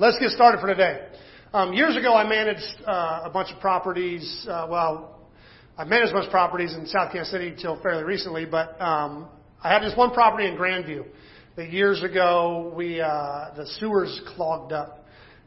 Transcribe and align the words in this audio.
let's 0.00 0.18
get 0.18 0.30
started 0.30 0.62
for 0.62 0.66
today. 0.66 1.08
Um, 1.52 1.74
years 1.74 1.94
ago, 1.94 2.14
I 2.14 2.26
managed 2.26 2.64
uh, 2.86 3.20
a 3.24 3.30
bunch 3.30 3.52
of 3.52 3.60
properties. 3.60 4.46
Uh, 4.48 4.66
well, 4.70 5.28
I 5.76 5.84
managed 5.84 6.12
a 6.12 6.14
bunch 6.14 6.24
of 6.24 6.30
properties 6.30 6.74
in 6.74 6.86
South 6.86 7.12
Kansas 7.12 7.30
City 7.30 7.48
until 7.48 7.78
fairly 7.82 8.04
recently, 8.04 8.46
but 8.46 8.80
um, 8.80 9.28
I 9.62 9.70
had 9.70 9.82
this 9.82 9.92
one 9.94 10.12
property 10.12 10.48
in 10.48 10.56
Grandview 10.56 11.04
that 11.56 11.70
years 11.70 12.02
ago 12.02 12.72
we 12.74 12.98
uh, 12.98 13.50
the 13.54 13.66
sewers 13.78 14.22
clogged 14.34 14.72
up, 14.72 15.04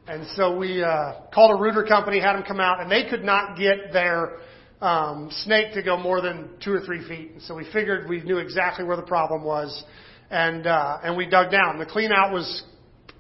and 0.08 0.28
so 0.36 0.56
we 0.56 0.84
uh, 0.84 1.14
called 1.34 1.58
a 1.58 1.60
rooter 1.60 1.84
company, 1.84 2.20
had 2.20 2.34
them 2.34 2.44
come 2.44 2.60
out, 2.60 2.80
and 2.80 2.92
they 2.92 3.10
could 3.10 3.24
not 3.24 3.58
get 3.58 3.92
their 3.92 4.38
um, 4.82 5.30
snake 5.32 5.74
to 5.74 5.82
go 5.82 5.98
more 5.98 6.22
than 6.22 6.50
two 6.64 6.74
or 6.74 6.82
three 6.82 7.04
feet. 7.08 7.32
And 7.32 7.42
so 7.42 7.56
we 7.56 7.66
figured 7.74 8.08
we 8.08 8.22
knew 8.22 8.38
exactly 8.38 8.86
where 8.86 8.98
the 8.98 9.02
problem 9.02 9.44
was, 9.44 9.84
and 10.30 10.68
uh, 10.68 11.00
and 11.04 11.18
we 11.18 11.26
dug 11.26 11.52
down. 11.52 11.80
The 11.80 11.88
clean 11.88 12.12
out 12.12 12.32
was 12.32 12.62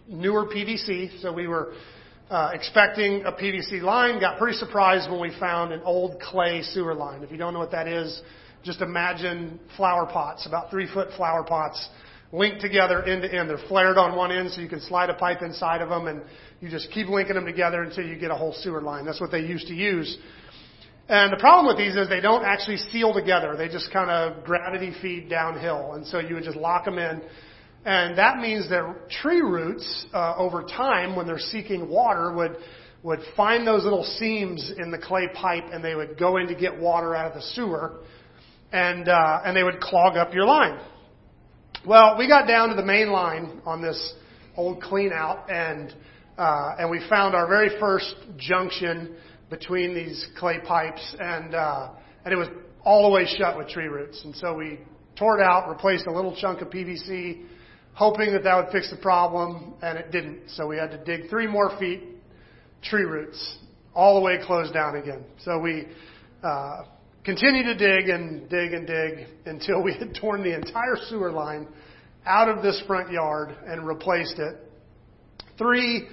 newer 0.07 0.45
PVC, 0.45 1.21
so 1.21 1.31
we 1.31 1.47
were 1.47 1.73
uh, 2.29 2.51
expecting 2.53 3.23
a 3.25 3.31
PVC 3.31 3.81
line. 3.81 4.19
Got 4.19 4.37
pretty 4.37 4.57
surprised 4.57 5.09
when 5.09 5.21
we 5.21 5.31
found 5.39 5.71
an 5.71 5.81
old 5.83 6.19
clay 6.19 6.61
sewer 6.61 6.93
line. 6.93 7.23
If 7.23 7.31
you 7.31 7.37
don't 7.37 7.53
know 7.53 7.59
what 7.59 7.71
that 7.71 7.87
is, 7.87 8.21
just 8.63 8.81
imagine 8.81 9.59
flower 9.77 10.05
pots, 10.05 10.45
about 10.45 10.71
three 10.71 10.87
foot 10.91 11.09
flower 11.15 11.43
pots, 11.43 11.89
linked 12.31 12.61
together 12.61 13.03
end 13.03 13.21
to 13.21 13.33
end. 13.33 13.49
They're 13.49 13.57
flared 13.67 13.97
on 13.97 14.15
one 14.15 14.31
end, 14.31 14.51
so 14.51 14.61
you 14.61 14.69
can 14.69 14.81
slide 14.81 15.09
a 15.09 15.13
pipe 15.13 15.41
inside 15.41 15.81
of 15.81 15.89
them, 15.89 16.07
and 16.07 16.21
you 16.61 16.69
just 16.69 16.91
keep 16.91 17.07
linking 17.07 17.35
them 17.35 17.45
together 17.45 17.83
until 17.83 18.05
you 18.05 18.17
get 18.17 18.31
a 18.31 18.35
whole 18.35 18.53
sewer 18.53 18.81
line. 18.81 19.05
That's 19.05 19.21
what 19.21 19.31
they 19.31 19.41
used 19.41 19.67
to 19.67 19.73
use. 19.73 20.17
And 21.09 21.33
the 21.33 21.37
problem 21.37 21.67
with 21.67 21.77
these 21.77 21.95
is 21.95 22.07
they 22.07 22.21
don't 22.21 22.45
actually 22.45 22.77
seal 22.77 23.13
together. 23.13 23.55
They 23.57 23.67
just 23.67 23.91
kind 23.91 24.09
of 24.09 24.45
gravity 24.45 24.93
feed 25.01 25.29
downhill. 25.29 25.93
And 25.93 26.07
so 26.07 26.19
you 26.19 26.35
would 26.35 26.45
just 26.45 26.55
lock 26.55 26.85
them 26.85 26.97
in. 26.97 27.21
And 27.85 28.17
that 28.17 28.37
means 28.37 28.69
that 28.69 29.09
tree 29.09 29.41
roots, 29.41 30.05
uh, 30.13 30.35
over 30.37 30.63
time, 30.63 31.15
when 31.15 31.27
they're 31.27 31.37
seeking 31.37 31.89
water, 31.89 32.31
would 32.33 32.57
would 33.03 33.19
find 33.35 33.67
those 33.67 33.83
little 33.83 34.05
seams 34.05 34.71
in 34.77 34.89
the 34.89 34.97
clay 34.97 35.27
pipe, 35.33 35.65
and 35.71 35.83
they 35.83 35.93
would 35.93 36.17
go 36.17 36.37
in 36.37 36.47
to 36.47 36.55
get 36.55 36.79
water 36.79 37.13
out 37.13 37.27
of 37.27 37.33
the 37.33 37.41
sewer, 37.41 37.99
and 38.71 39.09
uh, 39.09 39.41
and 39.45 39.55
they 39.55 39.63
would 39.63 39.81
clog 39.81 40.15
up 40.15 40.33
your 40.33 40.45
line. 40.45 40.79
Well, 41.85 42.17
we 42.17 42.29
got 42.29 42.47
down 42.47 42.69
to 42.69 42.75
the 42.75 42.85
main 42.85 43.11
line 43.11 43.61
on 43.65 43.81
this 43.81 44.13
old 44.55 44.81
clean 44.81 45.11
out, 45.11 45.51
and 45.51 45.93
uh, 46.37 46.75
and 46.79 46.89
we 46.89 47.05
found 47.09 47.35
our 47.35 47.47
very 47.47 47.77
first 47.79 48.15
junction 48.37 49.17
between 49.49 49.93
these 49.93 50.25
clay 50.39 50.59
pipes, 50.65 51.15
and 51.19 51.53
uh, 51.53 51.89
and 52.23 52.33
it 52.33 52.37
was 52.37 52.47
all 52.85 53.09
the 53.09 53.13
way 53.13 53.25
shut 53.25 53.57
with 53.57 53.67
tree 53.67 53.87
roots. 53.87 54.21
And 54.23 54.33
so 54.35 54.53
we 54.55 54.79
tore 55.17 55.39
it 55.39 55.43
out, 55.43 55.69
replaced 55.69 56.07
a 56.07 56.11
little 56.11 56.35
chunk 56.39 56.61
of 56.61 56.69
PVC, 56.69 57.43
hoping 57.93 58.33
that 58.33 58.43
that 58.43 58.55
would 58.55 58.71
fix 58.71 58.89
the 58.89 58.97
problem, 58.97 59.73
and 59.81 59.97
it 59.97 60.11
didn't. 60.11 60.49
So 60.49 60.67
we 60.67 60.77
had 60.77 60.91
to 60.91 61.03
dig 61.03 61.29
three 61.29 61.47
more 61.47 61.77
feet, 61.79 62.03
tree 62.81 63.03
roots, 63.03 63.57
all 63.93 64.15
the 64.15 64.21
way 64.21 64.39
closed 64.43 64.73
down 64.73 64.95
again. 64.95 65.23
So 65.43 65.59
we 65.59 65.87
uh, 66.43 66.83
continued 67.23 67.65
to 67.65 67.75
dig 67.75 68.09
and 68.09 68.49
dig 68.49 68.73
and 68.73 68.87
dig 68.87 69.27
until 69.45 69.81
we 69.83 69.93
had 69.99 70.15
torn 70.19 70.43
the 70.43 70.55
entire 70.55 70.97
sewer 71.07 71.31
line 71.31 71.67
out 72.25 72.49
of 72.49 72.63
this 72.63 72.81
front 72.87 73.11
yard 73.11 73.55
and 73.67 73.85
replaced 73.85 74.39
it. 74.39 74.55
Three 75.57 76.07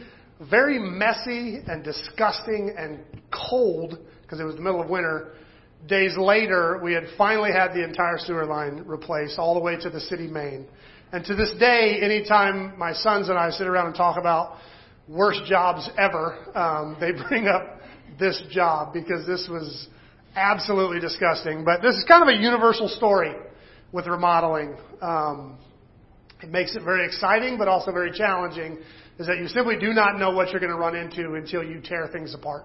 very 0.50 0.78
messy 0.78 1.60
and 1.66 1.84
disgusting 1.84 2.74
and 2.76 3.00
cold, 3.50 3.98
because 4.22 4.40
it 4.40 4.44
was 4.44 4.54
the 4.54 4.62
middle 4.62 4.80
of 4.80 4.88
winter, 4.88 5.34
days 5.86 6.16
later, 6.16 6.80
we 6.82 6.92
had 6.92 7.04
finally 7.18 7.50
had 7.52 7.72
the 7.72 7.84
entire 7.84 8.18
sewer 8.18 8.46
line 8.46 8.82
replaced 8.86 9.38
all 9.38 9.54
the 9.54 9.60
way 9.60 9.76
to 9.76 9.90
the 9.90 10.00
city 10.00 10.26
main. 10.26 10.66
And 11.12 11.24
to 11.24 11.34
this 11.34 11.52
day, 11.58 11.98
anytime 12.02 12.78
my 12.78 12.92
sons 12.92 13.28
and 13.28 13.36
I 13.36 13.50
sit 13.50 13.66
around 13.66 13.86
and 13.86 13.96
talk 13.96 14.16
about 14.16 14.58
worst 15.08 15.44
jobs 15.44 15.90
ever, 15.98 16.36
um, 16.56 16.96
they 17.00 17.10
bring 17.28 17.48
up 17.48 17.80
this 18.18 18.40
job 18.50 18.92
because 18.92 19.26
this 19.26 19.48
was 19.50 19.88
absolutely 20.36 21.00
disgusting. 21.00 21.64
But 21.64 21.82
this 21.82 21.96
is 21.96 22.04
kind 22.06 22.22
of 22.22 22.28
a 22.28 22.40
universal 22.40 22.86
story 22.86 23.34
with 23.90 24.06
remodeling. 24.06 24.76
Um, 25.02 25.58
it 26.42 26.50
makes 26.50 26.76
it 26.76 26.84
very 26.84 27.04
exciting, 27.04 27.58
but 27.58 27.66
also 27.66 27.90
very 27.90 28.12
challenging 28.12 28.78
is 29.18 29.26
that 29.26 29.38
you 29.38 29.48
simply 29.48 29.76
do 29.78 29.92
not 29.92 30.16
know 30.16 30.30
what 30.30 30.50
you're 30.50 30.60
going 30.60 30.72
to 30.72 30.78
run 30.78 30.94
into 30.94 31.34
until 31.34 31.64
you 31.64 31.80
tear 31.82 32.08
things 32.12 32.34
apart. 32.34 32.64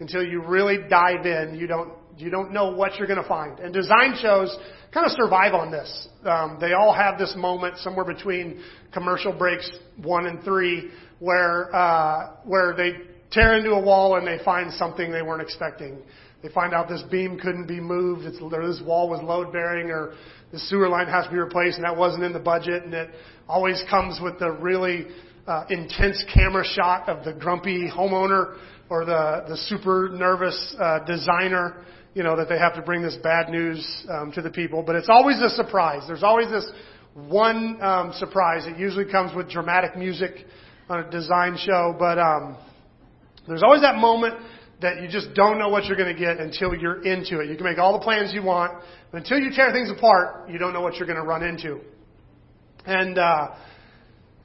Until 0.00 0.22
you 0.22 0.42
really 0.42 0.78
dive 0.90 1.24
in, 1.24 1.56
you 1.58 1.66
don't 1.66 1.94
you 2.16 2.30
don't 2.30 2.52
know 2.52 2.72
what 2.72 2.96
you're 2.96 3.06
going 3.06 3.22
to 3.22 3.28
find. 3.28 3.58
And 3.58 3.72
design 3.72 4.14
shows 4.20 4.56
kind 4.92 5.06
of 5.06 5.12
survive 5.12 5.54
on 5.54 5.70
this. 5.70 6.08
Um, 6.24 6.58
they 6.60 6.72
all 6.72 6.94
have 6.94 7.18
this 7.18 7.34
moment 7.36 7.78
somewhere 7.78 8.04
between 8.04 8.62
commercial 8.92 9.32
breaks 9.32 9.70
one 10.02 10.26
and 10.26 10.42
three, 10.42 10.90
where 11.18 11.74
uh, 11.74 12.36
where 12.44 12.74
they 12.74 12.92
tear 13.30 13.56
into 13.56 13.70
a 13.70 13.80
wall 13.80 14.16
and 14.16 14.26
they 14.26 14.42
find 14.44 14.72
something 14.72 15.10
they 15.10 15.22
weren't 15.22 15.42
expecting. 15.42 15.98
They 16.42 16.48
find 16.50 16.74
out 16.74 16.88
this 16.88 17.02
beam 17.10 17.38
couldn't 17.38 17.66
be 17.66 17.80
moved, 17.80 18.24
it's, 18.24 18.38
or 18.40 18.50
this 18.50 18.80
wall 18.84 19.08
was 19.08 19.20
load 19.22 19.52
bearing, 19.52 19.90
or 19.90 20.14
the 20.52 20.58
sewer 20.58 20.88
line 20.88 21.08
has 21.08 21.24
to 21.24 21.30
be 21.30 21.38
replaced, 21.38 21.76
and 21.76 21.84
that 21.84 21.96
wasn't 21.96 22.24
in 22.24 22.32
the 22.32 22.38
budget. 22.38 22.84
And 22.84 22.94
it 22.94 23.10
always 23.48 23.82
comes 23.90 24.20
with 24.22 24.38
the 24.38 24.50
really 24.50 25.06
uh, 25.46 25.64
intense 25.70 26.24
camera 26.32 26.64
shot 26.64 27.08
of 27.08 27.24
the 27.24 27.32
grumpy 27.32 27.88
homeowner 27.88 28.58
or 28.88 29.04
the, 29.04 29.44
the 29.48 29.56
super 29.56 30.10
nervous 30.12 30.76
uh, 30.78 31.00
designer, 31.04 31.84
you 32.16 32.22
know, 32.22 32.34
that 32.34 32.48
they 32.48 32.58
have 32.58 32.74
to 32.74 32.80
bring 32.80 33.02
this 33.02 33.14
bad 33.22 33.50
news 33.50 33.86
um, 34.08 34.32
to 34.32 34.40
the 34.40 34.48
people. 34.48 34.82
But 34.82 34.96
it's 34.96 35.10
always 35.10 35.36
a 35.42 35.50
surprise. 35.50 36.00
There's 36.06 36.22
always 36.22 36.48
this 36.48 36.66
one 37.14 37.78
um, 37.82 38.14
surprise. 38.14 38.66
It 38.66 38.78
usually 38.78 39.04
comes 39.04 39.36
with 39.36 39.50
dramatic 39.50 39.98
music 39.98 40.46
on 40.88 41.00
a 41.00 41.10
design 41.10 41.58
show, 41.58 41.94
but 41.98 42.18
um, 42.18 42.56
there's 43.46 43.62
always 43.62 43.82
that 43.82 43.96
moment 43.96 44.34
that 44.80 45.02
you 45.02 45.08
just 45.08 45.34
don't 45.34 45.58
know 45.58 45.68
what 45.68 45.84
you're 45.84 45.96
going 45.96 46.14
to 46.14 46.18
get 46.18 46.38
until 46.38 46.74
you're 46.74 47.02
into 47.02 47.40
it. 47.40 47.50
You 47.50 47.56
can 47.56 47.64
make 47.64 47.76
all 47.76 47.92
the 47.92 48.02
plans 48.02 48.32
you 48.32 48.42
want, 48.42 48.82
but 49.12 49.18
until 49.18 49.38
you 49.38 49.50
tear 49.54 49.70
things 49.72 49.90
apart, 49.90 50.48
you 50.48 50.58
don't 50.58 50.72
know 50.72 50.80
what 50.80 50.94
you're 50.94 51.06
going 51.06 51.20
to 51.20 51.24
run 51.24 51.42
into. 51.42 51.80
And 52.86 53.18
uh, 53.18 53.56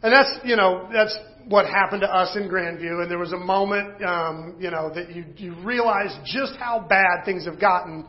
and 0.04 0.12
that's, 0.12 0.40
you 0.44 0.58
know, 0.58 0.90
that's 0.92 1.18
what 1.52 1.66
happened 1.66 2.02
to 2.02 2.08
us 2.08 2.36
in 2.36 2.50
Grandview. 2.50 3.02
And 3.02 3.12
there 3.12 3.20
was 3.20 3.34
a 3.34 3.38
moment, 3.38 4.04
um, 4.04 4.56
you 4.60 4.72
know, 4.72 4.92
that 4.96 5.14
you, 5.14 5.26
you 5.36 5.54
realize 5.64 6.18
just 6.26 6.56
how 6.58 6.86
bad 6.88 7.26
things 7.26 7.46
have 7.46 7.60
gotten 7.60 8.08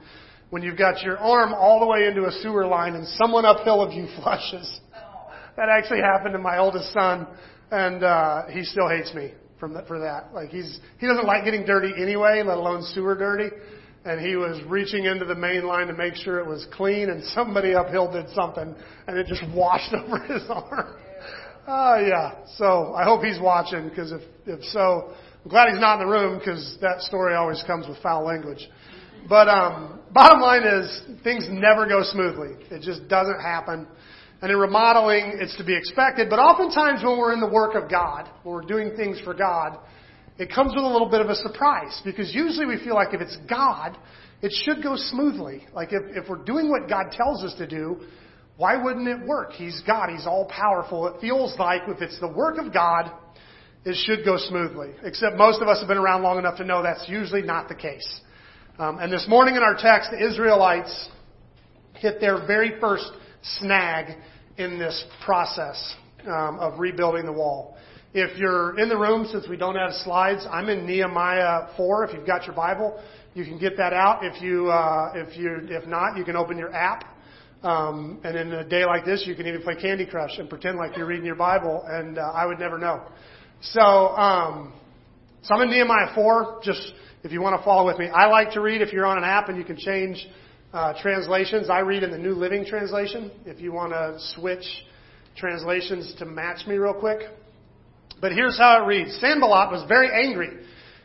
when 0.51 0.63
you've 0.63 0.79
got 0.79 1.03
your 1.03 1.19
arm 1.19 1.53
all 1.53 1.81
the 1.81 1.87
way 1.87 2.07
into 2.07 2.27
a 2.27 2.33
sewer 2.43 2.67
line 2.67 2.95
and 2.95 3.07
someone 3.19 3.45
uphill 3.45 3.83
of 3.83 3.93
you 3.93 4.07
flushes. 4.23 4.81
That 5.57 5.69
actually 5.69 6.01
happened 6.01 6.33
to 6.33 6.39
my 6.39 6.59
oldest 6.59 6.93
son, 6.93 7.27
and 7.71 8.03
uh, 8.03 8.47
he 8.49 8.63
still 8.63 8.89
hates 8.89 9.13
me 9.15 9.33
from 9.61 9.75
that, 9.75 9.87
for 9.87 9.99
that. 9.99 10.33
Like 10.33 10.49
he's 10.49 10.79
he 10.99 11.07
doesn't 11.07 11.27
like 11.27 11.45
getting 11.45 11.67
dirty 11.67 11.93
anyway, 12.01 12.43
let 12.47 12.57
alone 12.57 12.83
sewer 12.95 13.15
dirty. 13.15 13.55
And 14.05 14.21
he 14.21 14.35
was 14.35 14.61
reaching 14.67 15.05
into 15.05 15.25
the 15.27 15.35
main 15.35 15.65
line 15.65 15.87
to 15.87 15.93
make 15.93 16.17
sure 16.17 16.39
it 16.41 16.47
was 16.47 16.67
clean, 16.73 17.11
and 17.11 17.23
somebody 17.27 17.75
uphill 17.75 18.11
did 18.11 18.29
something, 18.31 18.75
and 19.07 19.19
it 19.19 19.27
just 19.27 19.43
washed 19.55 19.93
over 19.95 20.19
his 20.21 20.43
arm. 20.49 20.97
Oh, 21.67 21.97
yeah. 22.05 22.45
So 22.57 22.93
I 22.95 23.05
hope 23.05 23.23
he's 23.23 23.41
watching 23.41 23.89
because 23.89 24.13
if, 24.13 24.23
if 24.47 24.65
so, 24.65 25.13
I'm 25.45 25.51
glad 25.51 25.71
he's 25.71 25.81
not 25.81 26.01
in 26.01 26.07
the 26.07 26.13
room 26.13 26.39
because 26.39 26.77
that 26.81 27.01
story 27.03 27.35
always 27.35 27.63
comes 27.67 27.87
with 27.87 27.99
foul 28.03 28.25
language. 28.25 28.69
But 29.29 29.49
um, 29.49 30.01
bottom 30.13 30.41
line 30.41 30.65
is 30.65 31.03
things 31.23 31.47
never 31.51 31.87
go 31.87 32.03
smoothly. 32.03 32.57
It 32.71 32.83
just 32.83 33.09
doesn't 33.09 33.41
happen. 33.41 33.87
And 34.41 34.51
in 34.51 34.59
remodeling, 34.59 35.39
it's 35.41 35.57
to 35.59 35.65
be 35.65 35.77
expected. 35.77 36.29
But 36.29 36.41
oftentimes 36.41 37.05
when 37.05 37.17
we're 37.17 37.33
in 37.33 37.41
the 37.41 37.49
work 37.49 37.77
of 37.77 37.89
God, 37.89 38.29
when 38.43 38.57
we're 38.57 38.63
doing 38.63 38.97
things 38.97 39.21
for 39.21 39.35
God, 39.35 39.79
it 40.39 40.53
comes 40.53 40.73
with 40.75 40.83
a 40.83 40.89
little 40.89 41.09
bit 41.09 41.21
of 41.21 41.29
a 41.29 41.37
surprise 41.37 42.01
because 42.05 42.35
usually 42.35 42.67
we 42.67 42.83
feel 42.83 42.95
like 42.95 43.15
if 43.15 43.21
it's 43.21 43.39
God, 43.49 43.97
it 44.41 44.53
should 44.65 44.83
go 44.83 44.97
smoothly. 44.97 45.69
Like 45.73 45.93
if, 45.93 46.03
if 46.17 46.29
we're 46.29 46.43
doing 46.43 46.69
what 46.69 46.89
God 46.89 47.13
tells 47.13 47.45
us 47.45 47.55
to 47.59 47.69
do, 47.69 48.01
why 48.57 48.83
wouldn't 48.83 49.09
it 49.09 49.27
work? 49.27 49.53
He's 49.53 49.83
God. 49.87 50.11
He's 50.11 50.27
all 50.27 50.47
powerful. 50.47 51.07
It 51.09 51.21
feels 51.21 51.59
like 51.59 51.83
if 51.89 52.03
it's 52.03 52.19
the 52.21 52.29
work 52.29 52.59
of 52.59 52.73
God, 52.73 53.11
it 53.85 53.97
should 54.05 54.25
go 54.25 54.37
smoothly. 54.37 54.91
Except 55.03 55.37
most 55.37 55.61
of 55.63 55.69
us 55.69 55.79
have 55.81 55.89
been 55.89 55.99
around 55.99 56.23
long 56.23 56.39
enough 56.39 56.59
to 56.59 56.65
know 56.65 56.83
that's 56.83 57.09
usually 57.09 57.43
not 57.43 57.69
the 57.69 57.75
case. 57.75 58.21
Um, 58.79 58.99
and 58.99 59.13
this 59.13 59.27
morning 59.29 59.57
in 59.57 59.63
our 59.63 59.77
text, 59.77 60.11
the 60.11 60.25
Israelites 60.25 61.09
hit 61.95 62.21
their 62.21 62.47
very 62.47 62.79
first 62.81 63.11
snag 63.59 64.17
in 64.59 64.79
this 64.79 65.05
process 65.25 65.95
um, 66.27 66.59
of 66.59 66.79
rebuilding 66.79 67.27
the 67.27 67.33
wall. 67.33 67.77
If 68.15 68.39
you're 68.39 68.79
in 68.79 68.89
the 68.91 68.97
room, 68.97 69.27
since 69.31 69.49
we 69.49 69.57
don't 69.57 69.77
have 69.77 69.93
slides, 69.93 70.47
I'm 70.51 70.69
in 70.69 70.87
Nehemiah 70.87 71.69
4. 71.77 72.05
If 72.05 72.15
you've 72.15 72.27
got 72.27 72.45
your 72.45 72.55
Bible, 72.55 73.03
you 73.35 73.45
can 73.45 73.59
get 73.59 73.77
that 73.79 73.95
out. 73.95 74.23
If 74.23 74.43
you, 74.43 74.69
uh, 74.69 75.13
if 75.15 75.37
you, 75.37 75.61
if 75.71 75.87
not, 75.87 76.19
you 76.19 76.25
can 76.25 76.37
open 76.37 76.59
your 76.59 76.75
app 76.75 77.12
um, 77.63 78.21
and 78.25 78.37
in 78.37 78.53
a 78.53 78.69
day 78.69 78.85
like 78.85 79.05
this, 79.05 79.25
you 79.27 79.35
can 79.35 79.47
even 79.47 79.63
play 79.63 79.77
Candy 79.77 80.07
Crush 80.07 80.39
and 80.39 80.49
pretend 80.49 80.79
like 80.79 80.97
you're 80.97 81.07
reading 81.07 81.27
your 81.27 81.37
Bible, 81.37 81.85
and 81.87 82.19
uh, 82.19 82.23
I 82.23 82.45
would 82.47 82.59
never 82.59 82.79
know. 82.79 83.03
So, 83.61 83.81
um, 83.81 84.73
so 85.43 85.55
I'm 85.55 85.63
in 85.63 85.71
Nehemiah 85.71 86.15
4. 86.15 86.61
Just 86.65 86.93
if 87.23 87.31
you 87.31 87.41
want 87.41 87.59
to 87.59 87.65
follow 87.65 87.87
with 87.87 87.99
me, 87.99 88.09
I 88.09 88.27
like 88.27 88.53
to 88.53 88.61
read. 88.61 88.83
If 88.83 88.93
you're 88.93 89.07
on 89.07 89.17
an 89.17 89.25
app 89.25 89.49
and 89.49 89.57
you 89.57 89.65
can 89.65 89.77
change 89.77 90.27
uh, 90.73 90.95
translations, 91.01 91.71
I 91.71 91.81
read 91.81 92.03
in 92.03 92.11
the 92.11 92.19
New 92.19 92.35
Living 92.35 92.65
Translation. 92.65 93.31
If 93.47 93.61
you 93.61 93.73
want 93.73 93.93
to 93.93 94.17
switch 94.35 94.65
translations 95.37 96.15
to 96.19 96.25
match 96.27 96.67
me 96.67 96.77
real 96.77 96.95
quick, 96.95 97.21
But 98.21 98.33
here's 98.33 98.57
how 98.57 98.83
it 98.83 98.87
reads. 98.87 99.19
Sanballat 99.21 99.71
was 99.71 99.85
very 99.89 100.09
angry 100.27 100.51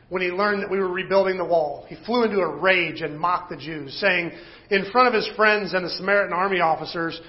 when 0.09 0.21
he 0.21 0.30
learned 0.30 0.63
that 0.63 0.71
we 0.71 0.80
were 0.80 0.88
rebuilding 0.88 1.38
the 1.38 1.45
wall. 1.45 1.86
He 1.89 1.98
flew 2.06 2.24
into 2.24 2.39
a 2.39 2.56
rage 2.56 3.01
and 3.01 3.19
mocked 3.19 3.50
the 3.50 3.57
Jews, 3.57 3.94
saying 4.00 4.31
in 4.69 4.89
front 4.92 5.09
of 5.09 5.13
his 5.13 5.30
friends 5.36 5.74
and 5.74 5.83
the 5.83 5.89
Samaritan 5.89 6.33
army 6.33 6.59
officers, 6.59 7.19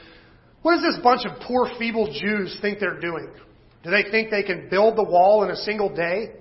what 0.63 0.75
does 0.75 0.83
this 0.83 1.03
bunch 1.03 1.25
of 1.25 1.41
poor 1.41 1.71
feeble 1.79 2.13
Jews 2.13 2.57
think 2.61 2.79
they're 2.79 3.01
doing? 3.01 3.31
Do 3.83 3.91
they 3.91 4.05
think 4.11 4.31
they 4.31 4.43
can 4.43 4.69
build 4.69 4.97
the 4.97 5.05
wall 5.05 5.45
in 5.45 5.51
a 5.51 5.57
single 5.57 5.95
day 5.95 6.33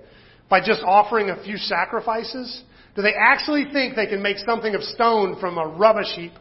by 0.48 0.60
just 0.60 0.82
offering 0.84 1.30
a 1.30 1.42
few 1.42 1.56
sacrifices? 1.56 2.62
Do 2.94 3.02
they 3.02 3.14
actually 3.14 3.66
think 3.72 3.94
they 3.94 4.06
can 4.06 4.22
make 4.22 4.38
something 4.38 4.74
of 4.74 4.82
stone 4.82 5.38
from 5.40 5.56
a 5.56 5.66
rubbish 5.66 6.12
heap 6.16 6.32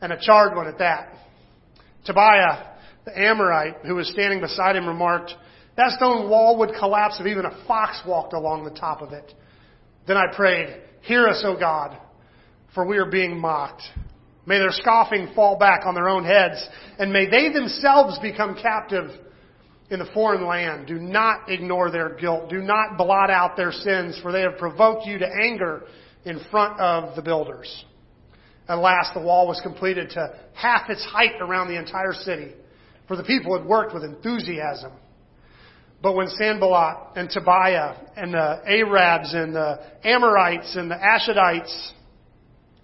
and 0.00 0.12
a 0.12 0.18
charred 0.20 0.56
one 0.56 0.66
at 0.66 0.78
that? 0.78 1.14
Tobiah, 2.04 2.70
the 3.04 3.16
Ammonite, 3.18 3.76
who 3.86 3.94
was 3.94 4.08
standing 4.08 4.40
beside 4.40 4.76
him, 4.76 4.86
remarked, 4.86 5.32
That 5.76 5.92
stone 5.92 6.28
wall 6.28 6.58
would 6.58 6.70
collapse 6.78 7.20
if 7.20 7.26
even 7.26 7.44
a 7.44 7.64
fox 7.66 8.00
walked 8.06 8.32
along 8.32 8.64
the 8.64 8.78
top 8.78 9.02
of 9.02 9.12
it. 9.12 9.32
Then 10.10 10.16
I 10.16 10.26
prayed, 10.34 10.76
Hear 11.02 11.28
us, 11.28 11.40
O 11.46 11.56
God, 11.56 11.96
for 12.74 12.84
we 12.84 12.98
are 12.98 13.08
being 13.08 13.38
mocked. 13.38 13.82
May 14.44 14.58
their 14.58 14.72
scoffing 14.72 15.30
fall 15.36 15.56
back 15.56 15.86
on 15.86 15.94
their 15.94 16.08
own 16.08 16.24
heads, 16.24 16.68
and 16.98 17.12
may 17.12 17.30
they 17.30 17.52
themselves 17.52 18.18
become 18.18 18.58
captive 18.60 19.12
in 19.88 20.00
the 20.00 20.10
foreign 20.12 20.44
land. 20.44 20.88
Do 20.88 20.98
not 20.98 21.48
ignore 21.48 21.92
their 21.92 22.16
guilt. 22.16 22.50
Do 22.50 22.60
not 22.60 22.98
blot 22.98 23.30
out 23.30 23.56
their 23.56 23.70
sins, 23.70 24.18
for 24.20 24.32
they 24.32 24.40
have 24.40 24.58
provoked 24.58 25.06
you 25.06 25.16
to 25.18 25.28
anger 25.28 25.84
in 26.24 26.40
front 26.50 26.80
of 26.80 27.14
the 27.14 27.22
builders. 27.22 27.84
At 28.66 28.78
last, 28.78 29.14
the 29.14 29.20
wall 29.20 29.46
was 29.46 29.60
completed 29.60 30.10
to 30.10 30.34
half 30.54 30.90
its 30.90 31.04
height 31.04 31.40
around 31.40 31.68
the 31.68 31.78
entire 31.78 32.14
city, 32.14 32.54
for 33.06 33.14
the 33.14 33.22
people 33.22 33.56
had 33.56 33.64
worked 33.64 33.94
with 33.94 34.02
enthusiasm. 34.02 34.90
But 36.02 36.14
when 36.14 36.28
Sanballat 36.28 37.16
and 37.16 37.28
Tobiah 37.30 37.94
and 38.16 38.32
the 38.32 38.60
Arabs 38.66 39.34
and 39.34 39.54
the 39.54 39.80
Ammonites 40.02 40.74
and 40.76 40.90
the 40.90 40.94
Ashdodites 40.94 41.92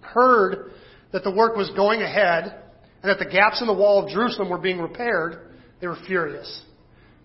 heard 0.01 0.71
that 1.11 1.23
the 1.23 1.31
work 1.31 1.55
was 1.55 1.69
going 1.75 2.01
ahead 2.01 2.43
and 3.01 3.09
that 3.09 3.19
the 3.19 3.29
gaps 3.29 3.61
in 3.61 3.67
the 3.67 3.73
wall 3.73 4.03
of 4.03 4.11
Jerusalem 4.11 4.49
were 4.49 4.57
being 4.57 4.79
repaired, 4.79 5.51
they 5.81 5.87
were 5.87 5.97
furious. 6.05 6.61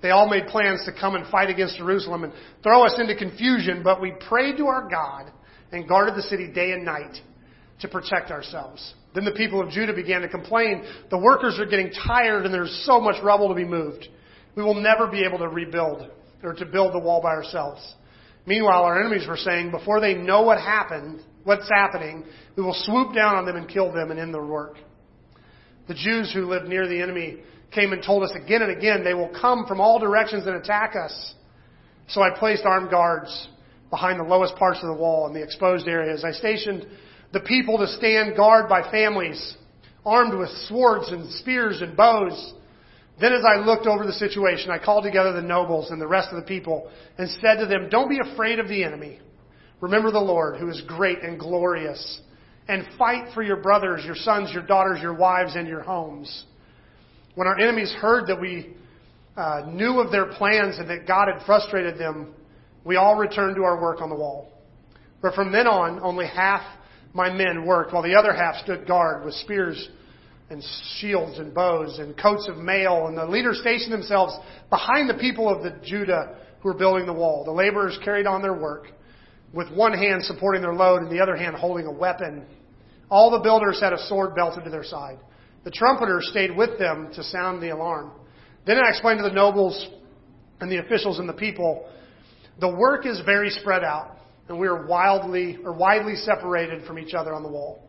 They 0.01 0.11
all 0.11 0.29
made 0.29 0.47
plans 0.47 0.85
to 0.87 0.93
come 0.93 1.15
and 1.15 1.27
fight 1.29 1.51
against 1.51 1.77
Jerusalem 1.77 2.25
and 2.25 2.33
throw 2.63 2.85
us 2.85 2.99
into 2.99 3.15
confusion, 3.15 3.83
but 3.83 4.01
we 4.01 4.13
prayed 4.29 4.57
to 4.57 4.67
our 4.67 4.89
God 4.89 5.31
and 5.71 5.87
guarded 5.87 6.17
the 6.17 6.23
city 6.23 6.49
day 6.53 6.73
and 6.73 6.85
night 6.85 7.17
to 7.81 7.89
protect 7.89 8.31
ourselves. 8.31 8.95
Then 9.15 9.25
the 9.25 9.33
people 9.33 9.61
of 9.61 9.71
Judah 9.71 9.95
began 9.95 10.23
to 10.23 10.29
complain, 10.29 10.85
the 11.11 11.19
workers 11.19 11.59
are 11.59 11.67
getting 11.67 11.91
tired 12.07 12.45
and 12.45 12.53
there's 12.53 12.83
so 12.87 13.01
much 13.01 13.23
rubble 13.23 13.49
to 13.49 13.55
be 13.55 13.65
moved. 13.65 14.09
We 14.55 14.63
will 14.63 14.75
never 14.75 15.07
be 15.07 15.25
able 15.25 15.39
to 15.39 15.49
rebuild 15.49 16.11
or 16.43 16.55
to 16.55 16.67
build 16.67 16.95
the 16.95 16.99
wall 16.99 17.23
by 17.23 17.31
ourselves. 17.31 17.95
Meanwhile, 18.47 18.83
our 18.83 19.01
enemies 19.01 19.27
were 19.29 19.37
saying, 19.37 19.71
before 19.71 20.01
they 20.01 20.15
know 20.15 20.43
what 20.43 20.59
happened, 20.59 21.21
what's 21.45 21.69
happening, 21.69 22.25
we 22.57 22.63
will 22.63 22.75
swoop 22.75 23.15
down 23.15 23.37
on 23.37 23.47
them 23.47 23.57
and 23.57 23.69
kill 23.69 23.93
them 23.93 24.11
and 24.11 24.19
end 24.19 24.35
their 24.35 24.45
work. 24.45 24.77
The 25.89 25.95
Jews 25.95 26.33
who 26.33 26.47
lived 26.47 26.69
near 26.69 26.89
the 26.89 27.01
enemy 27.01 27.43
came 27.73 27.93
and 27.93 28.03
told 28.03 28.23
us 28.23 28.33
again 28.35 28.63
and 28.63 28.77
again, 28.77 29.05
they 29.05 29.15
will 29.15 29.33
come 29.41 29.65
from 29.67 29.81
all 29.81 29.99
directions 29.99 30.47
and 30.47 30.57
attack 30.57 30.95
us. 30.97 31.35
So 32.09 32.21
I 32.21 32.37
placed 32.39 32.65
armed 32.65 32.91
guards 32.91 33.49
behind 33.91 34.19
the 34.19 34.25
lowest 34.25 34.57
parts 34.57 34.81
of 34.83 34.89
the 34.89 35.01
wall 35.01 35.27
and 35.27 35.35
the 35.35 35.43
exposed 35.43 35.87
areas. 35.87 36.25
I 36.25 36.33
stationed 36.33 36.87
the 37.33 37.41
people 37.41 37.79
to 37.79 37.87
stand 37.87 38.37
guard 38.37 38.69
by 38.69 38.91
families, 38.91 39.57
armed 40.05 40.39
with 40.39 40.51
swords 40.69 41.11
and 41.11 41.31
spears 41.35 41.81
and 41.81 41.97
bows. 41.97 42.55
Then 43.23 43.35
as 43.35 43.45
I 43.45 43.65
looked 43.65 43.87
over 43.87 44.05
the 44.05 44.13
situation, 44.15 44.73
I 44.73 44.85
called 44.85 45.05
together 45.05 45.33
the 45.33 45.43
nobles 45.43 45.93
and 45.93 46.01
the 46.01 46.09
rest 46.09 46.31
of 46.31 46.37
the 46.37 46.43
people 46.43 46.91
and 47.19 47.31
said 47.41 47.59
to 47.61 47.67
them, 47.67 47.89
don't 47.89 48.09
be 48.09 48.19
afraid 48.19 48.59
of 48.59 48.67
the 48.67 48.83
enemy. 48.83 49.21
Remember 49.81 50.11
the 50.11 50.19
Lord 50.19 50.59
who 50.59 50.69
is 50.69 50.83
great 50.89 51.21
and 51.23 51.39
glorious 51.39 52.21
and 52.67 52.85
fight 52.99 53.33
for 53.33 53.45
your 53.45 53.59
brothers, 53.59 54.05
your 54.05 54.17
sons, 54.17 54.51
your 54.53 54.65
daughters, 54.67 55.01
your 55.01 55.15
wives, 55.15 55.55
and 55.55 55.69
your 55.69 55.83
homes. 55.83 56.47
When 57.37 57.47
our 57.47 57.57
enemies 57.61 57.93
heard 57.93 58.27
that 58.27 58.41
we 58.41 58.75
uh, 59.37 59.67
knew 59.69 60.01
of 60.01 60.11
their 60.11 60.27
plans 60.27 60.81
and 60.81 60.91
that 60.91 61.07
God 61.07 61.29
had 61.33 61.47
frustrated 61.47 61.99
them, 61.99 62.35
we 62.85 62.97
all 62.97 63.15
returned 63.15 63.55
to 63.55 63.63
our 63.63 63.81
work 63.81 64.01
on 64.01 64.09
the 64.09 64.17
wall. 64.17 64.51
But 65.21 65.35
from 65.35 65.53
then 65.53 65.69
on, 65.69 66.01
only 66.01 66.27
half 66.27 66.63
my 67.15 67.33
men 67.33 67.67
worked, 67.67 67.93
while 67.93 68.03
the 68.03 68.17
other 68.17 68.35
half 68.35 68.57
stood 68.65 68.85
guard 68.85 69.25
with 69.25 69.35
spears 69.35 69.91
and 70.53 70.63
shields 70.99 71.39
and 71.39 71.55
bows 71.55 71.99
and 71.99 72.17
coats 72.17 72.47
of 72.49 72.59
mail, 72.59 73.07
and 73.07 73.17
the 73.17 73.27
leaders 73.27 73.59
stationed 73.61 73.93
themselves 73.93 74.37
behind 74.71 75.09
the 75.09 75.15
people 75.15 75.49
of 75.49 75.63
the 75.63 75.75
Judah 75.85 76.37
who 76.61 76.69
were 76.69 76.79
building 76.79 77.07
the 77.07 77.13
wall. 77.13 77.45
The 77.45 77.51
laborers 77.51 77.99
carried 78.05 78.27
on 78.27 78.43
their 78.43 78.55
work 78.55 78.89
with 79.53 79.71
one 79.73 79.93
hand 79.93 80.25
supporting 80.25 80.63
their 80.63 80.75
load 80.75 81.03
and 81.03 81.11
the 81.11 81.21
other 81.21 81.37
hand 81.37 81.57
holding 81.57 81.87
a 81.87 81.93
weapon. 81.93 82.45
All 83.11 83.31
the 83.31 83.41
builders 83.41 83.81
had 83.81 83.93
a 83.93 84.07
sword 84.07 84.35
belted 84.35 84.65
to 84.65 84.71
their 84.71 84.85
side. 84.85 85.19
The 85.65 85.71
trumpeters 85.71 86.29
stayed 86.31 86.57
with 86.57 86.79
them 86.79 87.11
to 87.15 87.23
sound 87.23 87.63
the 87.63 87.71
alarm. 87.71 88.13
Then 88.67 88.79
I 88.79 88.91
explained 88.91 89.19
to 89.19 89.29
the 89.29 89.35
nobles 89.35 89.89
and 90.61 90.71
the 90.71 90.79
officials 90.79 91.19
and 91.19 91.29
the 91.29 91.35
people, 91.35 91.89
the 92.61 92.69
work 92.69 93.07
is 93.07 93.21
very 93.25 93.51
spread 93.51 93.83
out, 93.83 94.19
and 94.49 94.59
we 94.59 94.67
are 94.69 94.87
wildly 94.87 95.59
or 95.65 95.73
widely 95.73 96.15
separated 96.15 96.85
from 96.85 96.99
each 96.99 97.15
other 97.15 97.35
on 97.35 97.43
the 97.43 97.49
wall. 97.49 97.89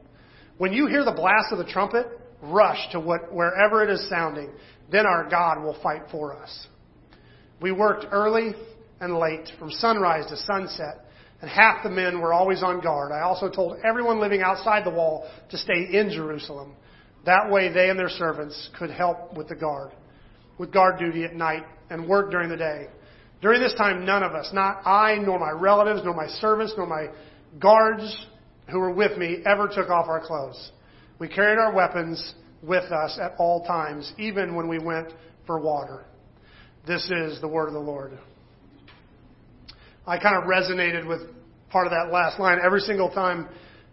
When 0.58 0.72
you 0.72 0.88
hear 0.88 1.04
the 1.04 1.12
blast 1.12 1.52
of 1.52 1.58
the 1.58 1.72
trumpet, 1.72 2.08
rush 2.44 2.92
to 2.92 3.00
what, 3.00 3.34
wherever 3.34 3.84
it 3.84 3.90
is 3.90 4.08
sounding. 4.10 4.50
Then 4.92 5.06
our 5.06 5.30
God 5.30 5.64
will 5.64 5.78
fight 5.82 6.04
for 6.12 6.36
us. 6.36 6.68
We 7.62 7.72
worked 7.72 8.06
early 8.12 8.54
and 9.00 9.18
late, 9.18 9.50
from 9.58 9.72
sunrise 9.72 10.26
to 10.28 10.38
sunset, 10.38 11.06
and 11.42 11.50
half 11.50 11.84
the 11.84 11.90
men 11.90 12.22
were 12.22 12.34
always 12.34 12.64
on 12.64 12.82
guard. 12.82 13.12
I 13.12 13.22
also 13.22 13.50
told 13.50 13.78
everyone 13.86 14.20
living 14.20 14.42
outside 14.42 14.86
the 14.86 14.92
wall 14.92 15.30
to 15.50 15.58
stay 15.58 15.90
in 15.92 16.10
Jerusalem. 16.10 16.76
That 17.26 17.50
way 17.50 17.72
they 17.72 17.90
and 17.90 17.98
their 17.98 18.10
servants 18.10 18.70
could 18.78 18.90
help 18.90 19.36
with 19.38 19.48
the 19.48 19.56
guard, 19.56 19.92
with 20.58 20.72
guard 20.72 21.00
duty 21.00 21.24
at 21.24 21.36
night 21.36 21.64
and 21.90 22.08
work 22.08 22.32
during 22.32 22.50
the 22.50 22.58
day. 22.58 22.88
During 23.42 23.62
this 23.62 23.74
time, 23.74 24.06
none 24.06 24.24
of 24.24 24.34
us, 24.34 24.52
not 24.54 24.86
I, 24.86 25.16
nor 25.16 25.38
my 25.38 25.52
relatives, 25.52 26.02
nor 26.06 26.14
my 26.14 26.28
servants, 26.28 26.74
nor 26.78 26.88
my 26.88 27.08
guards 27.60 28.26
who 28.70 28.80
were 28.80 28.94
with 28.94 29.18
me, 29.18 29.40
ever 29.46 29.68
took 29.68 29.90
off 29.90 30.08
our 30.08 30.26
clothes. 30.26 30.72
We 31.20 31.28
carried 31.28 31.60
our 31.60 31.74
weapons 31.74 32.34
with 32.62 32.92
us 32.92 33.20
at 33.22 33.34
all 33.38 33.66
times, 33.66 34.12
even 34.18 34.56
when 34.56 34.68
we 34.68 34.80
went 34.80 35.14
for 35.46 35.60
water. 35.60 36.06
This 36.88 37.10
is 37.10 37.40
the 37.42 37.48
word 37.48 37.68
of 37.68 37.74
the 37.74 37.80
Lord. 37.80 38.18
I 40.06 40.18
kind 40.18 40.36
of 40.36 40.44
resonated 40.44 41.08
with 41.08 41.22
part 41.70 41.88
of 41.88 41.92
that 41.92 42.12
last 42.12 42.40
line. 42.40 42.60
Every 42.64 42.82
single 42.82 43.10
time 43.10 43.48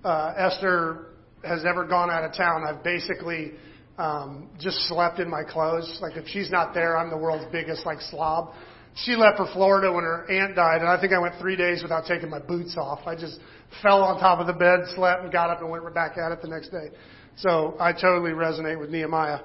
uh, 0.04 0.34
Esther 0.36 1.06
has 1.44 1.64
ever 1.64 1.86
gone 1.86 2.10
out 2.10 2.24
of 2.24 2.34
town, 2.34 2.64
I've 2.68 2.82
basically 2.82 3.52
um, 3.98 4.48
just 4.58 4.76
slept 4.88 5.18
in 5.18 5.28
my 5.28 5.42
clothes. 5.44 5.98
Like 6.00 6.16
if 6.16 6.26
she's 6.26 6.50
not 6.50 6.74
there, 6.74 6.96
I'm 6.96 7.10
the 7.10 7.16
world's 7.16 7.50
biggest 7.52 7.86
like 7.86 8.00
slob. 8.00 8.54
She 8.96 9.12
left 9.12 9.36
for 9.36 9.46
Florida 9.52 9.92
when 9.92 10.04
her 10.04 10.30
aunt 10.30 10.56
died, 10.56 10.80
and 10.80 10.88
I 10.88 11.00
think 11.00 11.12
I 11.12 11.18
went 11.18 11.34
three 11.40 11.56
days 11.56 11.82
without 11.82 12.06
taking 12.06 12.28
my 12.28 12.40
boots 12.40 12.76
off. 12.76 13.00
I 13.06 13.14
just 13.14 13.38
fell 13.82 14.02
on 14.02 14.18
top 14.18 14.40
of 14.40 14.46
the 14.46 14.52
bed, 14.52 14.80
slept, 14.94 15.22
and 15.22 15.32
got 15.32 15.50
up 15.50 15.60
and 15.60 15.70
went 15.70 15.94
back 15.94 16.18
at 16.18 16.32
it 16.32 16.42
the 16.42 16.48
next 16.48 16.70
day. 16.70 16.88
So 17.36 17.76
I 17.78 17.92
totally 17.92 18.32
resonate 18.32 18.78
with 18.78 18.90
Nehemiah. 18.90 19.40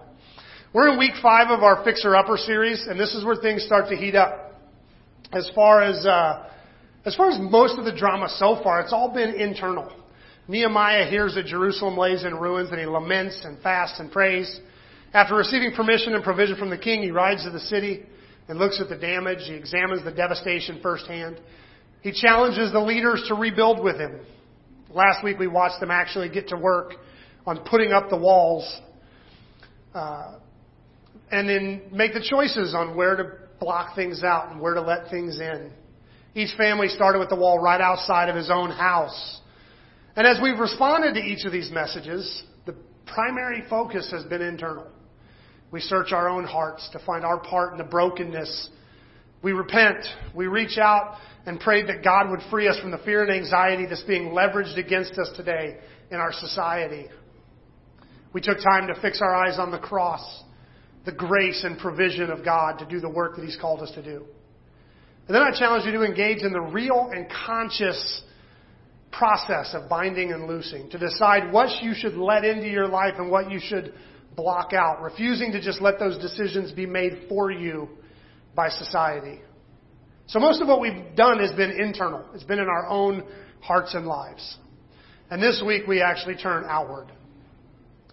We're 0.74 0.90
in 0.90 1.00
week 1.00 1.14
five 1.22 1.50
of 1.50 1.64
our 1.64 1.84
Fixer 1.84 2.16
Upper 2.16 2.38
series, 2.38 2.86
and 2.88 3.00
this 3.00 3.14
is 3.14 3.24
where 3.24 3.36
things 3.36 3.64
start 3.64 3.88
to 3.90 3.96
heat 3.96 4.16
up. 4.16 4.62
As 5.32 5.50
far 5.56 5.82
as 5.82 6.06
uh, 6.06 6.50
as 7.06 7.16
far 7.16 7.30
as 7.30 7.40
most 7.40 7.78
of 7.78 7.86
the 7.86 7.96
drama 7.96 8.28
so 8.30 8.60
far, 8.64 8.82
it's 8.82 8.92
all 8.92 9.14
been 9.14 9.36
internal. 9.36 9.92
Nehemiah 10.48 11.10
hears 11.10 11.36
that 11.36 11.46
Jerusalem 11.46 11.98
lays 11.98 12.24
in 12.24 12.36
ruins 12.36 12.72
and 12.72 12.80
he 12.80 12.86
laments 12.86 13.42
and 13.44 13.62
fasts 13.62 14.00
and 14.00 14.12
prays. 14.12 14.60
After 15.14 15.36
receiving 15.36 15.74
permission 15.74 16.14
and 16.14 16.24
provision 16.24 16.58
from 16.58 16.70
the 16.70 16.78
king, 16.78 17.02
he 17.02 17.12
rides 17.12 17.44
to 17.44 17.52
the 17.52 17.60
city 17.60 18.06
and 18.48 18.60
looks 18.60 18.80
at 18.82 18.90
the 18.90 18.96
damage. 18.96 19.40
He 19.46 19.54
examines 19.54 20.04
the 20.04 20.12
devastation 20.12 20.80
firsthand. 20.82 21.40
He 22.02 22.12
challenges 22.12 22.72
the 22.72 22.80
leaders 22.80 23.24
to 23.30 23.36
rebuild 23.36 23.84
with 23.84 23.98
him. 23.98 24.20
Last 24.90 25.24
week 25.24 25.40
we 25.40 25.48
watched 25.48 25.80
them 25.80 25.92
actually 25.92 26.30
get 26.30 26.50
to 26.50 26.58
work 26.58 26.94
on 27.46 27.60
putting 27.66 27.92
up 27.92 28.10
the 28.10 28.18
walls 28.18 28.80
uh, 29.94 30.36
and 31.32 31.50
then 31.50 31.84
make 31.92 32.14
the 32.14 32.22
choices 32.22 32.76
on 32.76 32.96
where 32.96 33.16
to 33.16 33.24
block 33.60 33.96
things 33.96 34.24
out 34.24 34.52
and 34.52 34.62
where 34.62 34.74
to 34.74 34.82
let 34.82 35.10
things 35.10 35.40
in. 35.40 35.72
Each 36.36 36.56
family 36.58 36.90
started 36.90 37.20
with 37.20 37.30
the 37.30 37.36
wall 37.36 37.60
right 37.60 37.80
outside 37.82 38.30
of 38.30 38.36
his 38.36 38.50
own 38.52 38.70
house. 38.70 39.40
And 40.16 40.28
as 40.28 40.38
we've 40.42 40.60
responded 40.60 41.14
to 41.16 41.22
each 41.22 41.46
of 41.46 41.52
these 41.52 41.72
messages, 41.72 42.44
the 42.66 42.76
primary 43.06 43.64
focus 43.70 44.12
has 44.12 44.24
been 44.26 44.42
internal. 44.42 44.88
We 45.76 45.82
search 45.82 46.14
our 46.14 46.30
own 46.30 46.46
hearts 46.46 46.88
to 46.94 47.00
find 47.00 47.26
our 47.26 47.38
part 47.38 47.74
in 47.74 47.78
the 47.78 47.84
brokenness. 47.84 48.70
We 49.44 49.52
repent. 49.52 50.06
We 50.34 50.48
reach 50.48 50.78
out 50.78 51.18
and 51.46 51.60
pray 51.60 51.86
that 51.86 52.02
God 52.02 52.30
would 52.30 52.40
free 52.50 52.70
us 52.70 52.80
from 52.80 52.92
the 52.92 52.98
fear 53.00 53.24
and 53.24 53.34
anxiety 53.34 53.86
that's 53.86 54.04
being 54.04 54.30
leveraged 54.30 54.78
against 54.78 55.20
us 55.20 55.30
today 55.36 55.76
in 56.12 56.18
our 56.18 56.32
society. 56.32 57.08
We 58.32 58.40
took 58.40 58.60
time 58.64 58.88
to 58.88 58.96
fix 59.02 59.20
our 59.22 59.36
eyes 59.36 59.60
on 59.60 59.70
the 59.70 59.78
cross, 59.78 60.44
the 61.04 61.12
grace 61.12 61.66
and 61.66 61.78
provision 61.78 62.30
of 62.30 62.46
God 62.46 62.80
to 62.80 62.86
do 62.86 63.02
the 63.02 63.10
work 63.10 63.36
that 63.36 63.44
He's 63.44 63.58
called 63.60 63.82
us 63.82 63.92
to 63.96 64.02
do. 64.02 64.24
And 65.28 65.36
then 65.36 65.42
I 65.42 65.52
challenge 65.52 65.86
you 65.86 65.92
to 65.92 66.04
engage 66.04 66.42
in 66.42 66.54
the 66.54 66.62
real 66.62 67.10
and 67.14 67.28
conscious 67.46 68.22
process 69.12 69.74
of 69.74 69.90
binding 69.90 70.32
and 70.32 70.48
loosing, 70.48 70.90
to 70.92 70.98
decide 70.98 71.52
what 71.52 71.84
you 71.84 71.94
should 71.94 72.14
let 72.14 72.46
into 72.46 72.70
your 72.70 72.88
life 72.88 73.16
and 73.18 73.30
what 73.30 73.52
you 73.52 73.60
should 73.62 73.94
block 74.36 74.74
out, 74.74 75.02
refusing 75.02 75.52
to 75.52 75.62
just 75.62 75.82
let 75.82 76.00
those 76.00 76.18
decisions 76.18 76.72
be 76.72 76.86
made 76.86 77.26
for 77.30 77.52
you 77.52 77.90
by 78.56 78.70
society. 78.70 79.40
So 80.28 80.40
most 80.40 80.62
of 80.62 80.68
what 80.68 80.82
we've 80.82 81.16
done 81.16 81.40
has 81.40 81.52
been 81.52 81.72
internal. 81.72 82.26
It's 82.34 82.44
been 82.44 82.60
in 82.60 82.68
our 82.68 82.88
own 82.88 83.24
hearts 83.62 83.94
and 83.94 84.08
lives. 84.08 84.58
And 85.30 85.42
this 85.42 85.62
week 85.66 85.84
we 85.88 86.02
actually 86.02 86.36
turn 86.36 86.66
outward. 86.68 87.12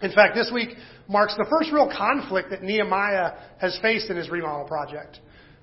In 0.02 0.12
fact, 0.12 0.34
this 0.34 0.50
week 0.52 0.70
marks 1.08 1.34
the 1.36 1.46
first 1.48 1.70
real 1.72 1.90
conflict 1.94 2.50
that 2.50 2.62
Nehemiah 2.62 3.32
has 3.60 3.78
faced 3.80 4.10
in 4.10 4.16
his 4.16 4.28
remodel 4.30 4.66
project. 4.66 5.20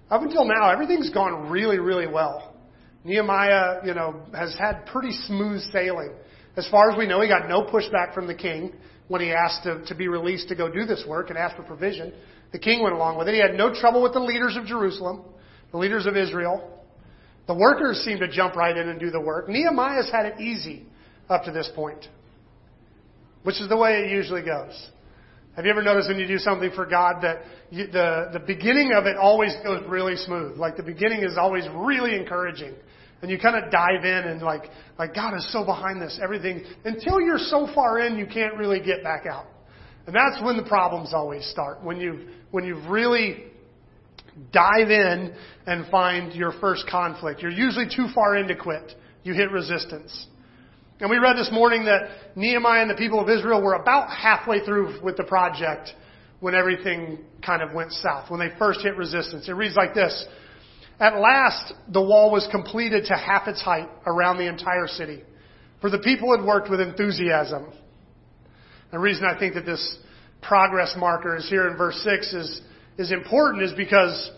Up 0.10 0.22
until 0.22 0.46
now, 0.46 0.72
everything's 0.72 1.10
gone 1.10 1.50
really, 1.50 1.78
really 1.78 2.08
well. 2.08 2.56
Nehemiah, 3.04 3.86
you 3.86 3.94
know, 3.94 4.22
has 4.34 4.56
had 4.58 4.86
pretty 4.86 5.12
smooth 5.28 5.62
sailing. 5.72 6.14
As 6.58 6.68
far 6.70 6.90
as 6.90 6.98
we 6.98 7.06
know, 7.06 7.22
he 7.22 7.28
got 7.28 7.48
no 7.48 7.64
pushback 7.64 8.14
from 8.14 8.28
the 8.28 8.36
king 8.36 8.74
when 9.10 9.22
he 9.22 9.32
asked 9.32 9.64
to, 9.64 9.84
to 9.88 9.96
be 9.96 10.08
released 10.08 10.48
to 10.48 10.56
go 10.56 10.72
do 10.72 10.86
this 10.86 11.04
work 11.06 11.30
and 11.30 11.38
asked 11.38 11.58
for 11.58 11.64
provision. 11.64 12.14
The 12.54 12.60
king 12.60 12.82
went 12.82 12.96
along 12.96 13.18
with 13.18 13.28
it. 13.28 13.34
He 13.34 13.42
had 13.42 13.56
no 13.56 13.74
trouble 13.74 14.02
with 14.02 14.14
the 14.14 14.20
leaders 14.20 14.56
of 14.56 14.66
Jerusalem, 14.66 15.24
the 15.72 15.78
leaders 15.78 16.06
of 16.06 16.16
Israel. 16.16 16.86
The 17.48 17.56
workers 17.56 18.02
seemed 18.06 18.20
to 18.22 18.28
jump 18.28 18.56
right 18.56 18.76
in 18.76 18.88
and 18.88 19.00
do 19.00 19.10
the 19.10 19.20
work. 19.20 19.50
Nehemiah's 19.50 20.10
had 20.12 20.28
it 20.28 20.40
easy 20.40 20.86
up 21.28 21.44
to 21.46 21.52
this 21.52 21.70
point, 21.76 22.08
which 23.44 23.60
is 23.60 23.68
the 23.68 23.78
way 23.78 24.04
it 24.04 24.12
usually 24.12 24.44
goes. 24.44 24.90
Have 25.56 25.66
you 25.66 25.72
ever 25.72 25.82
noticed 25.82 26.08
when 26.08 26.20
you 26.20 26.28
do 26.28 26.38
something 26.38 26.72
for 26.76 26.86
God 26.86 27.24
that 27.24 27.42
you, 27.72 27.88
the, 27.88 28.30
the 28.32 28.40
beginning 28.40 28.92
of 28.94 29.08
it 29.08 29.18
always 29.18 29.56
goes 29.64 29.82
really 29.90 30.16
smooth? 30.16 30.58
Like 30.58 30.78
the 30.78 30.84
beginning 30.84 31.24
is 31.24 31.38
always 31.38 31.66
really 31.76 32.16
encouraging. 32.16 32.76
And 33.22 33.30
you 33.30 33.38
kind 33.38 33.62
of 33.62 33.72
dive 33.72 34.06
in 34.06 34.30
and 34.30 34.42
like, 34.42 34.64
like 34.98 35.14
God 35.14 35.36
is 35.36 35.52
so 35.52 35.66
behind 35.66 36.02
this, 36.02 36.20
everything, 36.22 36.64
until 36.86 37.20
you're 37.20 37.38
so 37.38 37.68
far 37.76 38.00
in 38.00 38.18
you 38.18 38.26
can't 38.26 38.56
really 38.56 38.80
get 38.80 39.04
back 39.04 39.26
out. 39.26 39.46
And 40.08 40.16
that's 40.16 40.42
when 40.44 40.58
the 40.58 40.64
problems 40.64 41.14
always 41.14 41.46
start. 41.46 41.84
When 41.84 42.00
you've, 42.00 42.22
when 42.52 42.64
you've 42.64 42.86
really 42.88 43.44
dive 44.52 44.90
in 44.90 45.36
and 45.66 45.86
find 45.92 46.34
your 46.34 46.54
first 46.60 46.86
conflict. 46.90 47.42
You're 47.42 47.52
usually 47.52 47.88
too 47.94 48.08
far 48.16 48.38
in 48.38 48.48
to 48.48 48.56
quit. 48.56 48.94
You 49.24 49.34
hit 49.34 49.52
resistance. 49.52 50.28
And 51.00 51.10
we 51.10 51.18
read 51.18 51.38
this 51.38 51.50
morning 51.52 51.86
that 51.86 52.36
Nehemiah 52.36 52.82
and 52.82 52.90
the 52.90 52.96
people 52.96 53.20
of 53.22 53.30
Israel 53.30 53.62
were 53.62 53.74
about 53.74 54.10
halfway 54.10 54.64
through 54.66 55.02
with 55.04 55.18
the 55.18 55.24
project 55.24 55.92
when 56.40 56.56
everything 56.56 57.20
kind 57.46 57.62
of 57.62 57.74
went 57.74 57.92
south, 57.92 58.30
when 58.30 58.40
they 58.40 58.50
first 58.58 58.82
hit 58.82 58.96
resistance. 58.98 59.48
It 59.48 59.54
reads 59.54 59.76
like 59.76 59.94
this. 59.94 60.26
At 61.00 61.20
last, 61.20 61.74
the 61.88 62.02
wall 62.02 62.32
was 62.32 62.48
completed 62.52 63.06
to 63.06 63.16
half 63.16 63.48
its 63.48 63.62
height 63.62 63.90
around 64.06 64.38
the 64.38 64.48
entire 64.48 64.88
city, 64.88 65.24
for 65.80 65.90
the 65.90 66.00
people 66.00 66.36
had 66.36 66.46
worked 66.46 66.70
with 66.70 66.82
enthusiasm. 66.82 67.68
The 68.92 69.00
reason 69.00 69.24
I 69.24 69.38
think 69.40 69.54
that 69.54 69.66
this 69.66 69.98
progress 70.42 70.96
marker 70.98 71.38
is 71.38 71.48
here 71.50 71.68
in 71.70 71.78
verse 71.78 71.96
6 72.04 72.34
is, 72.34 72.62
is 72.98 73.12
important 73.12 73.64
is 73.64 73.74
because 73.78 74.32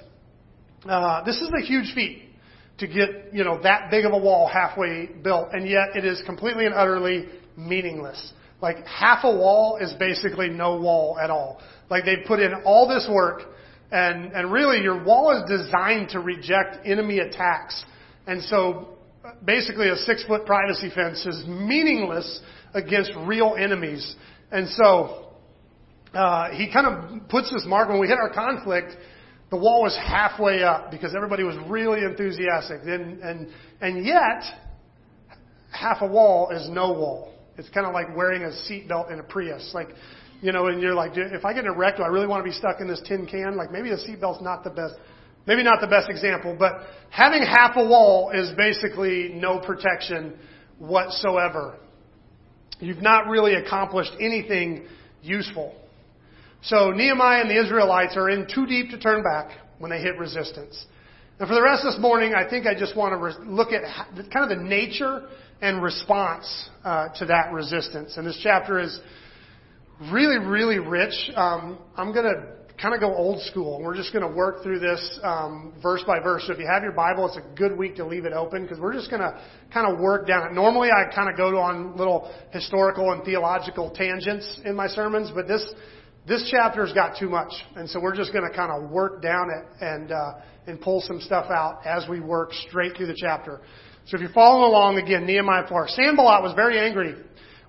uh, 0.85 1.23
this 1.23 1.37
is 1.37 1.49
a 1.57 1.61
huge 1.61 1.93
feat 1.95 2.29
to 2.77 2.87
get, 2.87 3.33
you 3.33 3.43
know, 3.43 3.61
that 3.63 3.89
big 3.89 4.05
of 4.05 4.13
a 4.13 4.17
wall 4.17 4.47
halfway 4.47 5.07
built, 5.07 5.49
and 5.53 5.67
yet 5.67 5.95
it 5.95 6.05
is 6.05 6.21
completely 6.25 6.65
and 6.65 6.73
utterly 6.75 7.27
meaningless. 7.57 8.33
Like 8.61 8.85
half 8.85 9.23
a 9.23 9.35
wall 9.35 9.77
is 9.81 9.93
basically 9.93 10.49
no 10.49 10.79
wall 10.79 11.17
at 11.19 11.29
all. 11.29 11.59
Like 11.89 12.05
they 12.05 12.17
put 12.27 12.39
in 12.39 12.53
all 12.65 12.87
this 12.87 13.07
work, 13.11 13.43
and 13.91 14.31
and 14.33 14.51
really 14.51 14.81
your 14.81 15.03
wall 15.03 15.31
is 15.31 15.49
designed 15.49 16.09
to 16.09 16.19
reject 16.19 16.85
enemy 16.85 17.19
attacks, 17.19 17.83
and 18.27 18.41
so 18.43 18.97
basically 19.45 19.89
a 19.89 19.95
six 19.95 20.23
foot 20.25 20.45
privacy 20.45 20.89
fence 20.93 21.25
is 21.25 21.45
meaningless 21.47 22.41
against 22.73 23.11
real 23.25 23.55
enemies, 23.57 24.15
and 24.51 24.67
so. 24.69 25.27
Uh, 26.13 26.49
he 26.51 26.69
kind 26.69 26.85
of 26.85 27.29
puts 27.29 27.49
this 27.53 27.63
mark 27.65 27.87
when 27.87 27.97
we 27.97 28.05
hit 28.05 28.17
our 28.17 28.33
conflict 28.33 28.97
the 29.51 29.57
wall 29.57 29.83
was 29.83 29.95
halfway 29.97 30.63
up 30.63 30.89
because 30.91 31.13
everybody 31.13 31.43
was 31.43 31.57
really 31.67 32.03
enthusiastic. 32.03 32.81
And, 32.83 33.19
and, 33.19 33.49
and 33.81 34.05
yet, 34.05 34.43
half 35.71 36.01
a 36.01 36.07
wall 36.07 36.49
is 36.51 36.69
no 36.69 36.93
wall. 36.93 37.33
It's 37.57 37.69
kind 37.69 37.85
of 37.85 37.93
like 37.93 38.15
wearing 38.15 38.43
a 38.43 38.47
seatbelt 38.47 39.11
in 39.11 39.19
a 39.19 39.23
Prius. 39.23 39.71
Like, 39.73 39.89
you 40.41 40.51
know, 40.51 40.67
and 40.67 40.81
you're 40.81 40.95
like, 40.95 41.11
if 41.15 41.45
I 41.45 41.53
get 41.53 41.65
in 41.65 41.69
a 41.69 41.73
wreck, 41.73 41.97
do 41.97 42.03
I 42.03 42.07
really 42.07 42.27
want 42.27 42.43
to 42.43 42.49
be 42.49 42.55
stuck 42.55 42.81
in 42.81 42.87
this 42.87 43.01
tin 43.07 43.27
can? 43.27 43.55
Like, 43.55 43.71
maybe 43.71 43.91
a 43.91 43.97
seatbelt's 43.97 44.41
not 44.41 44.63
the 44.63 44.71
best, 44.71 44.95
maybe 45.45 45.63
not 45.63 45.81
the 45.81 45.87
best 45.87 46.09
example, 46.09 46.55
but 46.57 46.73
having 47.09 47.43
half 47.43 47.75
a 47.75 47.85
wall 47.85 48.31
is 48.31 48.51
basically 48.57 49.29
no 49.33 49.59
protection 49.59 50.33
whatsoever. 50.79 51.77
You've 52.79 53.03
not 53.03 53.27
really 53.27 53.53
accomplished 53.53 54.13
anything 54.19 54.87
useful. 55.21 55.75
So 56.63 56.91
Nehemiah 56.91 57.41
and 57.41 57.49
the 57.49 57.63
Israelites 57.63 58.17
are 58.17 58.29
in 58.29 58.47
too 58.53 58.65
deep 58.65 58.89
to 58.89 58.99
turn 58.99 59.23
back 59.23 59.51
when 59.77 59.91
they 59.91 59.99
hit 59.99 60.17
resistance. 60.17 60.85
And 61.39 61.47
for 61.47 61.55
the 61.55 61.61
rest 61.61 61.85
of 61.85 61.93
this 61.93 62.01
morning, 62.01 62.33
I 62.35 62.47
think 62.47 62.65
I 62.65 62.77
just 62.77 62.95
want 62.95 63.13
to 63.13 63.17
re- 63.17 63.47
look 63.47 63.69
at 63.71 63.83
kind 64.31 64.51
of 64.51 64.57
the 64.57 64.63
nature 64.63 65.27
and 65.61 65.81
response 65.81 66.69
uh, 66.83 67.09
to 67.19 67.25
that 67.25 67.51
resistance. 67.51 68.17
And 68.17 68.25
this 68.25 68.39
chapter 68.41 68.79
is 68.79 68.99
really, 70.09 70.37
really 70.37 70.79
rich. 70.79 71.13
Um, 71.35 71.77
I'm 71.95 72.13
going 72.13 72.25
to 72.25 72.61
kind 72.81 72.95
of 72.95 72.99
go 72.99 73.13
old 73.15 73.41
school. 73.43 73.79
We're 73.81 73.95
just 73.95 74.11
going 74.11 74.27
to 74.27 74.35
work 74.35 74.63
through 74.63 74.79
this 74.79 75.19
um, 75.23 75.73
verse 75.81 76.01
by 76.07 76.19
verse. 76.19 76.43
So 76.47 76.53
if 76.53 76.59
you 76.59 76.67
have 76.67 76.81
your 76.81 76.93
Bible, 76.93 77.27
it's 77.27 77.37
a 77.37 77.55
good 77.55 77.77
week 77.77 77.95
to 77.97 78.05
leave 78.05 78.25
it 78.25 78.33
open 78.33 78.63
because 78.63 78.79
we're 78.79 78.93
just 78.93 79.09
going 79.09 79.21
to 79.21 79.39
kind 79.71 79.91
of 79.91 79.99
work 79.99 80.27
down 80.27 80.47
it. 80.47 80.53
Normally, 80.53 80.89
I 80.89 81.13
kind 81.13 81.29
of 81.29 81.37
go 81.37 81.57
on 81.59 81.95
little 81.95 82.33
historical 82.51 83.11
and 83.11 83.23
theological 83.23 83.91
tangents 83.91 84.61
in 84.65 84.75
my 84.75 84.87
sermons, 84.87 85.31
but 85.33 85.47
this 85.47 85.63
this 86.27 86.51
chapter's 86.51 86.93
got 86.93 87.17
too 87.17 87.27
much, 87.27 87.51
and 87.75 87.89
so 87.89 87.99
we're 87.99 88.15
just 88.15 88.31
going 88.31 88.47
to 88.47 88.55
kind 88.55 88.71
of 88.71 88.91
work 88.91 89.23
down 89.23 89.49
it 89.49 89.83
and 89.83 90.11
uh, 90.11 90.33
and 90.67 90.79
pull 90.79 91.01
some 91.01 91.19
stuff 91.19 91.49
out 91.49 91.85
as 91.85 92.07
we 92.07 92.19
work 92.19 92.53
straight 92.67 92.95
through 92.95 93.07
the 93.07 93.17
chapter. 93.19 93.61
So 94.05 94.17
if 94.17 94.21
you're 94.21 94.33
following 94.33 94.63
along 94.63 94.97
again, 94.97 95.25
Nehemiah 95.25 95.67
4. 95.67 95.87
Sanballat 95.89 96.43
was 96.43 96.53
very 96.55 96.79
angry 96.79 97.15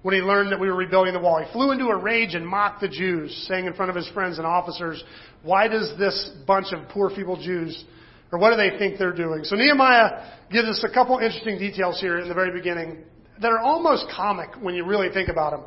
when 0.02 0.14
he 0.14 0.20
learned 0.20 0.52
that 0.52 0.60
we 0.60 0.68
were 0.68 0.76
rebuilding 0.76 1.14
the 1.14 1.20
wall. 1.20 1.38
He 1.38 1.50
flew 1.52 1.70
into 1.70 1.86
a 1.86 1.96
rage 1.96 2.34
and 2.34 2.46
mocked 2.46 2.80
the 2.80 2.88
Jews, 2.88 3.46
saying 3.48 3.66
in 3.66 3.72
front 3.72 3.90
of 3.90 3.96
his 3.96 4.08
friends 4.08 4.38
and 4.38 4.46
officers, 4.46 5.02
"Why 5.42 5.68
does 5.68 5.96
this 5.96 6.30
bunch 6.46 6.72
of 6.72 6.88
poor 6.88 7.10
feeble 7.10 7.36
Jews, 7.36 7.84
or 8.32 8.38
what 8.38 8.50
do 8.50 8.56
they 8.56 8.78
think 8.78 8.98
they're 8.98 9.12
doing?" 9.12 9.44
So 9.44 9.56
Nehemiah 9.56 10.22
gives 10.50 10.68
us 10.68 10.84
a 10.84 10.88
couple 10.88 11.18
interesting 11.18 11.58
details 11.58 12.00
here 12.00 12.18
in 12.18 12.28
the 12.28 12.34
very 12.34 12.52
beginning 12.52 13.04
that 13.40 13.50
are 13.50 13.60
almost 13.60 14.08
comic 14.10 14.50
when 14.60 14.74
you 14.74 14.84
really 14.84 15.08
think 15.10 15.28
about 15.28 15.52
them. 15.52 15.62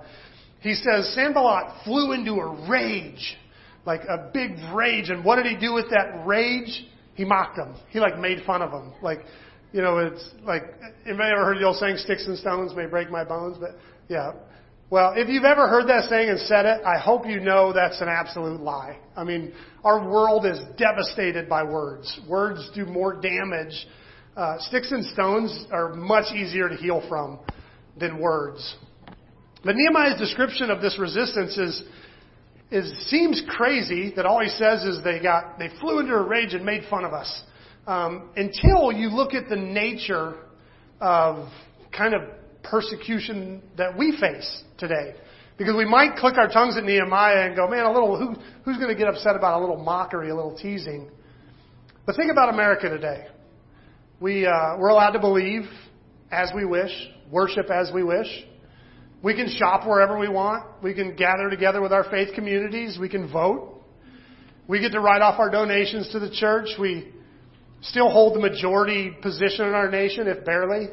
He 0.59 0.73
says 0.73 1.13
Sanballat 1.13 1.83
flew 1.83 2.13
into 2.13 2.33
a 2.33 2.67
rage, 2.67 3.37
like 3.85 4.01
a 4.05 4.29
big 4.33 4.57
rage. 4.73 5.09
And 5.09 5.23
what 5.23 5.35
did 5.35 5.45
he 5.45 5.55
do 5.55 5.73
with 5.73 5.89
that 5.91 6.25
rage? 6.25 6.87
He 7.13 7.23
mocked 7.23 7.55
them. 7.55 7.75
He 7.89 7.99
like 7.99 8.17
made 8.17 8.43
fun 8.45 8.61
of 8.61 8.71
them. 8.71 8.93
Like, 9.01 9.25
you 9.71 9.81
know, 9.81 9.99
it's 9.99 10.31
like, 10.43 10.63
anybody 11.05 11.31
ever 11.31 11.45
heard 11.45 11.59
the 11.59 11.65
old 11.65 11.77
saying, 11.77 11.97
sticks 11.97 12.25
and 12.27 12.37
stones 12.37 12.73
may 12.75 12.87
break 12.87 13.11
my 13.11 13.23
bones? 13.23 13.57
But 13.59 13.77
yeah. 14.07 14.31
Well, 14.89 15.13
if 15.15 15.29
you've 15.29 15.45
ever 15.45 15.67
heard 15.67 15.87
that 15.87 16.07
saying 16.09 16.29
and 16.29 16.39
said 16.41 16.65
it, 16.65 16.81
I 16.85 16.99
hope 16.99 17.25
you 17.25 17.39
know 17.39 17.73
that's 17.73 18.01
an 18.01 18.07
absolute 18.07 18.61
lie. 18.61 18.99
I 19.17 19.23
mean, 19.23 19.51
our 19.83 20.07
world 20.07 20.45
is 20.45 20.59
devastated 20.77 21.49
by 21.49 21.63
words. 21.63 22.19
Words 22.29 22.69
do 22.75 22.85
more 22.85 23.19
damage. 23.19 23.87
Uh, 24.37 24.57
sticks 24.59 24.91
and 24.91 25.03
stones 25.05 25.65
are 25.71 25.93
much 25.95 26.33
easier 26.35 26.69
to 26.69 26.75
heal 26.75 27.03
from 27.09 27.39
than 27.97 28.19
words. 28.19 28.75
But 29.63 29.75
Nehemiah's 29.75 30.19
description 30.19 30.69
of 30.69 30.81
this 30.81 30.99
resistance 30.99 31.57
is, 31.57 31.83
is 32.69 33.09
seems 33.09 33.41
crazy 33.49 34.13
that 34.15 34.27
all 34.27 34.39
he 34.39 34.49
says 34.49 34.83
is 34.83 35.03
they 35.03 35.19
got 35.19 35.57
they 35.57 35.69
flew 35.79 35.99
into 35.99 36.13
a 36.13 36.21
rage 36.21 36.53
and 36.53 36.63
made 36.63 36.83
fun 36.89 37.05
of 37.05 37.13
us. 37.13 37.43
Um, 37.87 38.29
until 38.35 38.91
you 38.91 39.09
look 39.09 39.33
at 39.33 39.49
the 39.49 39.55
nature 39.55 40.35
of 41.01 41.49
kind 41.91 42.13
of 42.13 42.21
persecution 42.69 43.61
that 43.77 43.97
we 43.97 44.17
face 44.19 44.63
today. 44.77 45.15
Because 45.57 45.75
we 45.77 45.85
might 45.85 46.17
click 46.17 46.37
our 46.37 46.49
tongues 46.49 46.75
at 46.77 46.83
Nehemiah 46.83 47.47
and 47.47 47.55
go, 47.55 47.69
man, 47.69 47.85
a 47.85 47.91
little, 47.91 48.17
who, 48.17 48.35
who's 48.63 48.77
going 48.77 48.89
to 48.89 48.95
get 48.95 49.07
upset 49.07 49.35
about 49.35 49.57
a 49.57 49.61
little 49.61 49.81
mockery, 49.81 50.29
a 50.29 50.35
little 50.35 50.57
teasing? 50.57 51.09
But 52.05 52.15
think 52.17 52.31
about 52.31 52.53
America 52.53 52.89
today. 52.89 53.27
We, 54.19 54.45
uh, 54.45 54.77
we're 54.77 54.89
allowed 54.89 55.11
to 55.11 55.19
believe 55.19 55.63
as 56.31 56.51
we 56.53 56.65
wish, 56.65 56.91
worship 57.31 57.69
as 57.71 57.91
we 57.93 58.03
wish. 58.03 58.27
We 59.23 59.33
can 59.33 59.49
shop 59.49 59.87
wherever 59.87 60.19
we 60.19 60.27
want. 60.27 60.65
We 60.83 60.93
can 60.93 61.15
gather 61.15 61.49
together 61.49 61.81
with 61.81 61.91
our 61.91 62.03
faith 62.11 62.35
communities. 62.35 62.97
We 62.99 63.09
can 63.09 63.31
vote. 63.31 63.81
We 64.67 64.79
get 64.81 64.91
to 64.91 64.99
write 64.99 65.21
off 65.21 65.39
our 65.39 65.49
donations 65.49 66.09
to 66.11 66.19
the 66.19 66.29
church. 66.29 66.69
We 66.79 67.13
still 67.81 68.09
hold 68.09 68.35
the 68.35 68.39
majority 68.39 69.15
position 69.21 69.65
in 69.67 69.73
our 69.73 69.89
nation, 69.89 70.27
if 70.27 70.45
barely. 70.45 70.87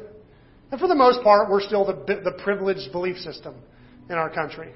And 0.73 0.79
for 0.79 0.87
the 0.87 0.95
most 0.95 1.21
part, 1.21 1.51
we're 1.51 1.61
still 1.61 1.85
the, 1.85 1.93
the 1.93 2.31
privileged 2.43 2.91
belief 2.91 3.17
system 3.17 3.53
in 4.09 4.15
our 4.15 4.27
country. 4.27 4.73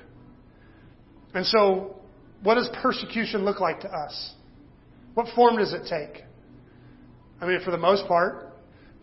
And 1.34 1.44
so, 1.44 1.96
what 2.44 2.54
does 2.54 2.70
persecution 2.84 3.44
look 3.44 3.60
like 3.60 3.80
to 3.80 3.90
us? 3.90 4.34
What 5.16 5.26
form 5.34 5.58
does 5.58 5.74
it 5.74 5.88
take? 5.90 6.24
I 7.42 7.48
mean, 7.48 7.62
for 7.66 7.72
the 7.72 7.80
most 7.80 8.08
part, 8.08 8.54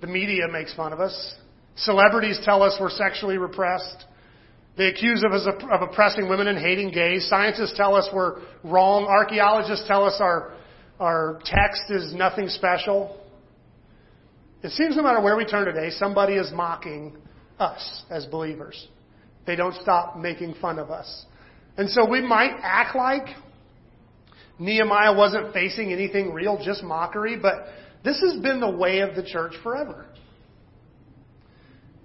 the 0.03 0.07
media 0.07 0.45
makes 0.49 0.73
fun 0.75 0.93
of 0.93 1.01
us. 1.01 1.35
Celebrities 1.75 2.39
tell 2.45 2.63
us 2.63 2.77
we're 2.81 2.91
sexually 2.91 3.39
repressed. 3.39 4.05
They 4.79 4.87
accuse 4.87 5.25
us 5.25 5.49
of, 5.49 5.69
of 5.69 5.91
oppressing 5.91 6.29
women 6.29 6.47
and 6.47 6.57
hating 6.57 6.93
gays. 6.93 7.29
Scientists 7.29 7.75
tell 7.77 7.97
us 7.97 8.09
we're 8.15 8.41
wrong. 8.63 9.07
Archaeologists 9.07 9.89
tell 9.89 10.05
us 10.05 10.19
our, 10.21 10.55
our 11.01 11.41
text 11.45 11.91
is 11.91 12.15
nothing 12.15 12.47
special. 12.49 13.21
It 14.65 14.73
seems 14.73 14.97
no 14.97 15.03
matter 15.03 15.21
where 15.21 15.37
we 15.37 15.45
turn 15.45 15.67
today, 15.67 15.91
somebody 15.91 16.35
is 16.35 16.51
mocking 16.51 17.15
us 17.59 18.03
as 18.11 18.25
believers. 18.25 18.89
They 19.47 19.57
don't 19.57 19.75
stop 19.83 20.17
making 20.17 20.55
fun 20.55 20.79
of 20.79 20.91
us. 20.91 21.27
And 21.77 21.91
so 21.91 22.09
we 22.09 22.23
might 22.23 22.53
act 22.63 22.97
like 22.97 23.27
Nehemiah 24.59 25.15
wasn't 25.15 25.53
facing 25.53 25.93
anything 25.93 26.33
real, 26.33 26.59
just 26.65 26.83
mockery, 26.83 27.37
but 27.37 27.67
this 28.05 28.19
has 28.21 28.41
been 28.41 28.59
the 28.59 28.71
way 28.71 29.01
of 29.01 29.15
the 29.15 29.23
church 29.23 29.53
forever. 29.63 30.07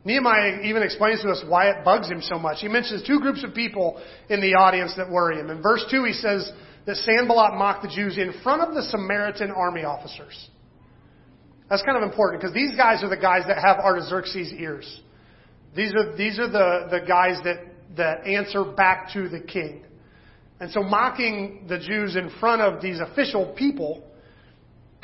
Nehemiah 0.04 0.60
even 0.64 0.84
explains 0.84 1.22
to 1.22 1.30
us 1.30 1.42
why 1.48 1.70
it 1.70 1.86
bugs 1.86 2.10
him 2.10 2.22
so 2.22 2.38
much. 2.38 2.58
He 2.60 2.68
mentions 2.68 3.08
two 3.08 3.22
groups 3.22 3.42
of 3.46 3.54
people 3.54 4.02
in 4.30 4.42
the 4.42 4.56
audience 4.56 4.94
that 4.98 5.10
worry 5.10 5.40
him. 5.40 5.50
In 5.50 5.62
verse 5.62 5.86
2, 5.90 6.04
he 6.04 6.14
says 6.14 6.52
that 6.86 6.98
Sanballat 6.98 7.54
mocked 7.58 7.84
the 7.84 7.90
Jews 7.90 8.18
in 8.18 8.34
front 8.44 8.62
of 8.62 8.76
the 8.76 8.84
Samaritan 8.84 9.52
army 9.52 9.86
officers. 9.86 10.50
That's 11.70 11.84
kind 11.84 11.98
of 11.98 12.04
important 12.04 12.42
because 12.42 12.54
these 12.54 12.76
guys 12.76 13.04
are 13.04 13.10
the 13.10 13.18
guys 13.18 13.44
that 13.48 13.58
have 13.58 13.78
Artaxerxes' 13.78 14.52
ears. 14.54 15.02
These 15.76 15.94
are, 15.94 16.16
these 16.18 16.40
are 16.40 16.50
the, 16.50 16.88
the 16.90 17.06
guys 17.06 17.38
that, 17.44 17.58
that 17.96 18.26
answer 18.26 18.64
back 18.64 19.14
to 19.14 19.30
the 19.30 19.40
king. 19.40 19.84
And 20.60 20.72
so 20.72 20.82
mocking 20.82 21.66
the 21.70 21.78
Jews 21.78 22.16
in 22.16 22.32
front 22.40 22.62
of 22.62 22.82
these 22.82 23.00
official 23.00 23.54
people 23.58 24.04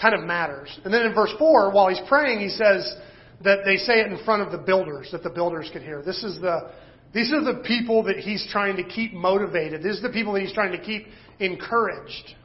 kind 0.01 0.13
of 0.13 0.25
matters. 0.25 0.77
And 0.83 0.93
then 0.93 1.03
in 1.03 1.13
verse 1.13 1.31
4, 1.37 1.71
while 1.71 1.87
he's 1.87 2.01
praying, 2.07 2.39
he 2.39 2.49
says 2.49 2.95
that 3.43 3.59
they 3.63 3.77
say 3.77 4.01
it 4.01 4.07
in 4.07 4.23
front 4.25 4.41
of 4.41 4.51
the 4.51 4.57
builders, 4.57 5.09
that 5.11 5.23
the 5.23 5.29
builders 5.29 5.69
could 5.71 5.83
hear. 5.83 6.01
This 6.01 6.23
is 6.23 6.41
the, 6.41 6.71
these 7.13 7.31
are 7.31 7.43
the 7.43 7.61
people 7.65 8.03
that 8.03 8.17
he's 8.17 8.45
trying 8.51 8.75
to 8.77 8.83
keep 8.83 9.13
motivated. 9.13 9.83
These 9.83 9.99
are 9.99 10.07
the 10.07 10.13
people 10.13 10.33
that 10.33 10.41
he's 10.41 10.53
trying 10.53 10.71
to 10.71 10.83
keep 10.83 11.07
encouraged. 11.39 12.35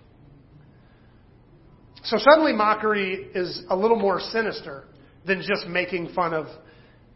So 2.05 2.17
suddenly 2.19 2.53
mockery 2.53 3.31
is 3.35 3.63
a 3.69 3.77
little 3.77 3.99
more 3.99 4.21
sinister 4.21 4.85
than 5.27 5.43
just 5.43 5.67
making 5.67 6.13
fun 6.15 6.33
of 6.33 6.47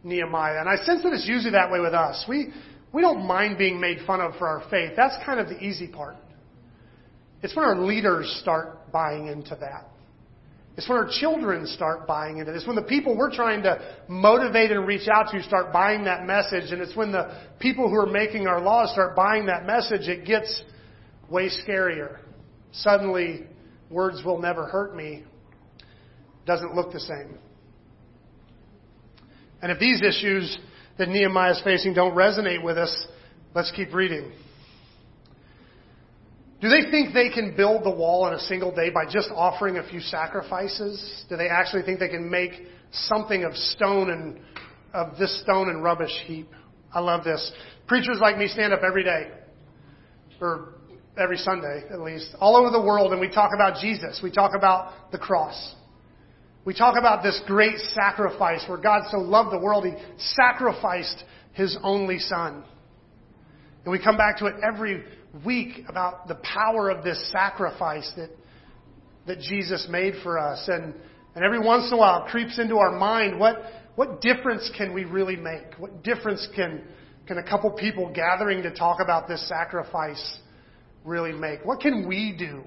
Nehemiah. 0.03 0.59
And 0.59 0.69
I 0.69 0.75
sense 0.77 1.01
that 1.03 1.13
it's 1.13 1.27
usually 1.27 1.51
that 1.51 1.71
way 1.71 1.79
with 1.79 1.93
us. 1.93 2.23
We, 2.29 2.53
we 2.93 3.01
don't 3.01 3.25
mind 3.25 3.57
being 3.57 3.81
made 3.81 3.99
fun 4.05 4.21
of 4.21 4.35
for 4.37 4.47
our 4.47 4.63
faith. 4.69 4.91
That's 4.95 5.15
kind 5.25 5.39
of 5.39 5.49
the 5.49 5.59
easy 5.59 5.87
part. 5.87 6.15
It's 7.41 7.55
when 7.55 7.65
our 7.65 7.77
leaders 7.77 8.37
start 8.41 8.91
buying 8.91 9.27
into 9.27 9.55
that. 9.59 9.89
It's 10.77 10.89
when 10.89 10.97
our 10.97 11.09
children 11.09 11.65
start 11.67 12.05
buying 12.05 12.37
into 12.37 12.51
this. 12.51 12.65
When 12.67 12.75
the 12.75 12.83
people 12.83 13.17
we're 13.17 13.33
trying 13.33 13.63
to 13.63 13.79
motivate 14.07 14.71
and 14.71 14.85
reach 14.85 15.07
out 15.07 15.31
to 15.31 15.41
start 15.41 15.71
buying 15.71 16.03
that 16.03 16.25
message. 16.25 16.71
And 16.71 16.81
it's 16.81 16.95
when 16.95 17.11
the 17.11 17.39
people 17.59 17.89
who 17.89 17.95
are 17.95 18.05
making 18.05 18.47
our 18.47 18.61
laws 18.61 18.91
start 18.91 19.15
buying 19.15 19.45
that 19.45 19.65
message, 19.65 20.07
it 20.07 20.25
gets 20.25 20.63
way 21.29 21.49
scarier. 21.49 22.17
Suddenly, 22.73 23.45
words 23.95 24.21
will 24.25 24.39
never 24.41 24.65
hurt 24.65 24.93
me 24.93 25.23
doesn't 26.45 26.75
look 26.75 26.91
the 26.91 26.99
same. 26.99 27.39
And 29.61 29.71
if 29.71 29.79
these 29.79 30.01
issues 30.01 30.59
that 30.97 31.07
Nehemiah 31.07 31.53
is 31.53 31.61
facing 31.63 31.93
don't 31.93 32.13
resonate 32.13 32.61
with 32.61 32.77
us, 32.77 33.07
let's 33.55 33.71
keep 33.71 33.93
reading. 33.93 34.33
Do 36.59 36.67
they 36.67 36.91
think 36.91 37.13
they 37.13 37.29
can 37.29 37.55
build 37.55 37.85
the 37.85 37.89
wall 37.89 38.27
in 38.27 38.33
a 38.33 38.39
single 38.39 38.75
day 38.75 38.89
by 38.89 39.05
just 39.05 39.29
offering 39.33 39.77
a 39.77 39.89
few 39.89 40.01
sacrifices? 40.01 41.25
Do 41.29 41.37
they 41.37 41.47
actually 41.47 41.83
think 41.83 41.99
they 41.99 42.09
can 42.09 42.29
make 42.29 42.51
something 42.91 43.45
of 43.45 43.55
stone 43.55 44.09
and 44.09 44.39
of 44.93 45.17
this 45.17 45.41
stone 45.41 45.69
and 45.69 45.81
rubbish 45.81 46.11
heap? 46.25 46.49
I 46.93 46.99
love 46.99 47.23
this. 47.23 47.51
Preachers 47.87 48.17
like 48.19 48.37
me 48.37 48.49
stand 48.49 48.73
up 48.73 48.81
every 48.85 49.05
day, 49.05 49.31
or 50.41 50.74
every 51.17 51.37
Sunday 51.37 51.83
at 51.91 51.99
least, 51.99 52.35
all 52.39 52.55
over 52.57 52.69
the 52.69 52.81
world, 52.81 53.11
and 53.11 53.21
we 53.21 53.29
talk 53.29 53.51
about 53.53 53.79
Jesus. 53.81 54.19
We 54.21 54.31
talk 54.31 54.51
about 54.55 55.11
the 55.11 55.17
cross. 55.17 55.75
We 56.65 56.73
talk 56.73 56.97
about 56.97 57.23
this 57.23 57.39
great 57.45 57.77
sacrifice 57.93 58.65
where 58.67 58.77
God 58.77 59.03
so 59.11 59.17
loved 59.17 59.51
the 59.51 59.59
world, 59.59 59.85
He 59.85 59.93
sacrificed 60.17 61.23
His 61.53 61.77
only 61.83 62.19
Son. 62.19 62.63
And 63.83 63.91
we 63.91 64.03
come 64.03 64.17
back 64.17 64.39
to 64.39 64.47
it 64.47 64.55
every 64.67 65.03
week 65.45 65.83
about 65.87 66.27
the 66.27 66.35
power 66.35 66.89
of 66.89 67.03
this 67.03 67.31
sacrifice 67.31 68.11
that, 68.17 68.29
that 69.27 69.39
Jesus 69.39 69.87
made 69.89 70.15
for 70.23 70.39
us. 70.39 70.67
And, 70.67 70.95
and 71.35 71.43
every 71.45 71.59
once 71.59 71.87
in 71.87 71.93
a 71.93 71.97
while 71.97 72.25
it 72.25 72.29
creeps 72.29 72.57
into 72.57 72.77
our 72.77 72.97
mind 72.97 73.39
what, 73.39 73.61
what 73.95 74.21
difference 74.21 74.69
can 74.75 74.93
we 74.93 75.03
really 75.03 75.35
make? 75.35 75.77
What 75.77 76.03
difference 76.03 76.47
can, 76.55 76.81
can 77.27 77.37
a 77.37 77.43
couple 77.43 77.71
people 77.71 78.11
gathering 78.13 78.63
to 78.63 78.73
talk 78.73 78.99
about 79.01 79.27
this 79.27 79.47
sacrifice 79.47 80.39
really 81.05 81.31
make? 81.31 81.63
What 81.63 81.79
can 81.79 82.07
we 82.07 82.35
do? 82.37 82.63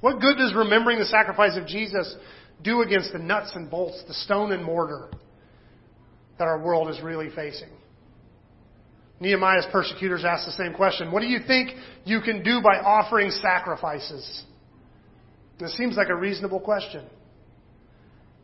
What 0.00 0.20
good 0.20 0.36
does 0.38 0.54
remembering 0.54 0.98
the 0.98 1.06
sacrifice 1.06 1.56
of 1.56 1.66
Jesus 1.66 2.14
do 2.62 2.82
against 2.82 3.12
the 3.12 3.18
nuts 3.18 3.52
and 3.54 3.70
bolts, 3.70 4.02
the 4.06 4.14
stone 4.14 4.52
and 4.52 4.64
mortar 4.64 5.10
that 6.38 6.44
our 6.44 6.62
world 6.62 6.88
is 6.90 7.00
really 7.02 7.30
facing? 7.34 7.70
Nehemiah's 9.20 9.66
persecutors 9.70 10.24
asked 10.24 10.46
the 10.46 10.52
same 10.52 10.74
question. 10.74 11.12
What 11.12 11.20
do 11.20 11.26
you 11.26 11.40
think 11.46 11.70
you 12.04 12.20
can 12.20 12.42
do 12.42 12.60
by 12.62 12.78
offering 12.78 13.30
sacrifices? 13.30 14.44
This 15.58 15.76
seems 15.76 15.96
like 15.96 16.08
a 16.08 16.16
reasonable 16.16 16.60
question. 16.60 17.06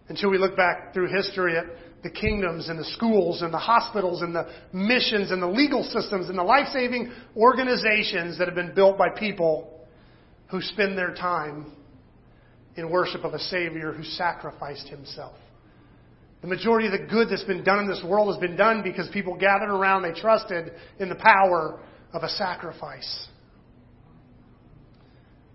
Until 0.08 0.30
we 0.30 0.38
look 0.38 0.56
back 0.56 0.94
through 0.94 1.08
history 1.08 1.56
at 1.56 1.64
the 2.02 2.10
kingdoms 2.10 2.68
and 2.68 2.78
the 2.78 2.84
schools 2.84 3.42
and 3.42 3.52
the 3.52 3.58
hospitals 3.58 4.22
and 4.22 4.34
the 4.34 4.48
missions 4.72 5.30
and 5.30 5.42
the 5.42 5.46
legal 5.46 5.82
systems 5.84 6.28
and 6.28 6.38
the 6.38 6.42
life 6.42 6.68
saving 6.72 7.12
organizations 7.36 8.38
that 8.38 8.48
have 8.48 8.54
been 8.54 8.74
built 8.74 8.96
by 8.96 9.08
people 9.10 9.86
who 10.50 10.60
spend 10.62 10.96
their 10.96 11.14
time 11.14 11.72
in 12.76 12.90
worship 12.90 13.24
of 13.24 13.34
a 13.34 13.38
Savior 13.38 13.92
who 13.92 14.02
sacrificed 14.02 14.88
himself. 14.88 15.34
The 16.40 16.46
majority 16.46 16.86
of 16.86 16.92
the 16.92 17.06
good 17.06 17.28
that's 17.28 17.44
been 17.44 17.64
done 17.64 17.80
in 17.80 17.86
this 17.86 18.02
world 18.02 18.32
has 18.34 18.40
been 18.40 18.56
done 18.56 18.82
because 18.82 19.08
people 19.12 19.36
gathered 19.36 19.70
around, 19.70 20.02
they 20.02 20.18
trusted 20.18 20.72
in 20.98 21.10
the 21.10 21.14
power 21.16 21.80
of 22.14 22.22
a 22.22 22.28
sacrifice. 22.30 23.28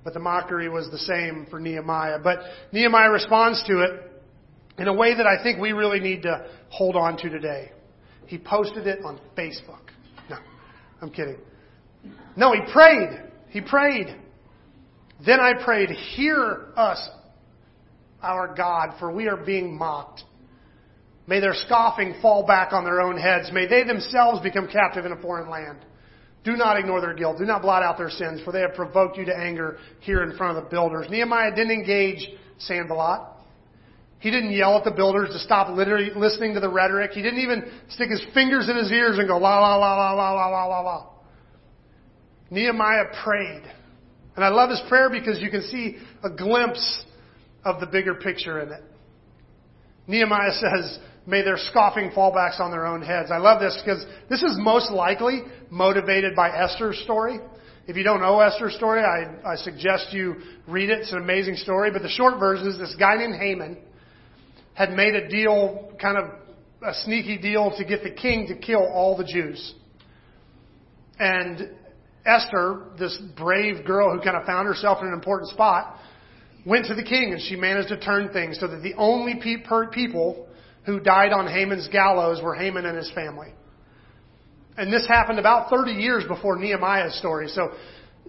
But 0.03 0.13
the 0.13 0.19
mockery 0.19 0.69
was 0.69 0.91
the 0.91 0.99
same 0.99 1.47
for 1.49 1.59
Nehemiah. 1.59 2.19
But 2.23 2.39
Nehemiah 2.71 3.09
responds 3.09 3.63
to 3.63 3.81
it 3.81 4.11
in 4.77 4.87
a 4.87 4.93
way 4.93 5.15
that 5.15 5.25
I 5.25 5.41
think 5.41 5.59
we 5.59 5.71
really 5.71 5.99
need 5.99 6.23
to 6.23 6.47
hold 6.69 6.95
on 6.95 7.17
to 7.17 7.29
today. 7.29 7.71
He 8.27 8.37
posted 8.37 8.87
it 8.87 9.03
on 9.03 9.19
Facebook. 9.37 9.81
No, 10.29 10.37
I'm 11.01 11.09
kidding. 11.09 11.37
No, 12.35 12.53
he 12.53 12.59
prayed. 12.71 13.21
He 13.49 13.61
prayed. 13.61 14.15
Then 15.25 15.39
I 15.39 15.63
prayed, 15.63 15.89
Hear 15.89 16.73
us, 16.75 17.07
our 18.21 18.53
God, 18.53 18.95
for 18.99 19.11
we 19.11 19.27
are 19.27 19.37
being 19.37 19.77
mocked. 19.77 20.23
May 21.27 21.39
their 21.39 21.53
scoffing 21.53 22.15
fall 22.21 22.45
back 22.45 22.73
on 22.73 22.83
their 22.83 23.01
own 23.01 23.17
heads. 23.17 23.49
May 23.51 23.65
they 23.65 23.83
themselves 23.83 24.41
become 24.41 24.67
captive 24.67 25.05
in 25.05 25.11
a 25.11 25.21
foreign 25.21 25.49
land. 25.49 25.79
Do 26.43 26.55
not 26.55 26.77
ignore 26.77 27.01
their 27.01 27.15
guilt. 27.15 27.39
Do 27.39 27.45
not 27.45 27.63
blot 27.63 27.81
out 27.81 27.97
their 27.97 28.11
sins, 28.11 28.41
for 28.43 28.51
they 28.51 28.61
have 28.61 28.75
provoked 28.75 29.17
you 29.17 29.25
to 29.25 29.35
anger 29.35 29.79
here 30.01 30.21
in 30.21 30.37
front 30.37 30.57
of 30.57 30.63
the 30.63 30.69
builders. 30.69 31.07
Nehemiah 31.09 31.49
didn't 31.55 31.71
engage 31.71 32.27
Sanballat. 32.59 33.34
He 34.19 34.31
didn't 34.31 34.51
yell 34.53 34.77
at 34.77 34.83
the 34.83 34.91
builders 34.91 35.29
to 35.29 35.39
stop 35.39 35.75
listening 35.75 36.53
to 36.55 36.59
the 36.59 36.69
rhetoric. 36.69 37.11
He 37.11 37.21
didn't 37.21 37.39
even 37.39 37.69
stick 37.89 38.09
his 38.09 38.23
fingers 38.33 38.69
in 38.69 38.77
his 38.77 38.91
ears 38.91 39.17
and 39.17 39.27
go 39.27 39.37
la 39.37 39.59
la 39.59 39.75
la 39.75 39.93
la 39.93 40.11
la 40.13 40.31
la 40.31 40.47
la 40.47 40.65
la 40.65 40.79
la. 40.81 41.07
Nehemiah 42.49 43.05
prayed. 43.23 43.63
And 44.35 44.43
I 44.43 44.49
love 44.49 44.69
his 44.69 44.81
prayer 44.89 45.09
because 45.09 45.39
you 45.39 45.49
can 45.49 45.61
see 45.63 45.97
a 46.23 46.29
glimpse 46.29 47.03
of 47.63 47.79
the 47.79 47.85
bigger 47.85 48.15
picture 48.15 48.61
in 48.61 48.71
it. 48.71 48.83
Nehemiah 50.07 50.53
says, 50.53 50.99
May 51.27 51.41
their 51.41 51.57
scoffing 51.57 52.11
fall 52.13 52.31
fallbacks 52.31 52.59
on 52.59 52.69
their 52.69 52.85
own 52.85 53.01
heads. 53.01 53.31
I 53.31 53.37
love 53.37 53.59
this 53.59 53.81
because 53.83 54.05
this 54.29 54.43
is 54.43 54.55
most 54.59 54.91
likely 54.91 55.41
motivated 55.71 56.35
by 56.35 56.49
Esther's 56.49 56.99
story. 56.99 57.39
If 57.87 57.95
you 57.95 58.03
don't 58.03 58.21
know 58.21 58.39
Esther's 58.39 58.75
story, 58.75 59.01
I, 59.01 59.53
I 59.53 59.55
suggest 59.55 60.11
you 60.11 60.35
read 60.67 60.89
it. 60.89 60.99
It's 60.99 61.11
an 61.11 61.17
amazing 61.17 61.55
story. 61.55 61.89
But 61.91 62.03
the 62.03 62.09
short 62.09 62.39
version 62.39 62.67
is 62.67 62.77
this 62.77 62.95
guy 62.99 63.17
named 63.17 63.35
Haman 63.39 63.77
had 64.75 64.91
made 64.91 65.15
a 65.15 65.27
deal, 65.27 65.91
kind 65.99 66.17
of 66.17 66.25
a 66.83 66.93
sneaky 67.03 67.37
deal 67.37 67.73
to 67.77 67.83
get 67.83 68.03
the 68.03 68.11
king 68.11 68.47
to 68.47 68.55
kill 68.55 68.85
all 68.85 69.17
the 69.17 69.23
Jews. 69.23 69.73
And 71.17 71.71
Esther, 72.25 72.83
this 72.99 73.17
brave 73.37 73.85
girl 73.85 74.15
who 74.15 74.21
kind 74.21 74.35
of 74.35 74.45
found 74.45 74.67
herself 74.67 74.99
in 75.01 75.07
an 75.07 75.13
important 75.13 75.49
spot, 75.49 75.97
went 76.65 76.85
to 76.87 76.95
the 76.95 77.03
king 77.03 77.31
and 77.31 77.41
she 77.41 77.55
managed 77.55 77.89
to 77.89 77.99
turn 77.99 78.29
things 78.33 78.59
so 78.59 78.67
that 78.67 78.81
the 78.81 78.93
only 78.95 79.35
people 79.35 80.47
who 80.85 80.99
died 80.99 81.31
on 81.31 81.47
Haman's 81.47 81.87
gallows 81.87 82.41
were 82.43 82.53
Haman 82.53 82.85
and 82.85 82.97
his 82.97 83.11
family. 83.11 83.53
And 84.77 84.91
this 84.91 85.07
happened 85.07 85.39
about 85.39 85.69
30 85.69 85.91
years 85.93 86.25
before 86.27 86.57
Nehemiah's 86.57 87.17
story. 87.17 87.47
So 87.47 87.71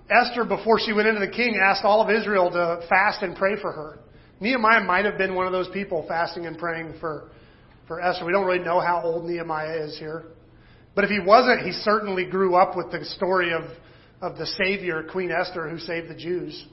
Esther, 0.08 0.44
before 0.44 0.78
she 0.78 0.92
went 0.92 1.08
into 1.08 1.20
the 1.20 1.32
king, 1.32 1.58
asked 1.60 1.84
all 1.84 2.00
of 2.02 2.10
Israel 2.10 2.50
to 2.50 2.86
fast 2.88 3.22
and 3.22 3.34
pray 3.34 3.60
for 3.60 3.72
her. 3.72 3.98
Nehemiah 4.40 4.84
might 4.84 5.04
have 5.04 5.16
been 5.16 5.34
one 5.34 5.46
of 5.46 5.52
those 5.52 5.68
people 5.68 6.04
fasting 6.06 6.46
and 6.46 6.58
praying 6.58 6.94
for, 7.00 7.30
for 7.88 8.00
Esther. 8.00 8.26
We 8.26 8.32
don't 8.32 8.46
really 8.46 8.64
know 8.64 8.80
how 8.80 9.02
old 9.02 9.24
Nehemiah 9.24 9.84
is 9.84 9.98
here. 9.98 10.24
But 10.94 11.04
if 11.04 11.10
he 11.10 11.20
wasn't, 11.20 11.64
he 11.64 11.72
certainly 11.72 12.24
grew 12.24 12.54
up 12.54 12.76
with 12.76 12.90
the 12.90 13.04
story 13.04 13.52
of, 13.52 13.64
of 14.20 14.38
the 14.38 14.46
Savior, 14.46 15.04
Queen 15.10 15.30
Esther, 15.30 15.68
who 15.68 15.78
saved 15.78 16.08
the 16.08 16.14
Jews. 16.14 16.66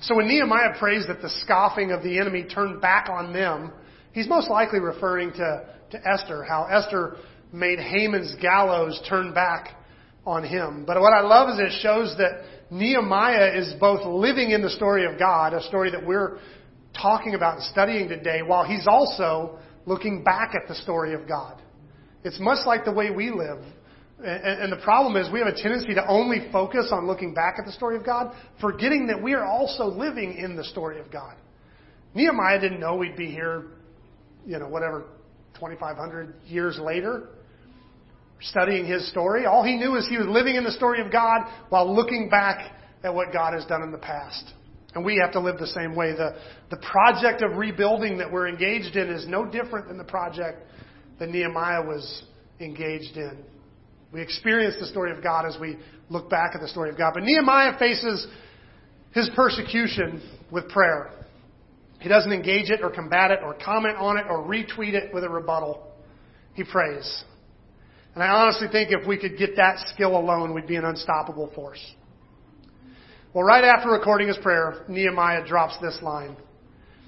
So 0.00 0.14
when 0.16 0.28
Nehemiah 0.28 0.78
prays 0.78 1.06
that 1.08 1.20
the 1.22 1.30
scoffing 1.42 1.90
of 1.90 2.02
the 2.02 2.18
enemy 2.18 2.44
turn 2.44 2.80
back 2.80 3.08
on 3.08 3.32
them, 3.32 3.72
he's 4.12 4.28
most 4.28 4.48
likely 4.48 4.80
referring 4.80 5.32
to, 5.32 5.66
to 5.90 6.08
Esther, 6.08 6.44
how 6.44 6.64
Esther 6.64 7.16
made 7.52 7.78
Haman's 7.78 8.34
gallows 8.40 9.00
turn 9.08 9.34
back 9.34 9.74
on 10.26 10.44
him. 10.44 10.84
But 10.86 11.00
what 11.00 11.12
I 11.12 11.20
love 11.22 11.48
is 11.50 11.58
it 11.58 11.80
shows 11.80 12.14
that 12.18 12.42
Nehemiah 12.70 13.56
is 13.56 13.74
both 13.80 14.04
living 14.04 14.50
in 14.50 14.62
the 14.62 14.70
story 14.70 15.06
of 15.06 15.18
God, 15.18 15.54
a 15.54 15.62
story 15.62 15.90
that 15.90 16.04
we're 16.04 16.38
talking 17.00 17.34
about 17.34 17.54
and 17.54 17.62
studying 17.64 18.08
today, 18.08 18.42
while 18.42 18.64
he's 18.64 18.86
also 18.86 19.58
looking 19.86 20.22
back 20.22 20.54
at 20.54 20.68
the 20.68 20.74
story 20.74 21.14
of 21.14 21.26
God. 21.26 21.60
It's 22.24 22.38
much 22.40 22.66
like 22.66 22.84
the 22.84 22.92
way 22.92 23.10
we 23.10 23.30
live. 23.30 23.64
And, 24.22 24.72
the 24.72 24.80
problem 24.82 25.16
is 25.16 25.32
we 25.32 25.38
have 25.38 25.46
a 25.46 25.62
tendency 25.62 25.94
to 25.94 26.04
only 26.08 26.48
focus 26.50 26.88
on 26.92 27.06
looking 27.06 27.34
back 27.34 27.54
at 27.58 27.64
the 27.64 27.72
story 27.72 27.96
of 27.96 28.04
God, 28.04 28.34
forgetting 28.60 29.06
that 29.06 29.22
we 29.22 29.32
are 29.34 29.44
also 29.44 29.84
living 29.84 30.34
in 30.36 30.56
the 30.56 30.64
story 30.64 30.98
of 30.98 31.10
God. 31.12 31.36
Nehemiah 32.14 32.60
didn't 32.60 32.80
know 32.80 32.96
we'd 32.96 33.16
be 33.16 33.30
here, 33.30 33.66
you 34.44 34.58
know, 34.58 34.68
whatever, 34.68 35.04
2,500 35.54 36.34
years 36.46 36.80
later, 36.82 37.28
studying 38.40 38.86
his 38.86 39.08
story. 39.10 39.46
All 39.46 39.64
he 39.64 39.76
knew 39.76 39.96
is 39.96 40.06
he 40.08 40.18
was 40.18 40.26
living 40.26 40.56
in 40.56 40.64
the 40.64 40.72
story 40.72 41.00
of 41.00 41.10
God 41.10 41.42
while 41.68 41.94
looking 41.94 42.28
back 42.28 42.72
at 43.04 43.14
what 43.14 43.32
God 43.32 43.54
has 43.54 43.64
done 43.66 43.82
in 43.82 43.92
the 43.92 43.98
past. 43.98 44.52
And 44.94 45.04
we 45.04 45.16
have 45.22 45.32
to 45.32 45.40
live 45.40 45.58
the 45.58 45.66
same 45.66 45.94
way. 45.94 46.12
The, 46.12 46.36
the 46.70 46.78
project 46.78 47.42
of 47.42 47.56
rebuilding 47.56 48.18
that 48.18 48.30
we're 48.30 48.48
engaged 48.48 48.96
in 48.96 49.08
is 49.10 49.26
no 49.26 49.44
different 49.44 49.88
than 49.88 49.98
the 49.98 50.04
project 50.04 50.62
that 51.18 51.28
Nehemiah 51.28 51.82
was 51.82 52.24
engaged 52.60 53.16
in. 53.16 53.38
We 54.12 54.22
experience 54.22 54.76
the 54.80 54.86
story 54.86 55.12
of 55.12 55.22
God 55.22 55.44
as 55.46 55.56
we 55.60 55.76
look 56.08 56.30
back 56.30 56.52
at 56.54 56.60
the 56.60 56.68
story 56.68 56.90
of 56.90 56.96
God. 56.96 57.12
But 57.14 57.24
Nehemiah 57.24 57.78
faces 57.78 58.26
his 59.12 59.30
persecution 59.36 60.22
with 60.50 60.68
prayer. 60.68 61.10
He 62.00 62.08
doesn't 62.08 62.32
engage 62.32 62.70
it 62.70 62.80
or 62.82 62.90
combat 62.90 63.30
it 63.30 63.40
or 63.42 63.54
comment 63.54 63.96
on 63.98 64.16
it 64.16 64.24
or 64.28 64.42
retweet 64.44 64.94
it 64.94 65.12
with 65.12 65.24
a 65.24 65.28
rebuttal. 65.28 65.86
He 66.54 66.64
prays. 66.64 67.24
And 68.18 68.22
I 68.24 68.28
honestly 68.28 68.66
think 68.66 68.90
if 68.90 69.06
we 69.06 69.16
could 69.16 69.38
get 69.38 69.54
that 69.56 69.78
skill 69.94 70.16
alone, 70.16 70.52
we'd 70.52 70.66
be 70.66 70.74
an 70.74 70.84
unstoppable 70.84 71.52
force. 71.54 71.84
Well, 73.32 73.44
right 73.44 73.62
after 73.62 73.90
recording 73.90 74.26
his 74.26 74.38
prayer, 74.38 74.84
Nehemiah 74.88 75.46
drops 75.46 75.76
this 75.80 75.98
line. 76.02 76.36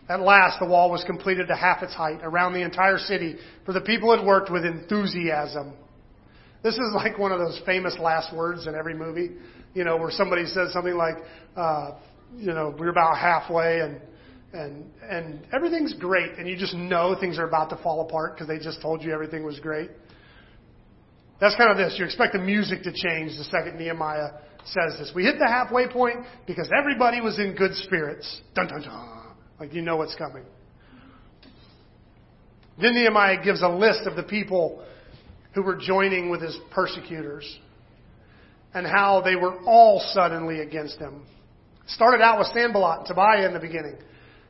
At 0.08 0.20
last, 0.20 0.60
the 0.60 0.66
wall 0.66 0.90
was 0.90 1.02
completed 1.04 1.48
to 1.48 1.56
half 1.56 1.82
its 1.82 1.94
height 1.94 2.20
around 2.22 2.52
the 2.52 2.62
entire 2.62 2.98
city, 2.98 3.36
for 3.66 3.72
the 3.72 3.80
people 3.80 4.16
had 4.16 4.24
worked 4.24 4.52
with 4.52 4.64
enthusiasm 4.64 5.74
this 6.62 6.74
is 6.74 6.92
like 6.94 7.18
one 7.18 7.32
of 7.32 7.38
those 7.38 7.60
famous 7.64 7.96
last 7.98 8.34
words 8.34 8.66
in 8.66 8.74
every 8.74 8.94
movie, 8.94 9.30
you 9.74 9.84
know, 9.84 9.96
where 9.96 10.10
somebody 10.10 10.44
says 10.46 10.72
something 10.72 10.94
like, 10.94 11.16
uh, 11.56 11.92
you 12.36 12.52
know, 12.52 12.74
we're 12.78 12.90
about 12.90 13.16
halfway 13.16 13.80
and 13.80 14.00
and 14.52 14.84
and 15.08 15.46
everything's 15.52 15.94
great, 15.94 16.32
and 16.38 16.48
you 16.48 16.56
just 16.56 16.74
know 16.74 17.16
things 17.18 17.38
are 17.38 17.46
about 17.46 17.70
to 17.70 17.76
fall 17.76 18.00
apart 18.02 18.34
because 18.34 18.48
they 18.48 18.58
just 18.58 18.82
told 18.82 19.02
you 19.02 19.12
everything 19.12 19.44
was 19.44 19.58
great. 19.60 19.90
That's 21.40 21.56
kind 21.56 21.70
of 21.70 21.76
this. 21.76 21.96
You 21.98 22.04
expect 22.04 22.34
the 22.34 22.38
music 22.38 22.82
to 22.82 22.92
change 22.92 23.36
the 23.38 23.44
second 23.44 23.78
Nehemiah 23.78 24.30
says 24.64 24.98
this. 24.98 25.12
We 25.14 25.24
hit 25.24 25.38
the 25.38 25.46
halfway 25.46 25.88
point 25.88 26.18
because 26.46 26.70
everybody 26.78 27.20
was 27.20 27.38
in 27.38 27.54
good 27.54 27.74
spirits. 27.74 28.40
Dun 28.54 28.68
dun 28.68 28.82
dun. 28.82 29.18
Like 29.58 29.72
you 29.72 29.82
know 29.82 29.96
what's 29.96 30.14
coming. 30.14 30.44
Then 32.80 32.94
Nehemiah 32.94 33.42
gives 33.42 33.62
a 33.62 33.68
list 33.68 34.06
of 34.06 34.16
the 34.16 34.22
people 34.22 34.84
who 35.54 35.62
were 35.62 35.76
joining 35.76 36.30
with 36.30 36.42
his 36.42 36.56
persecutors 36.70 37.58
and 38.72 38.86
how 38.86 39.20
they 39.22 39.34
were 39.34 39.58
all 39.64 40.00
suddenly 40.12 40.60
against 40.60 40.98
him. 40.98 41.22
Started 41.86 42.22
out 42.22 42.38
with 42.38 42.48
Sanballat 42.48 43.00
and 43.00 43.06
Tobiah 43.08 43.46
in 43.46 43.52
the 43.52 43.60
beginning. 43.60 43.96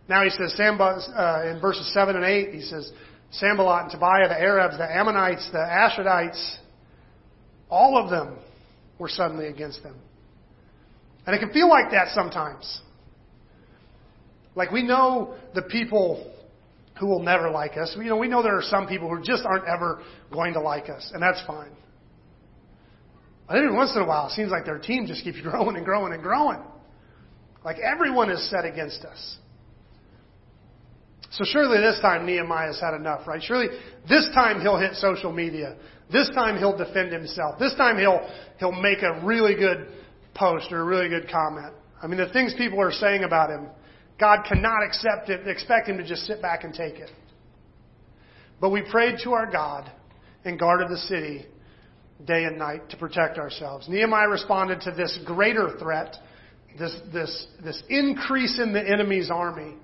Now 0.08 0.24
he 0.24 0.30
says, 0.30 0.54
uh, 0.60 1.42
in 1.46 1.60
verses 1.60 1.90
7 1.94 2.16
and 2.16 2.24
8, 2.24 2.52
he 2.52 2.60
says, 2.60 2.92
Sanballat 3.30 3.84
and 3.84 3.92
Tobiah, 3.92 4.28
the 4.28 4.38
Arabs, 4.38 4.76
the 4.76 4.84
Ammonites, 4.84 5.48
the 5.52 5.58
Ashdodites, 5.58 6.58
all 7.70 7.96
of 7.96 8.10
them 8.10 8.36
were 8.98 9.08
suddenly 9.08 9.46
against 9.46 9.82
them. 9.82 9.96
And 11.26 11.34
it 11.34 11.38
can 11.38 11.52
feel 11.52 11.68
like 11.68 11.90
that 11.92 12.08
sometimes. 12.14 12.80
Like 14.54 14.70
we 14.70 14.82
know 14.82 15.36
the 15.54 15.62
people 15.62 16.32
who 16.98 17.06
will 17.06 17.22
never 17.22 17.50
like 17.50 17.76
us. 17.76 17.94
You 17.96 18.04
know, 18.04 18.16
we 18.16 18.28
know 18.28 18.42
there 18.42 18.58
are 18.58 18.62
some 18.62 18.86
people 18.86 19.08
who 19.08 19.22
just 19.22 19.44
aren't 19.44 19.66
ever 19.66 20.02
going 20.32 20.54
to 20.54 20.60
like 20.60 20.88
us, 20.90 21.10
and 21.14 21.22
that's 21.22 21.42
fine. 21.46 21.70
But 23.48 23.56
every 23.56 23.72
once 23.72 23.92
in 23.96 24.02
a 24.02 24.06
while, 24.06 24.26
it 24.26 24.32
seems 24.32 24.50
like 24.50 24.64
their 24.64 24.78
team 24.78 25.06
just 25.06 25.24
keeps 25.24 25.40
growing 25.42 25.76
and 25.76 25.84
growing 25.84 26.12
and 26.12 26.22
growing. 26.22 26.60
Like 27.64 27.76
everyone 27.78 28.30
is 28.30 28.48
set 28.50 28.64
against 28.64 29.04
us. 29.04 29.36
So 31.32 31.44
surely 31.44 31.78
this 31.78 32.00
time 32.00 32.26
Nehemiah's 32.26 32.80
had 32.80 32.94
enough, 32.94 33.26
right? 33.26 33.42
Surely 33.42 33.68
this 34.08 34.28
time 34.34 34.60
he'll 34.60 34.78
hit 34.78 34.94
social 34.94 35.32
media. 35.32 35.76
This 36.12 36.28
time 36.30 36.58
he'll 36.58 36.76
defend 36.76 37.12
himself. 37.12 37.58
This 37.58 37.74
time 37.74 37.98
he'll, 37.98 38.20
he'll 38.58 38.72
make 38.72 39.02
a 39.02 39.24
really 39.24 39.54
good 39.54 39.88
post 40.34 40.72
or 40.72 40.80
a 40.80 40.84
really 40.84 41.08
good 41.08 41.28
comment. 41.30 41.74
I 42.02 42.06
mean, 42.06 42.18
the 42.18 42.32
things 42.32 42.54
people 42.56 42.80
are 42.80 42.92
saying 42.92 43.24
about 43.24 43.50
him, 43.50 43.68
God 44.18 44.44
cannot 44.48 44.82
accept 44.82 45.28
it, 45.28 45.46
expect 45.46 45.88
him 45.88 45.98
to 45.98 46.04
just 46.04 46.22
sit 46.22 46.42
back 46.42 46.64
and 46.64 46.74
take 46.74 46.94
it. 46.94 47.10
But 48.60 48.70
we 48.70 48.82
prayed 48.82 49.16
to 49.24 49.32
our 49.32 49.50
God 49.50 49.90
and 50.44 50.58
guarded 50.58 50.88
the 50.88 50.98
city 50.98 51.46
day 52.26 52.44
and 52.44 52.58
night 52.58 52.90
to 52.90 52.96
protect 52.96 53.38
ourselves. 53.38 53.88
Nehemiah 53.88 54.28
responded 54.28 54.82
to 54.82 54.90
this 54.90 55.18
greater 55.24 55.78
threat, 55.78 56.16
this, 56.78 56.94
this, 57.12 57.46
this 57.64 57.82
increase 57.88 58.58
in 58.58 58.72
the 58.72 58.80
enemy's 58.86 59.30
army, 59.30 59.76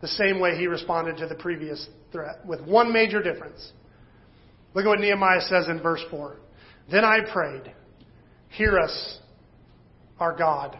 the 0.00 0.08
same 0.08 0.40
way 0.40 0.56
he 0.56 0.66
responded 0.66 1.18
to 1.18 1.26
the 1.26 1.34
previous 1.34 1.86
threat, 2.10 2.44
with 2.46 2.60
one 2.62 2.92
major 2.92 3.22
difference. 3.22 3.72
Look 4.74 4.84
at 4.84 4.88
what 4.88 5.00
Nehemiah 5.00 5.42
says 5.42 5.68
in 5.68 5.82
verse 5.82 6.02
4. 6.10 6.36
Then 6.90 7.04
I 7.04 7.18
prayed, 7.32 7.72
Hear 8.50 8.78
us, 8.78 9.18
our 10.18 10.36
God, 10.36 10.78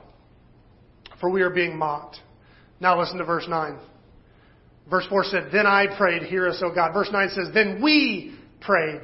for 1.21 1.31
we 1.31 1.43
are 1.43 1.51
being 1.51 1.77
mocked. 1.77 2.19
Now 2.81 2.99
listen 2.99 3.19
to 3.19 3.25
verse 3.25 3.47
9. 3.49 3.79
Verse 4.91 5.07
4 5.09 5.25
said, 5.25 5.49
Then 5.53 5.67
I 5.67 5.87
prayed, 5.97 6.23
hear 6.23 6.49
us, 6.49 6.61
O 6.65 6.75
God. 6.75 6.93
Verse 6.93 7.09
9 7.13 7.29
says, 7.31 7.49
Then 7.55 7.81
we 7.83 8.37
prayed 8.61 9.03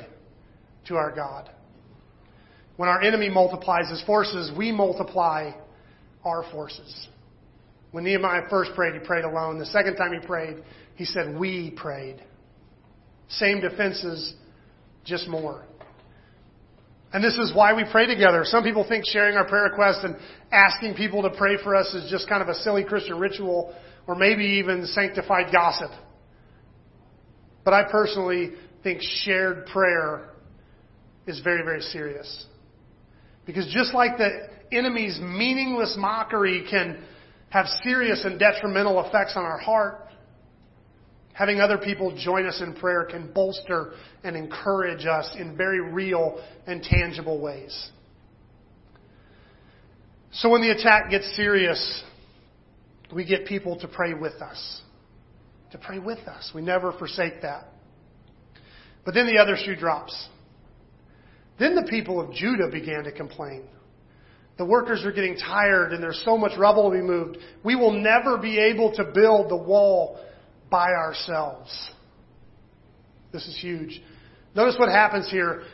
to 0.89 0.97
our 0.97 1.15
God. 1.15 1.51
When 2.77 2.89
our 2.89 3.01
enemy 3.03 3.29
multiplies 3.29 3.89
his 3.89 4.03
forces, 4.05 4.51
we 4.57 4.73
multiply 4.73 5.53
our 6.25 6.45
forces. 6.51 7.09
When 7.91 8.05
Nehemiah 8.05 8.43
first 8.51 8.73
prayed, 8.75 8.95
he 8.95 9.07
prayed 9.07 9.25
alone. 9.25 9.59
The 9.59 9.67
second 9.67 9.97
time 9.97 10.13
he 10.13 10.27
prayed, 10.27 10.63
he 10.95 11.05
said, 11.05 11.37
We 11.39 11.71
prayed. 11.71 12.23
Same 13.29 13.61
defenses, 13.61 14.35
just 15.09 15.27
more. 15.29 15.65
And 17.13 17.25
this 17.25 17.37
is 17.39 17.53
why 17.55 17.73
we 17.73 17.85
pray 17.91 18.07
together. 18.07 18.43
Some 18.45 18.63
people 18.63 18.85
think 18.87 19.05
sharing 19.07 19.37
our 19.37 19.49
prayer 19.49 19.65
requests 19.65 20.05
and 20.05 20.17
asking 20.53 20.95
people 20.95 21.23
to 21.23 21.31
pray 21.31 21.57
for 21.63 21.75
us 21.75 21.93
is 21.95 22.11
just 22.11 22.29
kind 22.29 22.43
of 22.43 22.49
a 22.49 22.55
silly 22.55 22.85
Christian 22.85 23.19
ritual 23.19 23.75
or 24.07 24.15
maybe 24.15 24.45
even 24.45 24.87
sanctified 24.87 25.51
gossip. 25.51 25.91
But 27.65 27.73
I 27.73 27.85
personally 27.91 28.53
think 28.83 29.01
shared 29.03 29.67
prayer 29.67 30.31
is 31.27 31.41
very, 31.41 31.63
very 31.63 31.81
serious. 31.81 32.47
Because 33.47 33.67
just 33.73 33.95
like 33.95 34.19
the 34.19 34.49
enemy's 34.71 35.19
meaningless 35.21 35.95
mockery 35.99 36.67
can 36.71 37.03
have 37.49 37.67
serious 37.83 38.25
and 38.25 38.39
detrimental 38.39 39.03
effects 39.07 39.33
on 39.35 39.45
our 39.45 39.59
heart, 39.59 40.08
Having 41.39 41.61
other 41.61 41.79
people 41.79 42.13
join 42.19 42.47
us 42.47 42.61
in 42.61 42.75
prayer 42.75 43.05
can 43.05 43.33
bolster 43.33 43.93
and 44.25 44.35
encourage 44.35 45.07
us 45.07 45.31
in 45.39 45.57
very 45.57 45.81
real 45.81 46.45
and 46.67 46.83
tangible 46.83 47.41
ways. 47.41 47.91
So 50.33 50.49
when 50.49 50.63
the 50.63 50.71
attack 50.71 51.11
gets 51.11 51.37
serious, 51.37 52.03
we 53.15 53.25
get 53.25 53.47
people 53.47 53.79
to 53.79 53.87
pray 53.87 54.15
with 54.15 54.35
us. 54.43 54.83
To 55.71 55.79
pray 55.79 56.01
with 56.01 56.19
us. 56.27 56.51
We 56.53 56.61
never 56.61 56.91
forsake 56.91 57.43
that. 57.43 57.69
But 59.05 59.15
then 59.15 59.29
the 59.29 59.39
other 59.39 59.55
shoe 59.65 59.77
drops. 59.77 60.27
Then 61.61 61.77
the 61.77 61.87
people 61.89 62.21
of 62.21 62.35
Judah 62.35 62.69
began 62.69 63.05
to 63.05 63.13
complain. 63.13 63.63
The 64.57 64.65
workers 64.65 65.05
are 65.05 65.13
getting 65.13 65.37
tired 65.37 65.93
and 65.93 66.03
there's 66.03 66.21
so 66.25 66.37
much 66.37 66.59
rubble 66.59 66.91
to 66.91 66.97
be 66.97 67.03
moved. 67.03 67.39
We 67.63 67.77
will 67.77 67.93
never 67.93 68.39
be 68.39 68.59
able 68.59 68.93
to 68.97 69.05
build 69.05 69.53
the 69.53 69.57
wall 69.57 70.19
by 70.71 70.89
ourselves. 70.89 71.91
This 73.33 73.47
is 73.47 73.57
huge. 73.61 74.03
Notice 74.55 74.77
what 74.79 74.89
happens 74.89 75.31
here. 75.31 75.65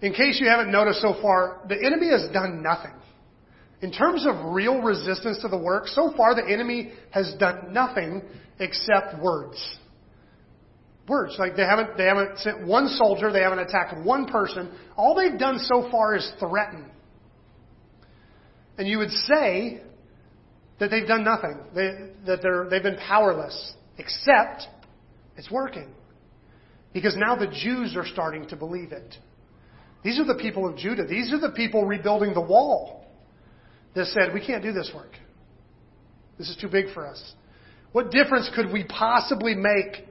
In 0.00 0.12
case 0.12 0.38
you 0.40 0.48
haven't 0.48 0.70
noticed 0.70 1.00
so 1.00 1.14
far, 1.22 1.60
the 1.68 1.76
enemy 1.76 2.10
has 2.10 2.28
done 2.32 2.62
nothing. 2.62 2.92
In 3.80 3.92
terms 3.92 4.26
of 4.26 4.52
real 4.52 4.80
resistance 4.80 5.40
to 5.42 5.48
the 5.48 5.58
work, 5.58 5.86
so 5.88 6.12
far 6.16 6.34
the 6.34 6.50
enemy 6.50 6.92
has 7.10 7.34
done 7.38 7.72
nothing 7.72 8.22
except 8.58 9.20
words. 9.20 9.62
Words. 11.06 11.36
Like 11.38 11.54
they 11.56 11.64
haven't, 11.64 11.96
they 11.98 12.04
haven't 12.04 12.38
sent 12.38 12.66
one 12.66 12.88
soldier, 12.88 13.30
they 13.30 13.42
haven't 13.42 13.58
attacked 13.58 14.02
one 14.02 14.26
person. 14.26 14.72
All 14.96 15.14
they've 15.14 15.38
done 15.38 15.58
so 15.58 15.88
far 15.90 16.16
is 16.16 16.30
threaten. 16.38 16.90
And 18.78 18.88
you 18.88 18.98
would 18.98 19.10
say 19.10 19.82
that 20.80 20.90
they've 20.90 21.06
done 21.06 21.24
nothing, 21.24 21.58
they, 21.74 22.10
that 22.26 22.40
they're, 22.42 22.68
they've 22.68 22.82
been 22.82 22.96
powerless, 22.96 23.74
except 23.98 24.68
it's 25.36 25.50
working. 25.50 25.88
Because 26.92 27.16
now 27.16 27.36
the 27.36 27.48
Jews 27.48 27.96
are 27.96 28.06
starting 28.06 28.48
to 28.48 28.56
believe 28.56 28.92
it. 28.92 29.16
These 30.04 30.18
are 30.18 30.24
the 30.24 30.40
people 30.40 30.68
of 30.68 30.76
Judah. 30.76 31.06
These 31.06 31.32
are 31.32 31.40
the 31.40 31.50
people 31.50 31.84
rebuilding 31.84 32.34
the 32.34 32.40
wall 32.40 33.06
that 33.94 34.06
said, 34.06 34.34
we 34.34 34.44
can't 34.44 34.62
do 34.62 34.72
this 34.72 34.90
work. 34.94 35.12
This 36.38 36.48
is 36.48 36.56
too 36.56 36.68
big 36.68 36.92
for 36.92 37.06
us. 37.06 37.34
What 37.92 38.10
difference 38.10 38.50
could 38.54 38.72
we 38.72 38.84
possibly 38.84 39.54
make? 39.54 40.06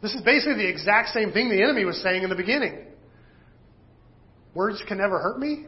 This 0.00 0.14
is 0.14 0.22
basically 0.22 0.54
the 0.54 0.68
exact 0.68 1.08
same 1.08 1.32
thing 1.32 1.48
the 1.48 1.62
enemy 1.62 1.84
was 1.84 2.00
saying 2.02 2.22
in 2.22 2.30
the 2.30 2.36
beginning. 2.36 2.84
Words 4.54 4.82
can 4.86 4.98
never 4.98 5.18
hurt 5.18 5.38
me? 5.40 5.66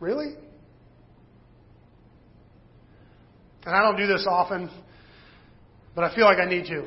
Really? 0.00 0.34
And 3.66 3.74
I 3.74 3.80
don't 3.80 3.96
do 3.96 4.06
this 4.06 4.26
often, 4.28 4.70
but 5.94 6.04
I 6.04 6.14
feel 6.14 6.24
like 6.24 6.38
I 6.38 6.44
need 6.44 6.66
to. 6.66 6.86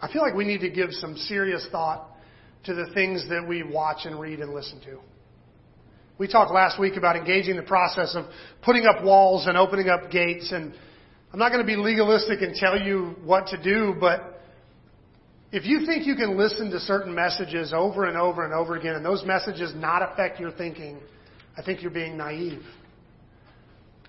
I 0.00 0.12
feel 0.12 0.22
like 0.22 0.34
we 0.34 0.44
need 0.44 0.60
to 0.60 0.70
give 0.70 0.92
some 0.92 1.16
serious 1.16 1.66
thought 1.72 2.08
to 2.64 2.74
the 2.74 2.86
things 2.92 3.28
that 3.28 3.46
we 3.48 3.62
watch 3.62 4.04
and 4.04 4.20
read 4.20 4.40
and 4.40 4.52
listen 4.52 4.80
to. 4.82 4.98
We 6.18 6.28
talked 6.28 6.52
last 6.52 6.78
week 6.78 6.96
about 6.96 7.16
engaging 7.16 7.56
the 7.56 7.62
process 7.62 8.14
of 8.14 8.26
putting 8.62 8.86
up 8.86 9.04
walls 9.04 9.46
and 9.46 9.56
opening 9.56 9.88
up 9.88 10.10
gates 10.10 10.52
and 10.52 10.74
I'm 11.32 11.38
not 11.38 11.50
going 11.52 11.60
to 11.60 11.66
be 11.66 11.76
legalistic 11.76 12.40
and 12.40 12.54
tell 12.54 12.80
you 12.80 13.14
what 13.22 13.48
to 13.48 13.62
do, 13.62 13.94
but 14.00 14.40
if 15.52 15.64
you 15.66 15.84
think 15.86 16.06
you 16.06 16.14
can 16.16 16.38
listen 16.38 16.70
to 16.70 16.80
certain 16.80 17.14
messages 17.14 17.72
over 17.74 18.06
and 18.06 18.16
over 18.16 18.44
and 18.44 18.54
over 18.54 18.76
again 18.76 18.94
and 18.94 19.04
those 19.04 19.24
messages 19.24 19.72
not 19.74 20.02
affect 20.02 20.40
your 20.40 20.50
thinking, 20.50 20.98
I 21.56 21.62
think 21.62 21.82
you're 21.82 21.90
being 21.90 22.16
naive. 22.16 22.62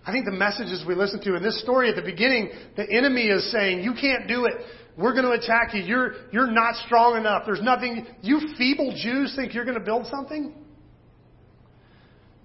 I 0.09 0.11
think 0.11 0.25
the 0.25 0.31
messages 0.31 0.83
we 0.87 0.95
listen 0.95 1.21
to 1.21 1.35
in 1.35 1.43
this 1.43 1.61
story 1.61 1.87
at 1.87 1.95
the 1.95 2.01
beginning, 2.01 2.49
the 2.75 2.89
enemy 2.91 3.27
is 3.27 3.51
saying, 3.51 3.83
you 3.83 3.93
can't 3.93 4.27
do 4.27 4.45
it. 4.45 4.55
We're 4.97 5.13
going 5.13 5.25
to 5.25 5.33
attack 5.33 5.75
you. 5.75 5.83
You're, 5.83 6.13
you're 6.31 6.49
not 6.49 6.77
strong 6.87 7.15
enough. 7.15 7.43
There's 7.45 7.61
nothing. 7.61 8.07
You 8.23 8.55
feeble 8.57 8.91
Jews 8.99 9.35
think 9.35 9.53
you're 9.53 9.65
going 9.65 9.77
to 9.77 9.85
build 9.85 10.07
something? 10.07 10.55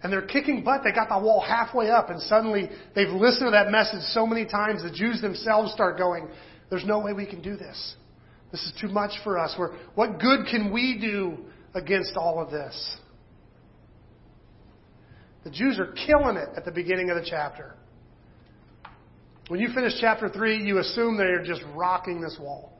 And 0.03 0.13
they're 0.13 0.27
kicking 0.27 0.63
butt. 0.63 0.83
They 0.85 0.93
got 0.93 1.09
the 1.09 1.19
wall 1.19 1.41
halfway 1.41 1.89
up, 1.89 2.11
and 2.11 2.21
suddenly 2.21 2.69
they've 2.95 3.09
listened 3.09 3.47
to 3.47 3.53
that 3.53 3.71
message 3.71 4.03
so 4.13 4.27
many 4.27 4.45
times, 4.45 4.83
the 4.83 4.91
Jews 4.91 5.23
themselves 5.23 5.73
start 5.73 5.97
going, 5.97 6.29
There's 6.69 6.85
no 6.85 6.99
way 6.99 7.15
we 7.15 7.25
can 7.25 7.41
do 7.41 7.57
this. 7.57 7.97
This 8.53 8.61
is 8.61 8.75
too 8.79 8.89
much 8.89 9.13
for 9.25 9.39
us. 9.39 9.55
We're, 9.59 9.73
what 9.95 10.21
good 10.21 10.49
can 10.51 10.71
we 10.71 10.99
do 11.01 11.39
against 11.75 12.15
all 12.19 12.43
of 12.43 12.51
this? 12.51 12.99
The 15.45 15.51
Jews 15.51 15.79
are 15.79 15.93
killing 16.07 16.37
it 16.37 16.49
at 16.57 16.65
the 16.65 16.73
beginning 16.73 17.11
of 17.11 17.17
the 17.17 17.27
chapter. 17.29 17.75
When 19.49 19.61
you 19.61 19.69
finish 19.75 19.93
chapter 20.01 20.29
3, 20.29 20.65
you 20.65 20.79
assume 20.79 21.19
they're 21.19 21.45
just 21.45 21.63
rocking 21.75 22.21
this 22.21 22.37
wall. 22.41 22.73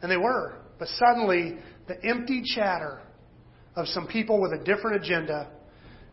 And 0.00 0.10
they 0.10 0.16
were. 0.16 0.54
But 0.78 0.88
suddenly, 0.88 1.58
the 1.88 1.96
empty 2.04 2.42
chatter 2.54 3.00
of 3.74 3.88
some 3.88 4.06
people 4.06 4.40
with 4.40 4.52
a 4.52 4.64
different 4.64 5.04
agenda 5.04 5.50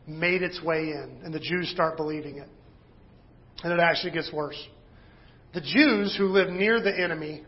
made 0.08 0.42
its 0.42 0.62
way 0.64 0.90
in, 0.90 1.22
and 1.24 1.34
the 1.34 1.40
Jews 1.40 1.70
start 1.70 1.98
believing 1.98 2.38
it. 2.38 2.50
And 3.64 3.72
it 3.72 3.80
actually 3.80 4.12
gets 4.12 4.32
worse. 4.34 4.60
The 5.54 5.62
Jews 5.62 6.16
who 6.18 6.28
live 6.28 6.50
near 6.50 6.82
the 6.82 6.98
enemy 6.98 7.44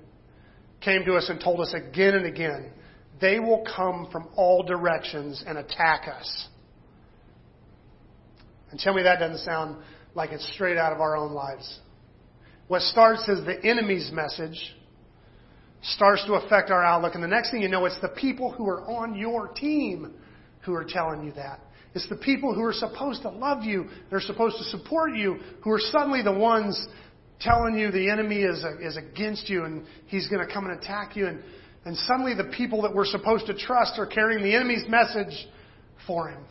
came 0.81 1.05
to 1.05 1.15
us 1.15 1.27
and 1.29 1.39
told 1.39 1.59
us 1.59 1.73
again 1.73 2.15
and 2.15 2.25
again, 2.25 2.71
they 3.19 3.39
will 3.39 3.63
come 3.75 4.07
from 4.11 4.27
all 4.35 4.63
directions 4.63 5.43
and 5.45 5.57
attack 5.57 6.07
us. 6.07 6.47
And 8.71 8.79
tell 8.79 8.93
me 8.93 9.03
that 9.03 9.19
doesn't 9.19 9.45
sound 9.45 9.77
like 10.15 10.31
it's 10.31 10.47
straight 10.53 10.77
out 10.77 10.93
of 10.93 10.99
our 10.99 11.15
own 11.15 11.33
lives. 11.33 11.79
What 12.67 12.81
starts 12.81 13.27
as 13.29 13.45
the 13.45 13.59
enemy's 13.63 14.11
message 14.13 14.75
starts 15.83 16.23
to 16.25 16.33
affect 16.33 16.69
our 16.69 16.83
outlook. 16.83 17.15
And 17.15 17.23
the 17.23 17.27
next 17.27 17.51
thing 17.51 17.61
you 17.61 17.67
know, 17.67 17.85
it's 17.85 17.99
the 18.01 18.09
people 18.09 18.51
who 18.51 18.67
are 18.67 18.81
on 18.81 19.15
your 19.15 19.47
team 19.47 20.13
who 20.61 20.73
are 20.73 20.85
telling 20.87 21.23
you 21.25 21.31
that. 21.33 21.59
It's 21.93 22.07
the 22.07 22.15
people 22.15 22.53
who 22.53 22.63
are 22.63 22.73
supposed 22.73 23.23
to 23.23 23.29
love 23.29 23.63
you, 23.63 23.89
they're 24.09 24.21
supposed 24.21 24.57
to 24.57 24.63
support 24.65 25.15
you, 25.15 25.39
who 25.61 25.71
are 25.71 25.79
suddenly 25.79 26.21
the 26.21 26.31
ones 26.31 26.87
telling 27.41 27.77
you 27.77 27.91
the 27.91 28.09
enemy 28.09 28.43
is, 28.43 28.63
is 28.81 28.97
against 28.97 29.49
you 29.49 29.65
and 29.65 29.85
he's 30.05 30.27
going 30.27 30.45
to 30.45 30.53
come 30.53 30.65
and 30.65 30.79
attack 30.79 31.15
you. 31.15 31.27
And, 31.27 31.43
and 31.83 31.97
suddenly 31.97 32.35
the 32.35 32.51
people 32.55 32.83
that 32.83 32.93
we're 32.93 33.05
supposed 33.05 33.47
to 33.47 33.57
trust 33.57 33.93
are 33.97 34.05
carrying 34.05 34.43
the 34.43 34.55
enemy's 34.55 34.85
message 34.87 35.47
for 36.07 36.29
him. 36.29 36.43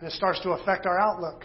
And 0.00 0.08
it 0.08 0.12
starts 0.12 0.40
to 0.40 0.50
affect 0.50 0.86
our 0.86 0.98
outlook. 0.98 1.44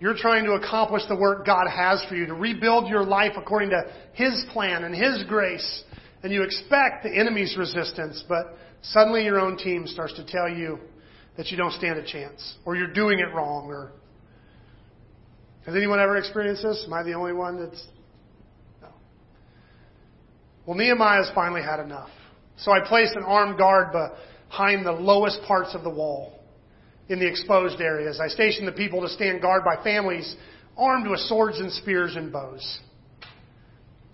You're 0.00 0.16
trying 0.16 0.44
to 0.44 0.52
accomplish 0.52 1.02
the 1.08 1.16
work 1.16 1.46
God 1.46 1.66
has 1.68 2.04
for 2.08 2.16
you, 2.16 2.26
to 2.26 2.34
rebuild 2.34 2.88
your 2.88 3.04
life 3.04 3.32
according 3.36 3.70
to 3.70 3.84
His 4.14 4.44
plan 4.52 4.84
and 4.84 4.94
His 4.94 5.24
grace. 5.28 5.84
And 6.22 6.32
you 6.32 6.42
expect 6.42 7.04
the 7.04 7.14
enemy's 7.14 7.56
resistance, 7.56 8.24
but 8.28 8.56
suddenly 8.82 9.24
your 9.24 9.38
own 9.38 9.56
team 9.56 9.86
starts 9.86 10.14
to 10.14 10.26
tell 10.26 10.48
you 10.48 10.78
that 11.36 11.48
you 11.48 11.56
don't 11.56 11.72
stand 11.72 11.98
a 11.98 12.04
chance, 12.04 12.54
or 12.64 12.76
you're 12.76 12.92
doing 12.92 13.18
it 13.18 13.34
wrong, 13.34 13.66
or. 13.66 13.92
Has 15.66 15.74
anyone 15.74 15.98
ever 15.98 16.16
experienced 16.16 16.62
this? 16.62 16.84
Am 16.86 16.92
I 16.92 17.02
the 17.02 17.14
only 17.14 17.32
one 17.32 17.58
that's. 17.58 17.86
No. 18.82 18.88
Well, 20.66 20.76
Nehemiah's 20.76 21.30
finally 21.34 21.62
had 21.62 21.80
enough. 21.80 22.10
So 22.58 22.72
I 22.72 22.86
placed 22.86 23.16
an 23.16 23.22
armed 23.24 23.58
guard 23.58 23.92
behind 24.54 24.86
the 24.86 24.92
lowest 24.92 25.40
parts 25.48 25.74
of 25.74 25.82
the 25.82 25.90
wall 25.90 26.32
in 27.08 27.18
the 27.18 27.26
exposed 27.26 27.80
areas. 27.80 28.20
I 28.22 28.28
stationed 28.28 28.68
the 28.68 28.72
people 28.72 29.00
to 29.00 29.08
stand 29.08 29.42
guard 29.42 29.64
by 29.64 29.82
families 29.82 30.36
armed 30.76 31.08
with 31.08 31.18
swords 31.20 31.58
and 31.58 31.72
spears 31.72 32.14
and 32.14 32.32
bows. 32.32 32.78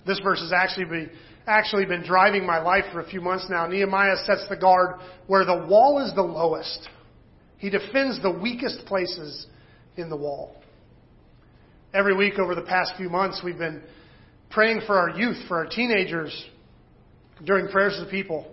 This 0.07 0.19
verse 0.21 0.41
has 0.41 0.51
actually 0.51 0.87
been, 0.87 1.11
actually 1.47 1.85
been 1.85 2.03
driving 2.03 2.47
my 2.47 2.59
life 2.59 2.85
for 2.91 3.01
a 3.01 3.07
few 3.07 3.21
months 3.21 3.49
now. 3.51 3.67
Nehemiah 3.67 4.17
sets 4.25 4.47
the 4.49 4.57
guard 4.57 5.01
where 5.27 5.45
the 5.45 5.67
wall 5.69 6.03
is 6.05 6.15
the 6.15 6.23
lowest. 6.23 6.89
He 7.59 7.69
defends 7.69 8.23
the 8.23 8.31
weakest 8.31 8.87
places 8.87 9.47
in 9.99 10.09
the 10.09 10.17
wall. 10.17 10.57
Every 11.93 12.17
week 12.17 12.39
over 12.39 12.55
the 12.55 12.63
past 12.63 12.95
few 12.97 13.11
months, 13.11 13.43
we've 13.45 13.59
been 13.59 13.83
praying 14.49 14.83
for 14.87 14.97
our 14.97 15.11
youth, 15.11 15.37
for 15.49 15.59
our 15.59 15.67
teenagers, 15.67 16.47
during 17.45 17.69
prayers 17.69 17.99
of 17.99 18.07
the 18.07 18.11
people. 18.11 18.47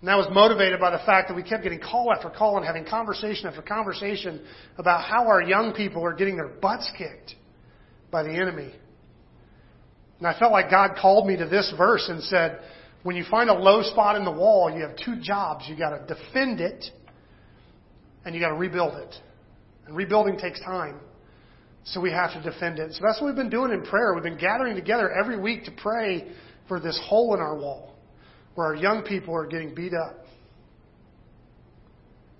And 0.00 0.08
that 0.08 0.16
was 0.16 0.28
motivated 0.30 0.78
by 0.78 0.90
the 0.90 1.04
fact 1.04 1.28
that 1.28 1.34
we 1.34 1.42
kept 1.42 1.64
getting 1.64 1.80
call 1.80 2.12
after 2.12 2.30
call 2.30 2.56
and 2.56 2.64
having 2.64 2.84
conversation 2.84 3.46
after 3.46 3.62
conversation 3.62 4.44
about 4.76 5.02
how 5.04 5.26
our 5.26 5.42
young 5.42 5.72
people 5.72 6.04
are 6.04 6.12
getting 6.12 6.36
their 6.36 6.48
butts 6.48 6.88
kicked 6.96 7.34
by 8.10 8.22
the 8.22 8.30
enemy. 8.30 8.72
And 10.18 10.26
I 10.26 10.38
felt 10.38 10.52
like 10.52 10.70
God 10.70 10.96
called 11.00 11.26
me 11.26 11.36
to 11.36 11.46
this 11.46 11.72
verse 11.76 12.06
and 12.08 12.22
said, 12.22 12.60
when 13.02 13.16
you 13.16 13.24
find 13.28 13.50
a 13.50 13.54
low 13.54 13.82
spot 13.82 14.16
in 14.16 14.24
the 14.24 14.32
wall, 14.32 14.72
you 14.72 14.82
have 14.82 14.96
two 14.96 15.20
jobs. 15.20 15.64
You 15.68 15.76
got 15.76 15.90
to 15.90 16.14
defend 16.14 16.60
it 16.60 16.84
and 18.24 18.34
you 18.34 18.40
got 18.40 18.48
to 18.50 18.56
rebuild 18.56 18.94
it. 18.94 19.14
And 19.86 19.96
rebuilding 19.96 20.38
takes 20.38 20.60
time. 20.60 21.00
So 21.84 22.00
we 22.00 22.10
have 22.12 22.32
to 22.34 22.42
defend 22.42 22.78
it. 22.78 22.92
So 22.94 23.00
that's 23.04 23.20
what 23.20 23.28
we've 23.28 23.36
been 23.36 23.50
doing 23.50 23.72
in 23.72 23.82
prayer. 23.82 24.14
We've 24.14 24.22
been 24.22 24.38
gathering 24.38 24.76
together 24.76 25.10
every 25.10 25.40
week 25.40 25.64
to 25.64 25.72
pray 25.72 26.30
for 26.68 26.78
this 26.78 27.00
hole 27.08 27.34
in 27.34 27.40
our 27.40 27.56
wall 27.56 27.97
where 28.54 28.68
our 28.68 28.74
young 28.74 29.02
people 29.02 29.34
are 29.34 29.46
getting 29.46 29.74
beat 29.74 29.92
up. 29.94 30.24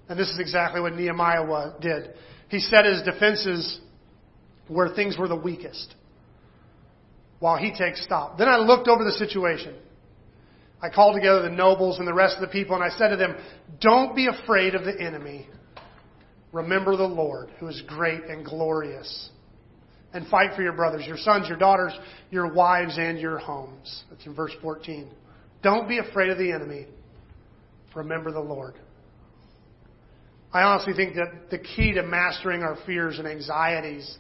And 0.09 0.18
this 0.18 0.29
is 0.29 0.38
exactly 0.38 0.81
what 0.81 0.94
Nehemiah 0.94 1.73
did. 1.81 2.14
He 2.49 2.61
set 2.61 2.85
his 2.87 3.03
defenses 3.03 3.81
where 4.68 4.88
things 4.88 5.18
were 5.18 5.29
the 5.29 5.37
weakest 5.37 5.94
while 7.40 7.57
he 7.57 7.73
takes 7.73 8.03
stop. 8.03 8.38
Then 8.38 8.49
I 8.49 8.57
looked 8.57 8.88
over 8.88 9.05
the 9.05 9.12
situation. 9.12 9.75
I 10.81 10.90
called 10.90 11.14
together 11.14 11.42
the 11.42 11.51
nobles 11.51 11.99
and 11.99 12.07
the 12.07 12.14
rest 12.14 12.37
of 12.37 12.40
the 12.40 12.49
people 12.49 12.75
and 12.75 12.85
I 12.85 12.90
said 12.90 13.09
to 13.09 13.16
them, 13.16 13.37
Don't 13.81 14.14
be 14.14 14.27
afraid 14.27 14.75
of 14.75 14.85
the 14.85 14.99
enemy. 15.01 15.49
Remember 16.53 16.97
the 16.97 17.07
Lord, 17.07 17.51
who 17.59 17.68
is 17.68 17.83
great 17.87 18.25
and 18.25 18.44
glorious. 18.44 19.31
And 20.14 20.27
fight 20.29 20.57
for 20.57 20.62
your 20.62 20.73
brothers, 20.73 21.05
your 21.07 21.18
sons, 21.18 21.49
your 21.49 21.59
daughters, 21.59 21.92
your 22.31 22.53
wives, 22.53 22.97
and 22.97 23.18
your 23.18 23.38
homes. 23.38 24.05
That's 24.09 24.25
in 24.25 24.35
verse 24.35 24.53
14. 24.62 25.11
Don't 25.62 25.88
be 25.88 25.99
afraid 25.99 26.31
of 26.31 26.38
the 26.38 26.53
enemy. 26.53 26.87
Remember 27.94 28.31
the 28.31 28.40
Lord. 28.40 28.75
I 30.53 30.62
honestly 30.62 30.94
think 30.94 31.16
that 31.16 31.51
the 31.51 31.59
key 31.59 31.92
to 31.94 32.03
mastering 32.03 32.62
our 32.62 32.77
fears 32.87 33.18
and 33.18 33.27
anxieties, 33.27 34.16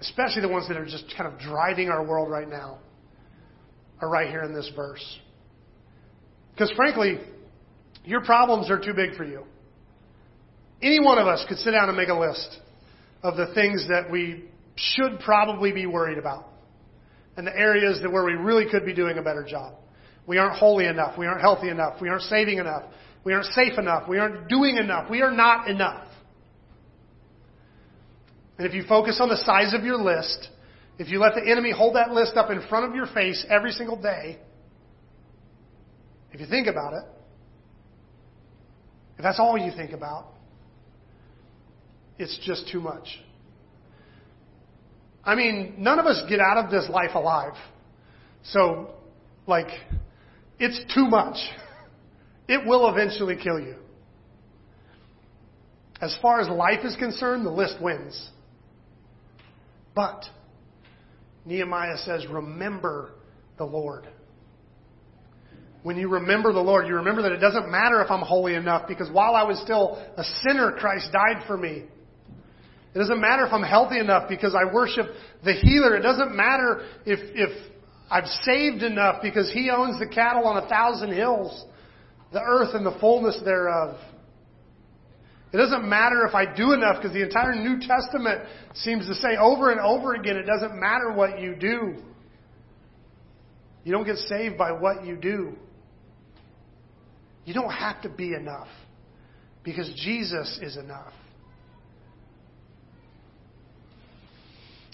especially 0.00 0.42
the 0.42 0.48
ones 0.48 0.68
that 0.68 0.76
are 0.76 0.84
just 0.84 1.04
kind 1.16 1.32
of 1.32 1.38
driving 1.38 1.88
our 1.88 2.04
world 2.04 2.30
right 2.30 2.48
now, 2.48 2.78
are 4.00 4.08
right 4.08 4.28
here 4.28 4.42
in 4.42 4.52
this 4.52 4.70
verse. 4.76 5.18
Because 6.52 6.70
frankly, 6.76 7.20
Your 8.06 8.20
problems 8.20 8.70
are 8.70 8.78
too 8.78 8.94
big 8.94 9.16
for 9.16 9.24
you. 9.24 9.42
Any 10.80 11.00
one 11.00 11.18
of 11.18 11.26
us 11.26 11.44
could 11.48 11.58
sit 11.58 11.72
down 11.72 11.88
and 11.88 11.96
make 11.96 12.08
a 12.08 12.14
list 12.14 12.58
of 13.22 13.36
the 13.36 13.52
things 13.52 13.86
that 13.88 14.10
we 14.10 14.44
should 14.76 15.18
probably 15.20 15.72
be 15.72 15.86
worried 15.86 16.16
about 16.16 16.46
and 17.36 17.46
the 17.46 17.56
areas 17.56 18.00
that 18.02 18.10
where 18.10 18.24
we 18.24 18.32
really 18.32 18.66
could 18.70 18.84
be 18.84 18.94
doing 18.94 19.18
a 19.18 19.22
better 19.22 19.44
job. 19.44 19.74
We 20.26 20.38
aren't 20.38 20.56
holy 20.56 20.86
enough. 20.86 21.18
We 21.18 21.26
aren't 21.26 21.40
healthy 21.40 21.68
enough. 21.68 22.00
We 22.00 22.08
aren't 22.08 22.22
saving 22.22 22.58
enough. 22.58 22.84
We 23.24 23.32
aren't 23.32 23.46
safe 23.46 23.78
enough. 23.78 24.08
We 24.08 24.18
aren't 24.18 24.48
doing 24.48 24.76
enough. 24.76 25.10
We 25.10 25.22
are 25.22 25.30
not 25.30 25.68
enough. 25.68 26.06
And 28.58 28.66
if 28.66 28.72
you 28.72 28.84
focus 28.88 29.18
on 29.20 29.28
the 29.28 29.36
size 29.36 29.74
of 29.74 29.84
your 29.84 29.98
list, 29.98 30.48
if 30.98 31.08
you 31.10 31.18
let 31.18 31.34
the 31.34 31.50
enemy 31.50 31.72
hold 31.72 31.94
that 31.96 32.10
list 32.10 32.36
up 32.36 32.50
in 32.50 32.66
front 32.68 32.86
of 32.86 32.94
your 32.94 33.06
face 33.06 33.44
every 33.50 33.70
single 33.72 34.00
day, 34.00 34.38
if 36.32 36.40
you 36.40 36.46
think 36.46 36.66
about 36.66 36.94
it, 36.94 37.02
if 39.18 39.22
that's 39.22 39.38
all 39.38 39.56
you 39.58 39.72
think 39.76 39.92
about, 39.92 40.26
it's 42.18 42.38
just 42.44 42.68
too 42.70 42.80
much. 42.80 43.20
I 45.26 45.34
mean, 45.34 45.74
none 45.78 45.98
of 45.98 46.06
us 46.06 46.22
get 46.28 46.38
out 46.38 46.64
of 46.64 46.70
this 46.70 46.88
life 46.88 47.14
alive. 47.14 47.54
So, 48.44 48.94
like, 49.48 49.66
it's 50.60 50.80
too 50.94 51.06
much. 51.08 51.36
It 52.48 52.64
will 52.64 52.88
eventually 52.88 53.36
kill 53.36 53.58
you. 53.58 53.74
As 56.00 56.16
far 56.22 56.40
as 56.40 56.48
life 56.48 56.84
is 56.84 56.94
concerned, 56.96 57.44
the 57.44 57.50
list 57.50 57.82
wins. 57.82 58.30
But, 59.96 60.24
Nehemiah 61.44 61.96
says, 61.98 62.26
remember 62.30 63.10
the 63.58 63.64
Lord. 63.64 64.06
When 65.82 65.96
you 65.96 66.08
remember 66.08 66.52
the 66.52 66.60
Lord, 66.60 66.86
you 66.86 66.96
remember 66.96 67.22
that 67.22 67.32
it 67.32 67.38
doesn't 67.38 67.70
matter 67.70 68.02
if 68.02 68.10
I'm 68.10 68.20
holy 68.20 68.54
enough 68.54 68.86
because 68.86 69.10
while 69.10 69.34
I 69.34 69.42
was 69.44 69.58
still 69.60 69.96
a 70.16 70.24
sinner, 70.44 70.72
Christ 70.72 71.10
died 71.12 71.44
for 71.46 71.56
me. 71.56 71.84
It 72.96 72.98
doesn't 72.98 73.20
matter 73.20 73.44
if 73.44 73.52
I'm 73.52 73.62
healthy 73.62 73.98
enough 73.98 74.26
because 74.26 74.54
I 74.54 74.72
worship 74.72 75.04
the 75.44 75.52
healer. 75.52 75.96
It 75.96 76.00
doesn't 76.00 76.34
matter 76.34 76.80
if, 77.04 77.18
if 77.34 77.50
I've 78.10 78.26
saved 78.44 78.82
enough 78.82 79.20
because 79.20 79.52
he 79.52 79.68
owns 79.68 79.98
the 79.98 80.06
cattle 80.06 80.46
on 80.46 80.64
a 80.64 80.66
thousand 80.66 81.12
hills, 81.12 81.66
the 82.32 82.40
earth 82.40 82.70
and 82.72 82.86
the 82.86 82.96
fullness 82.98 83.38
thereof. 83.44 83.98
It 85.52 85.58
doesn't 85.58 85.86
matter 85.86 86.24
if 86.26 86.34
I 86.34 86.46
do 86.46 86.72
enough 86.72 86.96
because 86.96 87.12
the 87.12 87.22
entire 87.22 87.54
New 87.54 87.86
Testament 87.86 88.48
seems 88.72 89.06
to 89.08 89.14
say 89.14 89.36
over 89.38 89.70
and 89.70 89.78
over 89.78 90.14
again, 90.14 90.36
it 90.36 90.46
doesn't 90.46 90.80
matter 90.80 91.12
what 91.12 91.38
you 91.38 91.54
do. 91.54 91.96
You 93.84 93.92
don't 93.92 94.06
get 94.06 94.16
saved 94.16 94.56
by 94.56 94.72
what 94.72 95.04
you 95.04 95.16
do. 95.16 95.52
You 97.44 97.52
don't 97.52 97.72
have 97.72 98.00
to 98.02 98.08
be 98.08 98.32
enough 98.32 98.68
because 99.64 99.92
Jesus 100.02 100.58
is 100.62 100.78
enough. 100.78 101.12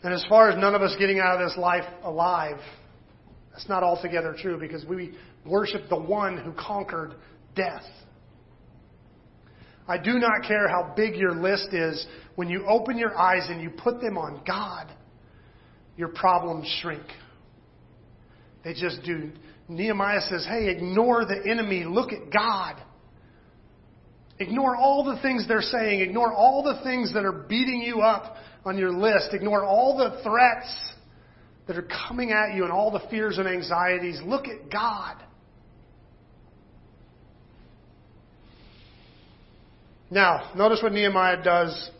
And 0.02 0.12
as 0.12 0.24
far 0.28 0.50
as 0.50 0.58
none 0.58 0.74
of 0.74 0.82
us 0.82 0.94
getting 0.98 1.20
out 1.20 1.40
of 1.40 1.48
this 1.48 1.56
life 1.56 1.84
alive, 2.02 2.58
that's 3.52 3.68
not 3.68 3.82
altogether 3.82 4.34
true 4.36 4.58
because 4.58 4.84
we 4.84 5.14
worship 5.46 5.82
the 5.88 6.00
one 6.00 6.38
who 6.38 6.52
conquered 6.52 7.14
death. 7.54 7.84
I 9.86 9.98
do 9.98 10.14
not 10.14 10.42
care 10.46 10.68
how 10.68 10.92
big 10.96 11.16
your 11.16 11.34
list 11.34 11.72
is. 11.72 12.06
When 12.34 12.48
you 12.48 12.64
open 12.66 12.96
your 12.96 13.16
eyes 13.16 13.46
and 13.48 13.60
you 13.60 13.70
put 13.70 14.00
them 14.00 14.16
on 14.16 14.42
God, 14.46 14.92
your 15.96 16.08
problems 16.08 16.66
shrink. 16.80 17.02
They 18.64 18.74
just 18.74 19.02
do. 19.04 19.32
Nehemiah 19.68 20.20
says, 20.28 20.46
hey, 20.48 20.68
ignore 20.68 21.24
the 21.24 21.50
enemy. 21.50 21.84
Look 21.84 22.12
at 22.12 22.32
God. 22.32 22.76
Ignore 24.38 24.76
all 24.76 25.04
the 25.04 25.20
things 25.20 25.46
they're 25.46 25.60
saying. 25.60 26.00
Ignore 26.00 26.32
all 26.32 26.62
the 26.62 26.82
things 26.82 27.12
that 27.14 27.24
are 27.24 27.32
beating 27.32 27.82
you 27.82 28.00
up 28.00 28.36
on 28.64 28.78
your 28.78 28.92
list. 28.92 29.30
Ignore 29.32 29.64
all 29.64 29.96
the 29.96 30.22
threats 30.22 30.92
that 31.66 31.76
are 31.76 31.88
coming 32.08 32.32
at 32.32 32.54
you 32.54 32.64
and 32.64 32.72
all 32.72 32.90
the 32.90 33.02
fears 33.10 33.38
and 33.38 33.48
anxieties. 33.48 34.20
Look 34.24 34.46
at 34.46 34.70
God. 34.70 35.22
Now, 40.10 40.52
notice 40.54 40.80
what 40.82 40.92
Nehemiah 40.92 41.42
does 41.42 41.90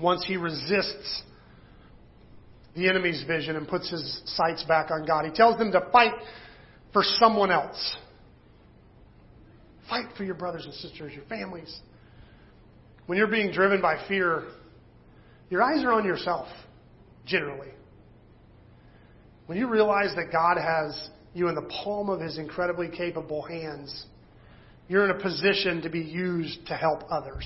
once 0.00 0.24
he 0.24 0.36
resists 0.36 1.22
the 2.74 2.88
enemy's 2.88 3.22
vision 3.26 3.56
and 3.56 3.68
puts 3.68 3.90
his 3.90 4.22
sights 4.24 4.64
back 4.64 4.90
on 4.90 5.04
God. 5.04 5.24
He 5.24 5.30
tells 5.30 5.58
them 5.58 5.70
to 5.72 5.86
fight 5.92 6.14
for 6.92 7.02
someone 7.02 7.50
else. 7.50 7.96
Fight 9.88 10.06
for 10.16 10.24
your 10.24 10.34
brothers 10.34 10.64
and 10.64 10.74
sisters, 10.74 11.12
your 11.12 11.24
families. 11.26 11.80
When 13.06 13.18
you're 13.18 13.26
being 13.26 13.52
driven 13.52 13.82
by 13.82 14.02
fear, 14.08 14.44
your 15.50 15.62
eyes 15.62 15.84
are 15.84 15.92
on 15.92 16.04
yourself, 16.04 16.48
generally. 17.26 17.70
When 19.46 19.58
you 19.58 19.68
realize 19.68 20.14
that 20.16 20.32
God 20.32 20.56
has 20.56 21.10
you 21.34 21.48
in 21.48 21.54
the 21.54 21.68
palm 21.84 22.08
of 22.08 22.20
His 22.20 22.38
incredibly 22.38 22.88
capable 22.88 23.42
hands, 23.42 24.06
you're 24.88 25.04
in 25.04 25.10
a 25.10 25.22
position 25.22 25.82
to 25.82 25.90
be 25.90 26.00
used 26.00 26.66
to 26.66 26.74
help 26.74 27.00
others. 27.10 27.44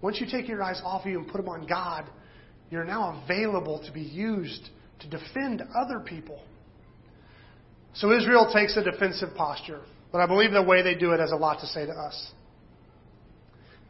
Once 0.00 0.20
you 0.20 0.26
take 0.30 0.48
your 0.48 0.62
eyes 0.62 0.80
off 0.84 1.02
of 1.02 1.10
you 1.10 1.18
and 1.18 1.28
put 1.28 1.38
them 1.38 1.48
on 1.48 1.66
God, 1.66 2.04
you're 2.70 2.84
now 2.84 3.22
available 3.24 3.82
to 3.84 3.92
be 3.92 4.02
used 4.02 4.68
to 5.00 5.08
defend 5.08 5.62
other 5.76 6.00
people. 6.00 6.40
So 7.94 8.12
Israel 8.12 8.50
takes 8.52 8.76
a 8.76 8.84
defensive 8.84 9.30
posture, 9.34 9.80
but 10.12 10.20
I 10.20 10.26
believe 10.26 10.52
the 10.52 10.62
way 10.62 10.82
they 10.82 10.94
do 10.94 11.12
it 11.12 11.20
has 11.20 11.32
a 11.32 11.36
lot 11.36 11.60
to 11.60 11.66
say 11.66 11.86
to 11.86 11.92
us. 11.92 12.32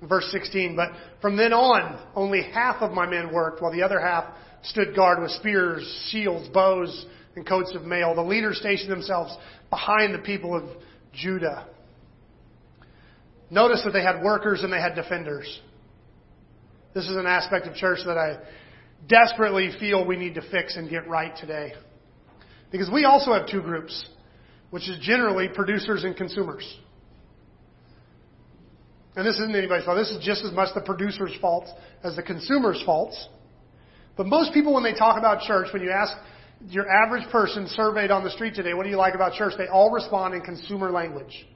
Verse 0.03 0.29
16, 0.31 0.77
but 0.77 0.91
from 1.21 1.37
then 1.37 1.53
on, 1.53 2.01
only 2.15 2.43
half 2.43 2.83
of 2.83 2.93
my 2.93 3.07
men 3.07 3.33
worked, 3.33 3.61
while 3.61 3.73
the 3.73 3.83
other 3.83 4.01
half 4.01 4.25
stood 4.63 4.95
guard 4.95 5.21
with 5.21 5.33
spears, 5.33 6.07
shields, 6.11 6.49
bows, 6.51 7.07
and 7.35 7.47
coats 7.47 7.75
of 7.75 7.85
mail. 7.85 8.15
The 8.15 8.23
leaders 8.23 8.59
stationed 8.59 8.91
themselves 8.91 9.37
behind 9.71 10.15
the 10.15 10.21
people 10.21 10.55
of 10.55 10.65
Judah. 11.13 11.67
Notice 13.51 13.83
that 13.85 13.93
they 13.93 14.03
had 14.03 14.23
workers 14.23 14.63
and 14.63 14.73
they 14.73 14.81
had 14.81 14.95
defenders. 14.95 15.61
This 16.95 17.05
is 17.05 17.17
an 17.17 17.27
aspect 17.27 17.67
of 17.67 17.75
church 17.75 17.99
that 18.07 18.19
I 18.19 18.39
desperately 19.09 19.71
feel 19.81 20.07
we 20.07 20.17
need 20.17 20.35
to 20.35 20.43
fix 20.51 20.77
and 20.77 20.89
get 20.89 21.09
right 21.09 21.35
today. 21.37 21.73
Because 22.71 22.91
we 22.93 23.05
also 23.05 23.33
have 23.33 23.49
two 23.49 23.63
groups, 23.63 24.09
which 24.71 24.89
is 24.89 24.99
generally 25.01 25.49
producers 25.49 26.05
and 26.05 26.17
consumers. 26.17 26.65
And 29.19 29.27
this 29.27 29.35
isn't 29.35 29.57
anybody's 29.57 29.85
fault. 29.85 29.99
This 29.99 30.11
is 30.11 30.25
just 30.25 30.45
as 30.45 30.53
much 30.53 30.73
the 30.77 30.81
producer's 30.81 31.35
fault 31.41 31.67
as 32.05 32.15
the 32.15 32.23
consumer's 32.23 32.81
fault. 32.87 33.13
But 34.17 34.29
most 34.29 34.55
people, 34.55 34.73
when 34.73 34.85
they 34.85 34.95
talk 34.95 35.19
about 35.19 35.41
church, 35.41 35.67
when 35.73 35.83
you 35.83 35.91
ask 35.91 36.17
your 36.69 36.89
average 36.89 37.29
person 37.33 37.67
surveyed 37.67 38.13
on 38.13 38.23
the 38.23 38.31
street 38.31 38.55
today, 38.55 38.75
what 38.75 38.85
do 38.85 38.91
you 38.91 38.97
like 38.97 39.17
about 39.17 39.33
church? 39.33 39.55
They 39.59 39.67
all 39.67 39.91
respond 39.91 40.35
in 40.35 40.43
consumer 40.43 40.93
language. 40.93 41.49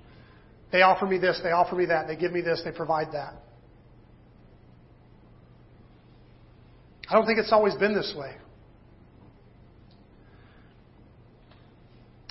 They 0.73 0.83
offer 0.83 1.07
me 1.07 1.19
this, 1.19 1.39
they 1.45 1.53
offer 1.53 1.77
me 1.77 1.87
that, 1.87 2.09
they 2.09 2.17
give 2.17 2.33
me 2.33 2.41
this, 2.41 2.63
they 2.65 2.73
provide 2.73 3.13
that. 3.13 3.35
I 7.09 7.15
don't 7.15 7.27
think 7.27 7.39
it's 7.39 7.53
always 7.53 7.77
been 7.77 7.95
this 7.95 8.13
way. 8.17 8.35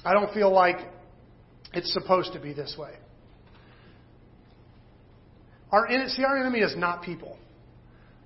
I 0.04 0.12
don't 0.12 0.34
feel 0.34 0.52
like 0.52 0.80
it's 1.72 1.94
supposed 1.94 2.34
to 2.34 2.40
be 2.42 2.52
this 2.52 2.76
way. 2.78 2.96
Our, 5.72 5.88
see, 6.08 6.24
our 6.24 6.38
enemy 6.38 6.60
is 6.60 6.76
not 6.76 7.04
people. 7.04 7.38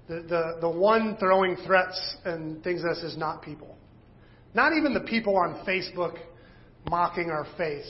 The, 0.08 0.21
the, 0.21 0.58
the 0.62 0.69
one 0.69 1.17
throwing 1.17 1.55
threats 1.65 2.17
and 2.25 2.63
things 2.63 2.84
at 2.84 2.91
us 2.91 2.97
is 2.99 3.17
not 3.17 3.41
people. 3.41 3.75
Not 4.53 4.73
even 4.73 4.93
the 4.93 5.01
people 5.01 5.36
on 5.38 5.65
Facebook 5.65 6.17
mocking 6.89 7.29
our 7.29 7.45
faith. 7.58 7.86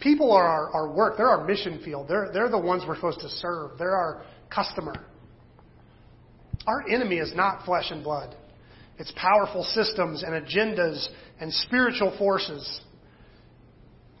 People 0.00 0.32
are 0.32 0.46
our, 0.46 0.70
our 0.70 0.92
work. 0.92 1.16
They're 1.16 1.28
our 1.28 1.44
mission 1.44 1.80
field. 1.84 2.08
They're, 2.08 2.30
they're 2.32 2.48
the 2.48 2.58
ones 2.58 2.84
we're 2.86 2.96
supposed 2.96 3.20
to 3.20 3.28
serve. 3.28 3.72
They're 3.78 3.96
our 3.96 4.24
customer. 4.50 4.94
Our 6.66 6.88
enemy 6.88 7.16
is 7.16 7.34
not 7.34 7.64
flesh 7.64 7.86
and 7.90 8.02
blood. 8.02 8.34
It's 8.98 9.12
powerful 9.16 9.64
systems 9.64 10.22
and 10.22 10.32
agendas 10.32 11.08
and 11.40 11.52
spiritual 11.52 12.16
forces. 12.16 12.80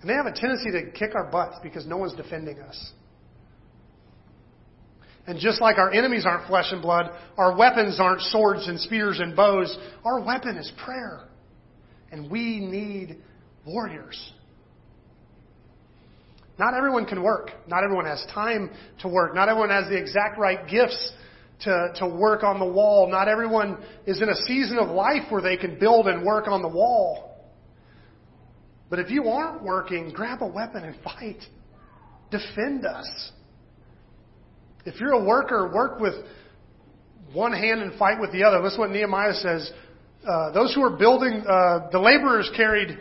And 0.00 0.10
they 0.10 0.14
have 0.14 0.26
a 0.26 0.32
tendency 0.32 0.70
to 0.72 0.90
kick 0.90 1.14
our 1.14 1.30
butts 1.30 1.56
because 1.62 1.86
no 1.86 1.96
one's 1.96 2.14
defending 2.14 2.58
us. 2.58 2.92
And 5.26 5.38
just 5.38 5.60
like 5.60 5.78
our 5.78 5.90
enemies 5.90 6.24
aren't 6.26 6.46
flesh 6.46 6.66
and 6.70 6.82
blood, 6.82 7.10
our 7.38 7.56
weapons 7.56 7.98
aren't 7.98 8.20
swords 8.20 8.68
and 8.68 8.78
spears 8.78 9.20
and 9.20 9.34
bows. 9.34 9.76
Our 10.04 10.20
weapon 10.20 10.56
is 10.56 10.70
prayer. 10.84 11.28
And 12.12 12.30
we 12.30 12.60
need 12.60 13.16
warriors. 13.66 14.32
Not 16.58 16.74
everyone 16.74 17.06
can 17.06 17.22
work. 17.22 17.50
Not 17.66 17.82
everyone 17.84 18.04
has 18.04 18.24
time 18.32 18.70
to 19.00 19.08
work. 19.08 19.34
Not 19.34 19.48
everyone 19.48 19.70
has 19.70 19.88
the 19.88 19.96
exact 19.96 20.38
right 20.38 20.66
gifts 20.68 21.12
to, 21.62 21.92
to 21.96 22.06
work 22.06 22.44
on 22.44 22.60
the 22.60 22.66
wall. 22.66 23.08
Not 23.10 23.26
everyone 23.26 23.78
is 24.06 24.20
in 24.20 24.28
a 24.28 24.36
season 24.46 24.78
of 24.78 24.88
life 24.88 25.22
where 25.30 25.42
they 25.42 25.56
can 25.56 25.78
build 25.78 26.06
and 26.06 26.24
work 26.24 26.46
on 26.46 26.62
the 26.62 26.68
wall. 26.68 27.34
But 28.90 28.98
if 28.98 29.10
you 29.10 29.24
aren't 29.28 29.64
working, 29.64 30.10
grab 30.10 30.42
a 30.42 30.46
weapon 30.46 30.84
and 30.84 30.96
fight. 31.04 31.42
defend 32.30 32.84
us. 32.84 33.32
If 34.84 35.00
you're 35.00 35.12
a 35.12 35.24
worker, 35.24 35.70
work 35.72 36.00
with 36.00 36.14
one 37.32 37.52
hand 37.52 37.80
and 37.80 37.98
fight 37.98 38.20
with 38.20 38.32
the 38.32 38.44
other. 38.44 38.60
Listen 38.60 38.80
what 38.80 38.90
Nehemiah 38.90 39.34
says. 39.34 39.72
Uh, 40.26 40.52
those 40.52 40.74
who 40.74 40.82
are 40.82 40.96
building, 40.96 41.44
uh, 41.46 41.88
the 41.90 41.98
laborers 41.98 42.50
carried 42.56 42.98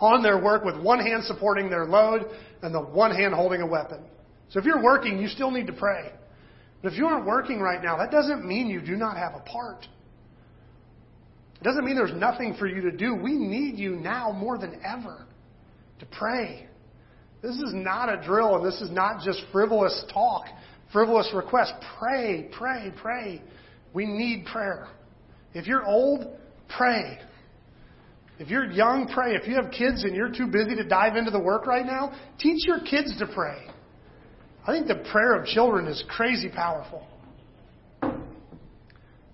on 0.00 0.22
their 0.22 0.42
work 0.42 0.64
with 0.64 0.80
one 0.80 0.98
hand 0.98 1.24
supporting 1.24 1.68
their 1.68 1.84
load 1.84 2.26
and 2.62 2.74
the 2.74 2.80
one 2.80 3.14
hand 3.14 3.34
holding 3.34 3.60
a 3.60 3.66
weapon. 3.66 4.02
So 4.48 4.58
if 4.58 4.64
you're 4.64 4.82
working, 4.82 5.20
you 5.20 5.28
still 5.28 5.50
need 5.50 5.66
to 5.66 5.72
pray. 5.72 6.10
But 6.82 6.92
if 6.92 6.98
you 6.98 7.06
aren't 7.06 7.26
working 7.26 7.60
right 7.60 7.82
now, 7.82 7.98
that 7.98 8.10
doesn't 8.10 8.46
mean 8.46 8.68
you 8.68 8.80
do 8.80 8.96
not 8.96 9.16
have 9.16 9.34
a 9.34 9.40
part. 9.40 9.86
It 11.60 11.64
doesn't 11.64 11.84
mean 11.84 11.94
there's 11.94 12.14
nothing 12.14 12.56
for 12.58 12.66
you 12.66 12.80
to 12.82 12.90
do. 12.90 13.14
We 13.14 13.34
need 13.34 13.78
you 13.78 13.96
now 13.96 14.32
more 14.32 14.56
than 14.56 14.80
ever 14.84 15.26
to 15.98 16.06
pray. 16.06 16.66
This 17.42 17.56
is 17.56 17.72
not 17.74 18.08
a 18.08 18.22
drill 18.22 18.56
and 18.56 18.64
this 18.64 18.80
is 18.80 18.90
not 18.90 19.22
just 19.22 19.42
frivolous 19.52 20.04
talk, 20.12 20.46
frivolous 20.92 21.30
requests. 21.34 21.72
Pray, 21.98 22.48
pray, 22.52 22.92
pray. 23.00 23.42
We 23.92 24.06
need 24.06 24.46
prayer. 24.46 24.88
If 25.54 25.66
you're 25.66 25.84
old, 25.84 26.36
pray. 26.76 27.18
If 28.38 28.48
you're 28.48 28.70
young, 28.70 29.08
pray. 29.12 29.34
If 29.34 29.46
you 29.46 29.54
have 29.56 29.70
kids 29.70 30.04
and 30.04 30.14
you're 30.14 30.32
too 30.32 30.46
busy 30.46 30.74
to 30.76 30.84
dive 30.84 31.16
into 31.16 31.30
the 31.30 31.40
work 31.40 31.66
right 31.66 31.84
now, 31.84 32.12
teach 32.38 32.66
your 32.66 32.80
kids 32.80 33.16
to 33.18 33.26
pray. 33.26 33.66
I 34.66 34.72
think 34.72 34.86
the 34.86 35.04
prayer 35.10 35.34
of 35.34 35.46
children 35.46 35.86
is 35.86 36.02
crazy 36.08 36.48
powerful. 36.48 37.06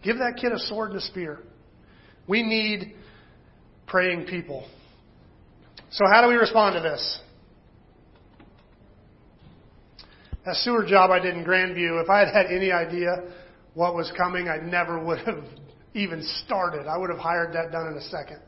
Give 0.03 0.19
that 0.19 0.39
kid 0.41 0.53
a 0.53 0.59
sword 0.59 0.91
and 0.91 0.99
a 0.99 1.03
spear. 1.03 1.41
We 2.29 2.43
need 2.43 2.95
praying 3.87 4.27
people. 4.27 4.67
So, 5.91 6.05
how 6.11 6.23
do 6.23 6.29
we 6.29 6.35
respond 6.35 6.75
to 6.75 6.81
this? 6.81 7.21
That 10.47 10.55
sewer 10.57 10.87
job 10.87 11.11
I 11.11 11.19
did 11.19 11.35
in 11.35 11.45
Grandview, 11.45 12.01
if 12.01 12.09
I 12.09 12.21
had 12.21 12.29
had 12.29 12.47
any 12.47 12.71
idea 12.71 13.25
what 13.75 13.97
was 13.97 14.11
coming, 14.17 14.49
I 14.49 14.59
never 14.59 15.05
would 15.05 15.19
have 15.27 15.43
even 15.95 16.23
started. 16.45 16.87
I 16.87 16.97
would 16.97 17.11
have 17.11 17.19
hired 17.19 17.53
that 17.55 17.73
done 17.73 17.89
in 17.89 17.95
a 17.95 18.01
second. 18.03 18.41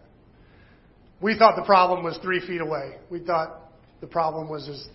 We 1.21 1.37
thought 1.37 1.57
the 1.57 1.65
problem 1.65 2.05
was 2.05 2.17
three 2.23 2.39
feet 2.47 2.61
away. 2.61 2.95
We 3.11 3.19
thought 3.19 3.73
the 4.01 4.07
problem 4.07 4.49
was 4.49 4.69
as, 4.69 4.87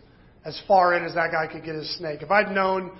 as 0.46 0.62
far 0.66 0.94
in 0.94 1.04
as 1.04 1.14
that 1.16 1.32
guy 1.32 1.46
could 1.52 1.66
get 1.66 1.76
his 1.76 1.94
snake. 1.98 2.22
If 2.22 2.32
I'd 2.32 2.52
known 2.56 2.98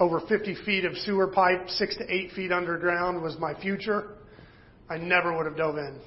over 0.00 0.20
50 0.28 0.56
feet 0.66 0.84
of 0.84 0.96
sewer 0.96 1.28
pipe, 1.28 1.68
six 1.68 1.96
to 1.98 2.12
eight 2.12 2.32
feet 2.32 2.50
underground 2.50 3.22
was 3.22 3.38
my 3.38 3.54
future, 3.60 4.08
I 4.90 4.98
never 4.98 5.36
would 5.36 5.46
have 5.46 5.56
dove 5.56 5.78
in. 5.78 6.00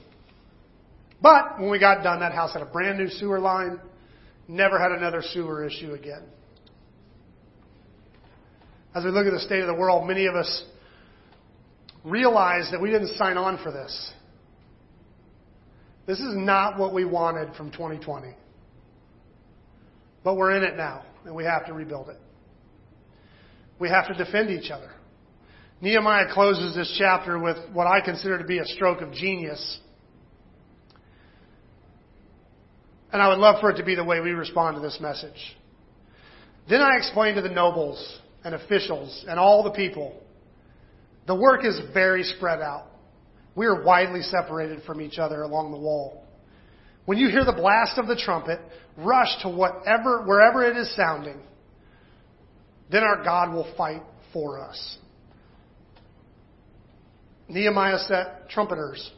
But 1.21 1.57
when 1.57 1.69
we 1.69 1.79
got 1.79 2.03
done, 2.03 2.19
that 2.19 2.33
house 2.33 2.51
had 2.51 2.61
a 2.61 2.65
brand 2.65 2.97
new 2.97 3.07
sewer 3.07 3.39
line, 3.39 3.79
never 4.49 4.77
had 4.77 4.91
another 4.91 5.23
sewer 5.31 5.65
issue 5.65 5.93
again. 5.93 6.23
As 8.95 9.03
we 9.03 9.11
look 9.11 9.27
at 9.27 9.33
the 9.33 9.39
state 9.39 9.61
of 9.61 9.67
the 9.67 9.75
world, 9.75 10.07
many 10.07 10.25
of 10.25 10.35
us 10.35 10.63
realize 12.03 12.69
that 12.71 12.81
we 12.81 12.89
didn't 12.89 13.15
sign 13.15 13.37
on 13.37 13.61
for 13.61 13.71
this. 13.71 14.11
This 16.07 16.19
is 16.19 16.35
not 16.35 16.79
what 16.79 16.93
we 16.93 17.05
wanted 17.05 17.55
from 17.55 17.71
2020. 17.71 18.35
But 20.23 20.35
we're 20.35 20.55
in 20.55 20.63
it 20.63 20.75
now, 20.75 21.03
and 21.25 21.35
we 21.35 21.43
have 21.43 21.67
to 21.67 21.73
rebuild 21.73 22.09
it. 22.09 22.17
We 23.79 23.89
have 23.89 24.07
to 24.07 24.13
defend 24.13 24.49
each 24.49 24.71
other. 24.71 24.89
Nehemiah 25.81 26.33
closes 26.33 26.75
this 26.75 26.93
chapter 26.97 27.39
with 27.39 27.57
what 27.71 27.87
I 27.87 28.01
consider 28.01 28.37
to 28.37 28.43
be 28.43 28.57
a 28.57 28.65
stroke 28.65 29.01
of 29.01 29.13
genius. 29.13 29.79
And 33.13 33.21
I 33.21 33.29
would 33.29 33.37
love 33.37 33.61
for 33.61 33.69
it 33.69 33.77
to 33.77 33.83
be 33.83 33.95
the 33.95 34.03
way 34.03 34.19
we 34.19 34.31
respond 34.31 34.75
to 34.75 34.81
this 34.81 34.97
message. 34.99 35.55
Then 36.69 36.81
I 36.81 36.97
explained 36.97 37.37
to 37.37 37.41
the 37.41 37.49
nobles 37.49 38.19
and 38.49 38.61
officials 38.61 39.25
and 39.27 39.39
all 39.39 39.63
the 39.63 39.71
people 39.71 40.19
the 41.29 41.35
work 41.35 41.63
is 41.63 41.79
very 41.93 42.23
spread 42.23 42.59
out. 42.59 42.87
We 43.53 43.67
are 43.67 43.83
widely 43.83 44.23
separated 44.23 44.81
from 44.81 44.99
each 44.99 45.19
other 45.19 45.43
along 45.43 45.71
the 45.71 45.77
wall. 45.77 46.25
When 47.05 47.19
you 47.19 47.29
hear 47.29 47.45
the 47.45 47.53
blast 47.53 47.99
of 47.99 48.07
the 48.07 48.15
trumpet, 48.15 48.59
rush 48.97 49.29
to 49.43 49.49
whatever, 49.49 50.23
wherever 50.25 50.63
it 50.63 50.75
is 50.75 50.91
sounding. 50.95 51.39
Then 52.91 53.03
our 53.03 53.23
God 53.23 53.53
will 53.53 53.71
fight 53.77 54.01
for 54.33 54.59
us. 54.59 54.97
Nehemiah 57.47 57.99
set 57.99 58.49
trumpeters. 58.49 59.11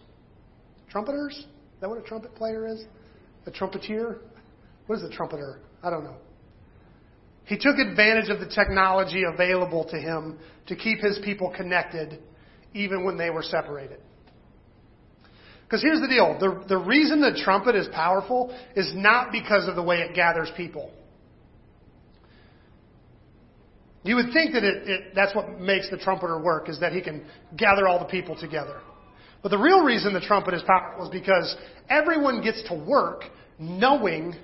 Trumpeters? 0.89 1.38
Is 1.38 1.45
that 1.79 1.89
what 1.89 1.97
a 1.97 2.01
trumpet 2.01 2.36
player 2.36 2.67
is? 2.67 2.84
A 3.45 3.51
trumpeter? 3.51 4.19
What 4.88 4.97
is 4.97 5.03
a 5.05 5.09
trumpeter? 5.09 5.61
I 5.82 5.89
don't 5.89 6.03
know. 6.03 6.17
He 7.46 7.58
took 7.58 7.78
advantage 7.78 8.30
of 8.30 8.39
the 8.39 8.48
technology 8.48 9.24
available 9.24 9.86
to 9.92 9.98
him 9.98 10.38
to 10.68 10.76
keep 10.76 11.00
his 11.00 11.20
people 11.24 11.54
connected 11.56 12.20
even 12.74 13.04
when 13.04 13.18
they 13.18 13.30
were 13.30 13.44
separated. 13.44 14.00
Because 15.66 15.82
here's 15.82 16.02
the 16.02 16.08
deal 16.08 16.38
the, 16.39 16.66
the 16.68 16.78
reason 16.78 17.22
the 17.22 17.39
trumpet 17.44 17.76
is 17.76 17.88
powerful 17.94 18.56
is 18.76 18.92
not 18.94 19.32
because 19.32 19.68
of 19.68 19.76
the 19.76 19.84
way 19.84 19.98
it 19.98 20.14
gathers 20.16 20.52
people. 20.56 20.92
You 24.04 24.16
would 24.16 24.34
think 24.34 24.54
that 24.54 24.64
it, 24.64 24.89
it, 24.89 25.02
that's 25.16 25.36
what 25.36 25.60
makes 25.60 25.89
the 25.89 25.98
trumpeter 25.98 26.42
work, 26.42 26.70
is 26.70 26.80
that 26.80 26.92
he 26.92 27.02
can 27.02 27.26
gather 27.56 27.88
all 27.88 28.00
the 28.00 28.06
people 28.06 28.36
together. 28.36 28.82
But 29.44 29.50
the 29.50 29.58
real 29.58 29.82
reason 29.82 30.14
the 30.14 30.22
trumpet 30.22 30.54
is 30.54 30.64
powerful 30.64 31.06
is 31.06 31.10
because 31.12 31.56
everyone 31.89 32.42
gets 32.42 32.62
to 32.70 32.76
work 32.76 33.24
knowing 33.60 34.36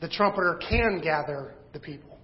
the 0.00 0.08
trumpeter 0.08 0.60
can 0.68 1.00
gather 1.02 1.54
the 1.72 1.80
people. 1.80 2.18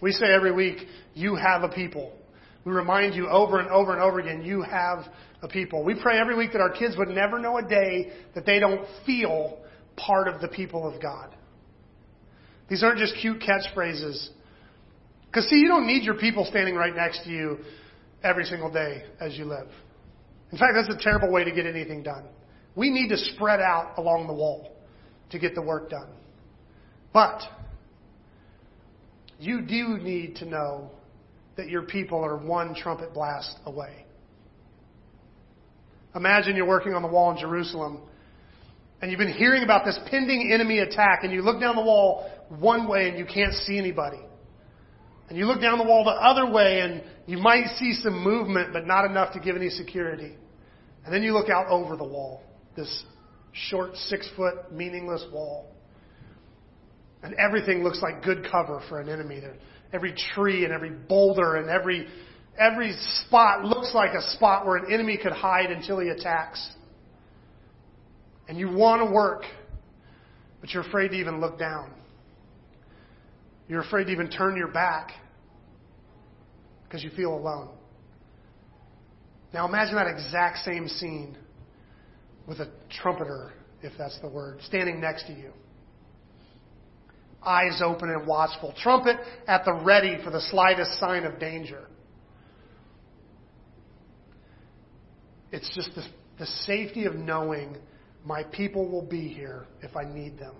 We 0.00 0.12
say 0.12 0.26
every 0.32 0.52
week, 0.52 0.86
you 1.14 1.34
have 1.34 1.62
a 1.62 1.68
people. 1.68 2.12
We 2.64 2.72
remind 2.72 3.14
you 3.14 3.28
over 3.28 3.58
and 3.58 3.68
over 3.70 3.92
and 3.92 4.00
over 4.00 4.20
again, 4.20 4.42
you 4.42 4.62
have 4.62 5.04
a 5.42 5.48
people. 5.48 5.84
We 5.84 6.00
pray 6.00 6.18
every 6.18 6.36
week 6.36 6.52
that 6.52 6.60
our 6.60 6.70
kids 6.70 6.96
would 6.96 7.08
never 7.08 7.38
know 7.38 7.58
a 7.58 7.62
day 7.62 8.12
that 8.34 8.46
they 8.46 8.58
don't 8.58 8.86
feel 9.06 9.58
part 9.96 10.28
of 10.28 10.40
the 10.40 10.48
people 10.48 10.86
of 10.86 11.00
God. 11.00 11.34
These 12.68 12.82
aren't 12.82 12.98
just 12.98 13.14
cute 13.20 13.40
catchphrases. 13.40 14.28
Because, 15.26 15.48
see, 15.48 15.56
you 15.56 15.68
don't 15.68 15.86
need 15.86 16.04
your 16.04 16.14
people 16.14 16.44
standing 16.44 16.74
right 16.74 16.94
next 16.94 17.24
to 17.24 17.30
you 17.30 17.58
every 18.22 18.44
single 18.44 18.70
day 18.70 19.04
as 19.20 19.36
you 19.36 19.44
live. 19.44 19.68
In 20.52 20.58
fact, 20.58 20.72
that's 20.74 20.94
a 20.94 21.02
terrible 21.02 21.30
way 21.32 21.44
to 21.44 21.52
get 21.52 21.66
anything 21.66 22.02
done. 22.02 22.24
We 22.74 22.90
need 22.90 23.08
to 23.08 23.16
spread 23.16 23.60
out 23.60 23.94
along 23.98 24.26
the 24.26 24.32
wall 24.32 24.76
to 25.30 25.38
get 25.38 25.54
the 25.54 25.62
work 25.62 25.90
done. 25.90 26.08
But 27.12 27.40
you 29.38 29.62
do 29.62 29.98
need 29.98 30.36
to 30.36 30.44
know 30.44 30.90
that 31.56 31.68
your 31.68 31.82
people 31.82 32.24
are 32.24 32.36
one 32.36 32.74
trumpet 32.74 33.14
blast 33.14 33.56
away. 33.66 34.04
Imagine 36.14 36.56
you're 36.56 36.66
working 36.66 36.94
on 36.94 37.02
the 37.02 37.08
wall 37.08 37.30
in 37.32 37.38
Jerusalem 37.38 38.02
and 39.00 39.10
you've 39.10 39.18
been 39.18 39.32
hearing 39.32 39.62
about 39.62 39.84
this 39.84 39.98
pending 40.10 40.50
enemy 40.52 40.80
attack, 40.80 41.20
and 41.22 41.32
you 41.32 41.42
look 41.42 41.60
down 41.60 41.76
the 41.76 41.82
wall 41.82 42.28
one 42.48 42.88
way 42.88 43.08
and 43.08 43.16
you 43.16 43.24
can't 43.24 43.54
see 43.54 43.78
anybody. 43.78 44.20
And 45.28 45.38
you 45.38 45.44
look 45.44 45.60
down 45.60 45.78
the 45.78 45.84
wall 45.84 46.04
the 46.04 46.10
other 46.10 46.50
way 46.50 46.80
and 46.80 47.02
you 47.26 47.38
might 47.38 47.66
see 47.76 47.92
some 48.02 48.24
movement, 48.24 48.72
but 48.72 48.86
not 48.86 49.04
enough 49.04 49.34
to 49.34 49.40
give 49.40 49.54
any 49.54 49.68
security. 49.68 50.34
And 51.04 51.14
then 51.14 51.22
you 51.22 51.32
look 51.32 51.48
out 51.48 51.68
over 51.68 51.96
the 51.96 52.04
wall, 52.04 52.42
this 52.76 53.04
short, 53.52 53.94
six 53.94 54.28
foot, 54.36 54.72
meaningless 54.72 55.24
wall. 55.32 55.70
And 57.22 57.34
everything 57.34 57.82
looks 57.82 58.00
like 58.00 58.22
good 58.22 58.46
cover 58.50 58.80
for 58.88 59.00
an 59.00 59.08
enemy. 59.08 59.42
Every 59.92 60.14
tree 60.34 60.64
and 60.64 60.72
every 60.72 60.90
boulder 60.90 61.56
and 61.56 61.68
every, 61.68 62.06
every 62.58 62.92
spot 63.26 63.64
looks 63.64 63.92
like 63.94 64.14
a 64.14 64.22
spot 64.30 64.66
where 64.66 64.76
an 64.76 64.92
enemy 64.92 65.18
could 65.20 65.32
hide 65.32 65.70
until 65.70 65.98
he 65.98 66.08
attacks 66.08 66.70
and 68.48 68.58
you 68.58 68.70
want 68.70 69.06
to 69.06 69.12
work, 69.14 69.42
but 70.60 70.70
you're 70.70 70.82
afraid 70.82 71.08
to 71.08 71.14
even 71.14 71.40
look 71.40 71.58
down. 71.58 71.92
You're 73.68 73.82
afraid 73.82 74.04
to 74.04 74.12
even 74.12 74.30
turn 74.30 74.56
your 74.56 74.68
back 74.68 75.12
because 76.84 77.04
you 77.04 77.10
feel 77.10 77.34
alone. 77.34 77.68
Now 79.52 79.68
imagine 79.68 79.94
that 79.96 80.06
exact 80.06 80.58
same 80.58 80.88
scene 80.88 81.36
with 82.46 82.60
a 82.60 82.70
trumpeter, 83.02 83.52
if 83.82 83.92
that's 83.98 84.18
the 84.20 84.28
word, 84.28 84.60
standing 84.62 85.00
next 85.00 85.26
to 85.26 85.32
you. 85.32 85.52
Eyes 87.44 87.80
open 87.84 88.10
and 88.10 88.26
watchful. 88.26 88.74
Trumpet 88.82 89.16
at 89.46 89.64
the 89.64 89.72
ready 89.72 90.18
for 90.22 90.30
the 90.30 90.40
slightest 90.40 90.98
sign 90.98 91.24
of 91.24 91.38
danger. 91.38 91.86
It's 95.50 95.72
just 95.74 95.94
the, 95.94 96.04
the 96.38 96.46
safety 96.46 97.04
of 97.04 97.14
knowing 97.14 97.76
my 98.24 98.42
people 98.42 98.88
will 98.88 99.06
be 99.06 99.28
here 99.28 99.66
if 99.82 99.96
I 99.96 100.04
need 100.04 100.38
them. 100.38 100.54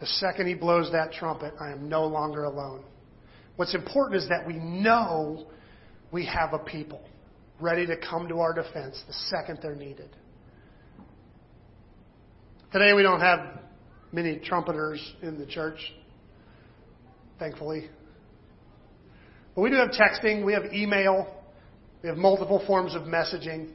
The 0.00 0.06
second 0.06 0.46
he 0.46 0.54
blows 0.54 0.92
that 0.92 1.12
trumpet, 1.12 1.54
I 1.58 1.72
am 1.72 1.88
no 1.88 2.06
longer 2.06 2.44
alone. 2.44 2.84
What's 3.56 3.74
important 3.74 4.22
is 4.22 4.28
that 4.28 4.46
we 4.46 4.54
know 4.54 5.48
we 6.12 6.24
have 6.26 6.52
a 6.52 6.58
people 6.58 7.00
ready 7.60 7.86
to 7.86 7.96
come 7.96 8.28
to 8.28 8.38
our 8.38 8.52
defense 8.52 9.02
the 9.08 9.12
second 9.12 9.58
they're 9.60 9.74
needed. 9.74 10.10
Today 12.70 12.92
we 12.92 13.02
don't 13.02 13.20
have 13.20 13.60
many 14.12 14.38
trumpeters 14.38 15.00
in 15.22 15.38
the 15.38 15.46
church, 15.46 15.78
thankfully. 17.38 17.88
But 19.54 19.62
we 19.62 19.70
do 19.70 19.76
have 19.76 19.88
texting, 19.88 20.44
we 20.44 20.52
have 20.52 20.66
email, 20.74 21.34
we 22.02 22.10
have 22.10 22.18
multiple 22.18 22.62
forms 22.66 22.94
of 22.94 23.02
messaging, 23.02 23.70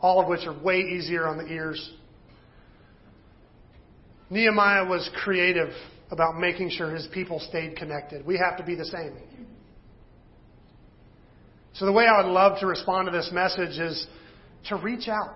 all 0.00 0.22
of 0.22 0.28
which 0.28 0.46
are 0.46 0.58
way 0.62 0.78
easier 0.80 1.26
on 1.26 1.36
the 1.36 1.44
ears. 1.52 1.92
Nehemiah 4.30 4.86
was 4.86 5.10
creative 5.22 5.68
about 6.10 6.38
making 6.38 6.70
sure 6.70 6.94
his 6.94 7.06
people 7.12 7.40
stayed 7.40 7.76
connected. 7.76 8.24
We 8.24 8.38
have 8.38 8.56
to 8.56 8.64
be 8.64 8.74
the 8.74 8.86
same. 8.86 9.18
So 11.74 11.84
the 11.84 11.92
way 11.92 12.06
I 12.06 12.22
would 12.22 12.32
love 12.32 12.58
to 12.60 12.66
respond 12.66 13.06
to 13.06 13.12
this 13.12 13.30
message 13.34 13.78
is 13.78 14.06
to 14.68 14.76
reach 14.76 15.08
out. 15.08 15.34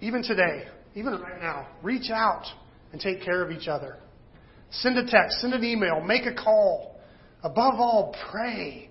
Even 0.00 0.22
today, 0.22 0.64
even 0.94 1.12
right 1.14 1.40
now, 1.40 1.68
reach 1.82 2.10
out 2.10 2.44
and 2.92 3.00
take 3.00 3.22
care 3.22 3.42
of 3.42 3.50
each 3.50 3.68
other. 3.68 3.96
Send 4.70 4.98
a 4.98 5.06
text, 5.06 5.40
send 5.40 5.52
an 5.54 5.64
email, 5.64 6.00
make 6.00 6.26
a 6.26 6.34
call. 6.34 7.00
Above 7.42 7.74
all, 7.78 8.14
pray. 8.30 8.88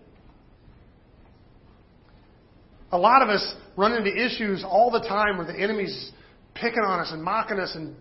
A 2.91 2.97
lot 2.97 3.21
of 3.21 3.29
us 3.29 3.55
run 3.77 3.93
into 3.93 4.09
issues 4.09 4.63
all 4.67 4.89
the 4.91 5.01
time 5.01 5.37
where 5.37 5.45
the 5.45 5.57
enemy's 5.57 6.11
picking 6.55 6.83
on 6.83 6.99
us 6.99 7.11
and 7.11 7.23
mocking 7.23 7.59
us 7.59 7.73
and 7.75 7.95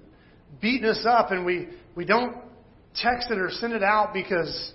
beating 0.61 0.89
us 0.89 1.05
up, 1.07 1.31
and 1.31 1.45
we, 1.45 1.69
we 1.95 2.05
don't 2.05 2.37
text 2.95 3.31
it 3.31 3.39
or 3.39 3.51
send 3.51 3.73
it 3.73 3.83
out 3.83 4.13
because, 4.13 4.73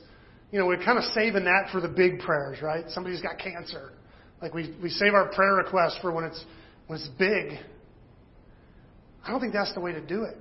you 0.51 0.59
know, 0.59 0.65
we're 0.65 0.83
kind 0.83 0.97
of 0.97 1.03
saving 1.15 1.45
that 1.45 1.69
for 1.71 1.81
the 1.81 1.87
big 1.87 2.19
prayers, 2.19 2.61
right? 2.61 2.85
Somebody's 2.89 3.21
got 3.21 3.39
cancer. 3.39 3.91
Like 4.41 4.53
we, 4.53 4.75
we 4.81 4.89
save 4.89 5.13
our 5.13 5.29
prayer 5.33 5.55
request 5.55 5.97
for 6.01 6.11
when 6.11 6.25
it's, 6.25 6.45
when 6.87 6.99
it's 6.99 7.09
big. 7.17 7.59
I 9.25 9.31
don't 9.31 9.39
think 9.39 9.53
that's 9.53 9.73
the 9.73 9.79
way 9.79 9.93
to 9.93 10.01
do 10.01 10.23
it. 10.23 10.37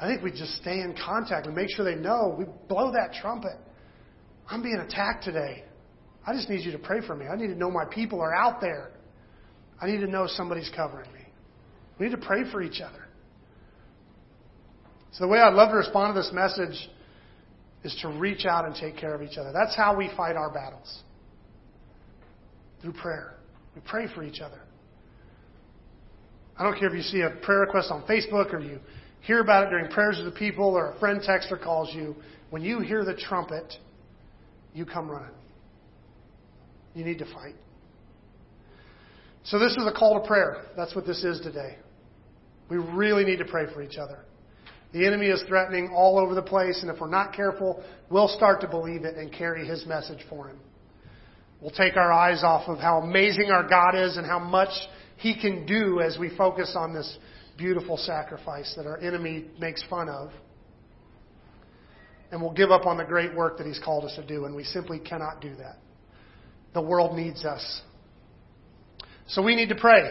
I 0.00 0.06
think 0.08 0.22
we 0.22 0.30
just 0.30 0.56
stay 0.56 0.80
in 0.80 0.94
contact 1.02 1.46
and 1.46 1.54
make 1.54 1.68
sure 1.74 1.84
they 1.84 2.00
know. 2.00 2.34
We 2.38 2.44
blow 2.68 2.92
that 2.92 3.14
trumpet. 3.20 3.56
I'm 4.48 4.62
being 4.62 4.78
attacked 4.78 5.24
today. 5.24 5.64
I 6.26 6.34
just 6.34 6.50
need 6.50 6.64
you 6.64 6.72
to 6.72 6.78
pray 6.78 7.00
for 7.06 7.14
me. 7.14 7.26
I 7.26 7.36
need 7.36 7.48
to 7.48 7.54
know 7.54 7.70
my 7.70 7.84
people 7.84 8.20
are 8.20 8.34
out 8.34 8.60
there. 8.60 8.90
I 9.80 9.86
need 9.86 9.98
to 9.98 10.06
know 10.06 10.26
somebody's 10.26 10.70
covering 10.74 11.10
me. 11.12 11.20
We 11.98 12.06
need 12.06 12.12
to 12.12 12.26
pray 12.26 12.50
for 12.50 12.62
each 12.62 12.80
other. 12.80 13.06
So 15.12 15.24
the 15.24 15.28
way 15.28 15.38
I'd 15.38 15.54
love 15.54 15.70
to 15.70 15.76
respond 15.76 16.14
to 16.14 16.20
this 16.20 16.30
message 16.32 16.90
is 17.84 17.96
to 18.02 18.08
reach 18.08 18.44
out 18.44 18.66
and 18.66 18.74
take 18.74 18.96
care 18.96 19.14
of 19.14 19.22
each 19.22 19.38
other. 19.38 19.52
That's 19.52 19.74
how 19.74 19.96
we 19.96 20.10
fight 20.16 20.36
our 20.36 20.50
battles. 20.50 21.02
Through 22.82 22.94
prayer. 22.94 23.34
We 23.74 23.80
pray 23.82 24.08
for 24.14 24.22
each 24.22 24.40
other. 24.40 24.60
I 26.58 26.62
don't 26.62 26.78
care 26.78 26.88
if 26.88 26.94
you 26.94 27.02
see 27.02 27.20
a 27.20 27.30
prayer 27.42 27.60
request 27.60 27.90
on 27.90 28.02
Facebook 28.02 28.52
or 28.52 28.60
you 28.60 28.80
hear 29.20 29.40
about 29.40 29.66
it 29.66 29.70
during 29.70 29.90
prayers 29.90 30.18
of 30.18 30.24
the 30.24 30.30
people 30.30 30.74
or 30.74 30.92
a 30.92 30.98
friend 30.98 31.20
texts 31.22 31.52
or 31.52 31.58
calls 31.58 31.94
you. 31.94 32.16
When 32.50 32.62
you 32.62 32.80
hear 32.80 33.04
the 33.04 33.14
trumpet, 33.14 33.74
you 34.72 34.86
come 34.86 35.10
running. 35.10 35.34
You 36.94 37.04
need 37.04 37.18
to 37.18 37.26
fight. 37.26 37.56
So 39.44 39.58
this 39.58 39.72
is 39.72 39.86
a 39.86 39.92
call 39.92 40.20
to 40.20 40.26
prayer. 40.26 40.64
That's 40.76 40.94
what 40.94 41.06
this 41.06 41.22
is 41.22 41.40
today. 41.40 41.76
We 42.68 42.78
really 42.78 43.24
need 43.24 43.38
to 43.38 43.44
pray 43.44 43.66
for 43.72 43.82
each 43.82 43.96
other. 43.96 44.20
The 44.92 45.06
enemy 45.06 45.26
is 45.26 45.42
threatening 45.46 45.90
all 45.94 46.18
over 46.18 46.34
the 46.34 46.42
place, 46.42 46.78
and 46.80 46.90
if 46.90 47.00
we're 47.00 47.08
not 47.08 47.34
careful, 47.34 47.82
we'll 48.10 48.28
start 48.28 48.60
to 48.62 48.68
believe 48.68 49.04
it 49.04 49.16
and 49.16 49.32
carry 49.32 49.66
his 49.66 49.84
message 49.86 50.20
for 50.28 50.48
him. 50.48 50.58
We'll 51.60 51.70
take 51.70 51.96
our 51.96 52.12
eyes 52.12 52.42
off 52.42 52.68
of 52.68 52.78
how 52.78 52.98
amazing 52.98 53.50
our 53.50 53.68
God 53.68 53.94
is 53.94 54.16
and 54.16 54.26
how 54.26 54.38
much 54.38 54.70
he 55.16 55.38
can 55.40 55.66
do 55.66 56.00
as 56.00 56.18
we 56.18 56.34
focus 56.36 56.74
on 56.76 56.92
this 56.92 57.18
beautiful 57.56 57.96
sacrifice 57.96 58.74
that 58.76 58.86
our 58.86 58.98
enemy 58.98 59.46
makes 59.58 59.82
fun 59.84 60.08
of. 60.08 60.30
And 62.30 62.42
we'll 62.42 62.52
give 62.52 62.70
up 62.70 62.86
on 62.86 62.98
the 62.98 63.04
great 63.04 63.34
work 63.34 63.58
that 63.58 63.66
he's 63.66 63.80
called 63.82 64.04
us 64.04 64.14
to 64.16 64.26
do, 64.26 64.44
and 64.44 64.54
we 64.54 64.64
simply 64.64 64.98
cannot 64.98 65.40
do 65.40 65.54
that. 65.56 65.78
The 66.74 66.82
world 66.82 67.16
needs 67.16 67.44
us. 67.44 67.82
So 69.28 69.42
we 69.42 69.54
need 69.54 69.68
to 69.70 69.76
pray. 69.76 70.10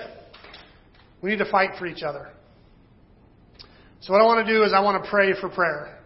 We 1.21 1.29
need 1.29 1.39
to 1.39 1.51
fight 1.51 1.71
for 1.77 1.85
each 1.85 2.03
other. 2.03 2.29
So 4.01 4.13
what 4.13 4.21
I 4.21 4.25
want 4.25 4.45
to 4.45 4.51
do 4.51 4.63
is 4.63 4.73
I 4.73 4.79
want 4.79 5.03
to 5.03 5.09
pray 5.09 5.33
for 5.39 5.49
prayer. 5.49 5.99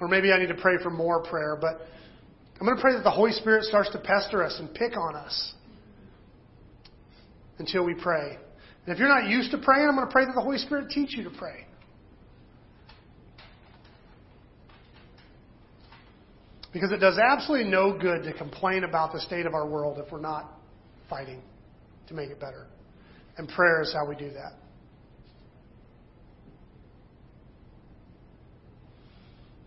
Or 0.00 0.08
maybe 0.08 0.32
I 0.32 0.38
need 0.38 0.48
to 0.48 0.54
pray 0.54 0.74
for 0.82 0.90
more 0.90 1.22
prayer, 1.22 1.58
but 1.60 1.80
I'm 2.60 2.66
going 2.66 2.76
to 2.76 2.82
pray 2.82 2.94
that 2.94 3.04
the 3.04 3.10
Holy 3.10 3.32
Spirit 3.32 3.64
starts 3.64 3.90
to 3.90 3.98
pester 3.98 4.44
us 4.44 4.56
and 4.58 4.72
pick 4.72 4.96
on 4.96 5.16
us 5.16 5.54
until 7.58 7.84
we 7.84 7.94
pray. 7.94 8.38
And 8.86 8.92
if 8.94 8.98
you're 8.98 9.08
not 9.08 9.28
used 9.28 9.50
to 9.50 9.58
praying, 9.58 9.86
I'm 9.88 9.94
going 9.94 10.06
to 10.06 10.12
pray 10.12 10.24
that 10.24 10.34
the 10.34 10.40
Holy 10.40 10.58
Spirit 10.58 10.90
teach 10.90 11.16
you 11.16 11.24
to 11.24 11.30
pray. 11.30 11.66
Because 16.72 16.92
it 16.92 16.98
does 16.98 17.18
absolutely 17.18 17.70
no 17.70 17.98
good 17.98 18.22
to 18.24 18.32
complain 18.32 18.84
about 18.84 19.12
the 19.12 19.20
state 19.20 19.46
of 19.46 19.54
our 19.54 19.66
world 19.66 19.98
if 20.04 20.12
we're 20.12 20.20
not 20.20 20.52
fighting 21.08 21.42
to 22.08 22.14
make 22.14 22.30
it 22.30 22.40
better. 22.40 22.66
And 23.36 23.48
prayer 23.48 23.82
is 23.82 23.92
how 23.92 24.06
we 24.06 24.16
do 24.16 24.30
that. 24.30 24.52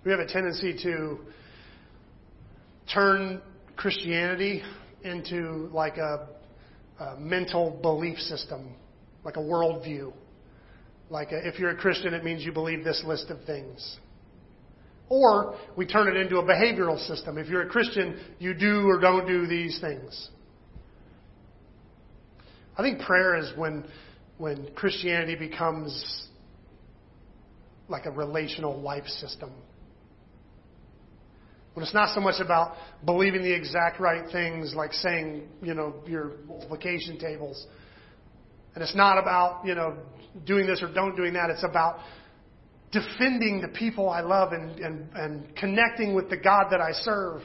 We 0.04 0.12
have 0.12 0.20
a 0.20 0.28
tendency 0.28 0.76
to 0.84 1.20
turn 2.92 3.42
Christianity 3.76 4.64
into 5.04 5.70
like 5.72 5.98
a, 5.98 6.28
a 7.02 7.20
mental 7.20 7.80
belief 7.82 8.20
system, 8.20 8.76
like 9.24 9.38
a 9.38 9.42
worldview. 9.42 10.14
Like 11.10 11.32
a, 11.32 11.48
if 11.48 11.60
you're 11.60 11.72
a 11.72 11.76
Christian, 11.76 12.14
it 12.14 12.24
means 12.24 12.46
you 12.46 12.52
believe 12.52 12.84
this 12.84 13.04
list 13.06 13.30
of 13.30 13.44
things. 13.46 13.98
Or 15.10 15.58
we 15.76 15.86
turn 15.86 16.08
it 16.08 16.16
into 16.16 16.38
a 16.38 16.44
behavioral 16.44 16.98
system. 17.08 17.38
If 17.38 17.48
you're 17.48 17.64
a 17.64 17.70
Christian, 17.70 18.20
you 18.40 18.54
do 18.54 18.88
or 18.88 19.00
don't 19.00 19.28
do 19.28 19.48
these 19.48 19.80
things. 19.82 20.30
I 22.78 22.84
think 22.84 23.02
prayer 23.02 23.36
is 23.38 23.52
when 23.58 23.84
when 24.38 24.70
Christianity 24.74 25.36
becomes 25.36 26.28
like 27.90 28.06
a 28.06 28.12
relational 28.12 28.80
life 28.80 29.06
system. 29.06 29.52
When 31.74 31.84
it's 31.84 31.94
not 31.94 32.14
so 32.14 32.20
much 32.20 32.42
about 32.42 32.76
believing 33.06 33.44
the 33.44 33.54
exact 33.54 34.00
right 34.00 34.30
things, 34.32 34.74
like 34.76 34.94
saying, 34.94 35.48
you 35.62 35.74
know, 35.74 35.96
your 36.06 36.34
multiplication 36.46 37.18
tables. 37.18 37.66
And 38.76 38.84
it's 38.84 38.96
not 38.96 39.18
about, 39.18 39.66
you 39.66 39.74
know, 39.74 39.96
doing 40.46 40.68
this 40.68 40.82
or 40.82 40.94
don't 40.94 41.16
doing 41.16 41.34
that. 41.34 41.50
It's 41.50 41.64
about 41.64 42.00
defending 42.92 43.62
the 43.62 43.70
people 43.70 44.10
I 44.10 44.20
love 44.20 44.52
and, 44.52 44.80
and, 44.80 45.10
and 45.16 45.56
connecting 45.56 46.14
with 46.14 46.30
the 46.30 46.38
God 46.38 46.66
that 46.72 46.82
I 46.82 46.92
serve. 46.92 47.42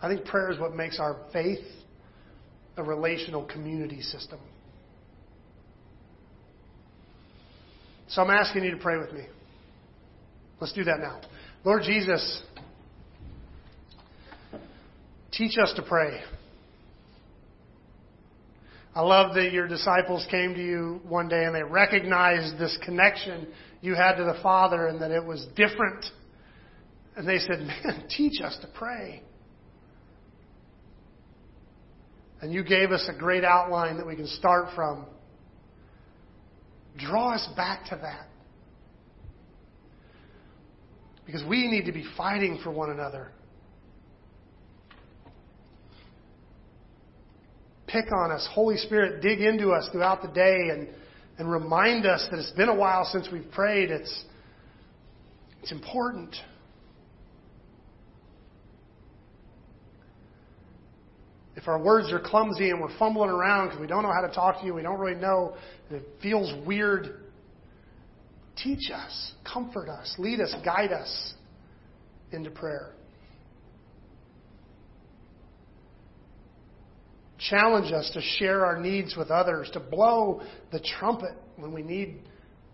I 0.00 0.08
think 0.08 0.24
prayer 0.24 0.50
is 0.50 0.58
what 0.58 0.74
makes 0.74 0.98
our 0.98 1.16
faith 1.32 1.64
a 2.76 2.82
relational 2.82 3.44
community 3.44 4.00
system. 4.00 4.38
So 8.08 8.22
I'm 8.22 8.30
asking 8.30 8.64
you 8.64 8.70
to 8.70 8.76
pray 8.76 8.96
with 8.98 9.12
me. 9.12 9.26
Let's 10.60 10.72
do 10.72 10.84
that 10.84 11.00
now. 11.00 11.20
Lord 11.64 11.82
Jesus, 11.82 12.42
teach 15.32 15.56
us 15.58 15.72
to 15.76 15.82
pray. 15.82 16.20
I 18.94 19.02
love 19.02 19.34
that 19.36 19.52
your 19.52 19.68
disciples 19.68 20.26
came 20.30 20.54
to 20.54 20.62
you 20.62 21.00
one 21.08 21.28
day 21.28 21.44
and 21.44 21.54
they 21.54 21.62
recognized 21.62 22.58
this 22.58 22.76
connection 22.84 23.46
you 23.80 23.94
had 23.94 24.16
to 24.16 24.24
the 24.24 24.38
Father 24.42 24.88
and 24.88 25.00
that 25.00 25.10
it 25.10 25.24
was 25.24 25.46
different. 25.56 26.04
And 27.16 27.26
they 27.26 27.38
said, 27.38 27.60
Man, 27.60 28.04
teach 28.16 28.40
us 28.42 28.58
to 28.60 28.68
pray. 28.74 29.22
And 32.42 32.52
you 32.52 32.64
gave 32.64 32.90
us 32.90 33.08
a 33.14 33.18
great 33.18 33.44
outline 33.44 33.96
that 33.98 34.06
we 34.06 34.16
can 34.16 34.26
start 34.26 34.68
from. 34.74 35.06
Draw 36.98 37.34
us 37.34 37.48
back 37.56 37.86
to 37.90 37.96
that. 37.96 38.29
Because 41.30 41.46
we 41.46 41.68
need 41.68 41.84
to 41.84 41.92
be 41.92 42.04
fighting 42.16 42.58
for 42.64 42.72
one 42.72 42.90
another. 42.90 43.28
Pick 47.86 48.06
on 48.12 48.32
us. 48.32 48.48
Holy 48.52 48.76
Spirit, 48.76 49.22
dig 49.22 49.40
into 49.40 49.70
us 49.70 49.88
throughout 49.92 50.22
the 50.22 50.28
day 50.28 50.70
and, 50.72 50.88
and 51.38 51.48
remind 51.48 52.04
us 52.04 52.26
that 52.30 52.40
it's 52.40 52.50
been 52.52 52.68
a 52.68 52.74
while 52.74 53.04
since 53.04 53.28
we've 53.32 53.48
prayed. 53.52 53.92
It's, 53.92 54.24
it's 55.62 55.70
important. 55.70 56.34
If 61.54 61.68
our 61.68 61.80
words 61.80 62.12
are 62.12 62.18
clumsy 62.18 62.70
and 62.70 62.80
we're 62.80 62.98
fumbling 62.98 63.30
around 63.30 63.68
because 63.68 63.80
we 63.80 63.86
don't 63.86 64.02
know 64.02 64.12
how 64.12 64.26
to 64.26 64.34
talk 64.34 64.58
to 64.60 64.66
you, 64.66 64.74
we 64.74 64.82
don't 64.82 64.98
really 64.98 65.20
know, 65.20 65.54
and 65.90 65.98
it 66.00 66.08
feels 66.20 66.52
weird, 66.66 67.19
Teach 68.62 68.90
us, 68.90 69.32
comfort 69.50 69.88
us, 69.88 70.14
lead 70.18 70.40
us, 70.40 70.54
guide 70.64 70.92
us 70.92 71.34
into 72.32 72.50
prayer. 72.50 72.92
challenge 77.48 77.92
us 77.92 78.10
to 78.14 78.20
share 78.38 78.64
our 78.64 78.78
needs 78.78 79.16
with 79.16 79.30
others, 79.30 79.70
to 79.72 79.80
blow 79.80 80.42
the 80.72 80.80
trumpet 80.98 81.34
when 81.56 81.72
we 81.72 81.82
need 81.82 82.20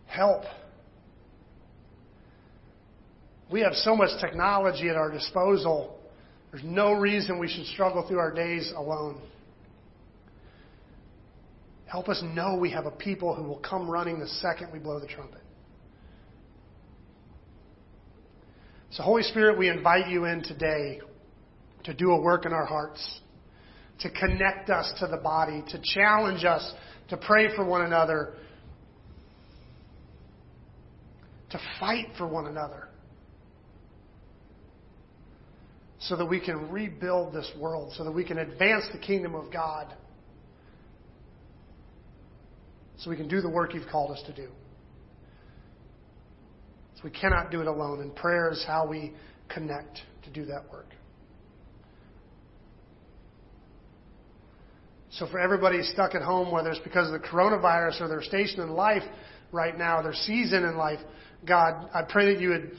help. 0.06 0.42
We 3.50 3.60
have 3.60 3.74
so 3.74 3.94
much 3.94 4.10
technology 4.20 4.88
at 4.88 4.96
our 4.96 5.10
disposal. 5.10 5.98
There's 6.50 6.64
no 6.64 6.92
reason 6.92 7.38
we 7.38 7.48
should 7.48 7.66
struggle 7.66 8.06
through 8.06 8.18
our 8.18 8.32
days 8.32 8.72
alone. 8.76 9.20
Help 11.86 12.08
us 12.08 12.20
know 12.34 12.56
we 12.56 12.70
have 12.72 12.86
a 12.86 12.90
people 12.90 13.34
who 13.34 13.44
will 13.44 13.60
come 13.60 13.88
running 13.88 14.18
the 14.18 14.26
second 14.26 14.72
we 14.72 14.80
blow 14.80 14.98
the 14.98 15.06
trumpet. 15.06 15.40
So, 18.90 19.02
Holy 19.02 19.22
Spirit, 19.22 19.58
we 19.58 19.68
invite 19.68 20.08
you 20.08 20.24
in 20.24 20.42
today 20.42 21.00
to 21.84 21.94
do 21.94 22.12
a 22.12 22.20
work 22.20 22.46
in 22.46 22.52
our 22.52 22.64
hearts, 22.64 23.20
to 24.00 24.10
connect 24.10 24.70
us 24.70 24.92
to 25.00 25.06
the 25.06 25.16
body, 25.16 25.62
to 25.68 25.80
challenge 25.94 26.44
us 26.44 26.72
to 27.08 27.16
pray 27.16 27.54
for 27.54 27.64
one 27.64 27.82
another, 27.82 28.34
to 31.50 31.60
fight 31.78 32.06
for 32.18 32.26
one 32.26 32.46
another, 32.46 32.88
so 36.00 36.16
that 36.16 36.26
we 36.26 36.40
can 36.40 36.70
rebuild 36.70 37.32
this 37.32 37.50
world, 37.58 37.92
so 37.96 38.04
that 38.04 38.12
we 38.12 38.24
can 38.24 38.38
advance 38.38 38.84
the 38.92 38.98
kingdom 38.98 39.34
of 39.34 39.52
God, 39.52 39.94
so 42.98 43.10
we 43.10 43.16
can 43.16 43.28
do 43.28 43.40
the 43.40 43.48
work 43.48 43.74
you've 43.74 43.88
called 43.88 44.10
us 44.10 44.22
to 44.26 44.34
do. 44.34 44.48
So 46.96 47.02
we 47.04 47.10
cannot 47.10 47.50
do 47.50 47.60
it 47.60 47.66
alone, 47.66 48.00
and 48.00 48.14
prayer 48.14 48.50
is 48.50 48.64
how 48.66 48.86
we 48.86 49.12
connect 49.48 50.00
to 50.24 50.30
do 50.30 50.46
that 50.46 50.70
work. 50.70 50.86
So 55.10 55.26
for 55.26 55.38
everybody 55.38 55.82
stuck 55.82 56.14
at 56.14 56.22
home, 56.22 56.52
whether 56.52 56.70
it's 56.70 56.80
because 56.80 57.06
of 57.06 57.20
the 57.20 57.26
coronavirus 57.26 58.02
or 58.02 58.08
their 58.08 58.22
station 58.22 58.60
in 58.60 58.70
life 58.70 59.02
right 59.52 59.76
now, 59.76 60.02
their 60.02 60.12
season 60.12 60.64
in 60.64 60.76
life, 60.76 60.98
God, 61.46 61.88
I 61.94 62.02
pray 62.02 62.34
that 62.34 62.40
you 62.40 62.50
would 62.50 62.72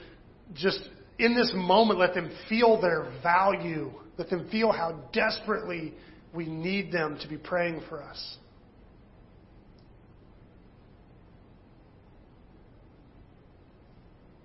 just, 0.54 0.80
in 1.18 1.36
this 1.36 1.52
moment, 1.56 2.00
let 2.00 2.14
them 2.14 2.32
feel 2.50 2.80
their 2.80 3.12
value. 3.24 3.92
Let 4.18 4.30
them 4.30 4.50
feel 4.50 4.72
how 4.72 5.04
desperately 5.14 5.94
we 6.34 6.46
need 6.46 6.92
them 6.92 7.18
to 7.22 7.28
be 7.28 7.38
praying 7.38 7.82
for 7.90 8.04
us. 8.04 8.38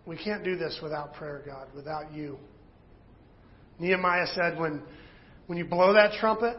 We 0.07 0.17
can't 0.17 0.45
do 0.45 0.57
this 0.57 0.81
without 0.83 1.15
prayer, 1.15 1.43
God, 1.47 1.69
without 1.75 2.13
you. 2.13 2.39
Nehemiah 3.79 4.27
said, 4.35 4.59
when, 4.59 4.83
when 5.47 5.59
you 5.59 5.65
blow 5.65 5.93
that 5.93 6.13
trumpet, 6.19 6.57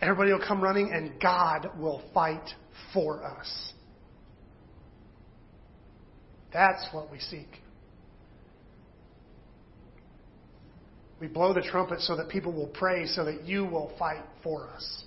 everybody 0.00 0.32
will 0.32 0.44
come 0.46 0.62
running 0.62 0.90
and 0.92 1.20
God 1.20 1.70
will 1.78 2.02
fight 2.14 2.48
for 2.92 3.22
us. 3.22 3.72
That's 6.52 6.86
what 6.92 7.10
we 7.10 7.18
seek. 7.18 7.48
We 11.20 11.28
blow 11.28 11.54
the 11.54 11.62
trumpet 11.62 12.00
so 12.00 12.16
that 12.16 12.28
people 12.28 12.52
will 12.52 12.66
pray, 12.66 13.06
so 13.06 13.24
that 13.24 13.44
you 13.44 13.64
will 13.64 13.92
fight 13.98 14.24
for 14.42 14.68
us. 14.70 15.04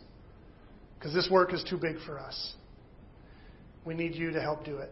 Because 0.97 1.13
this 1.13 1.28
work 1.30 1.53
is 1.53 1.63
too 1.70 1.78
big 1.78 1.97
for 2.05 2.20
us. 2.20 2.53
We 3.84 3.93
need 3.95 4.16
you 4.16 4.32
to 4.32 4.41
help 4.41 4.63
do 4.63 4.78
it. 4.78 4.91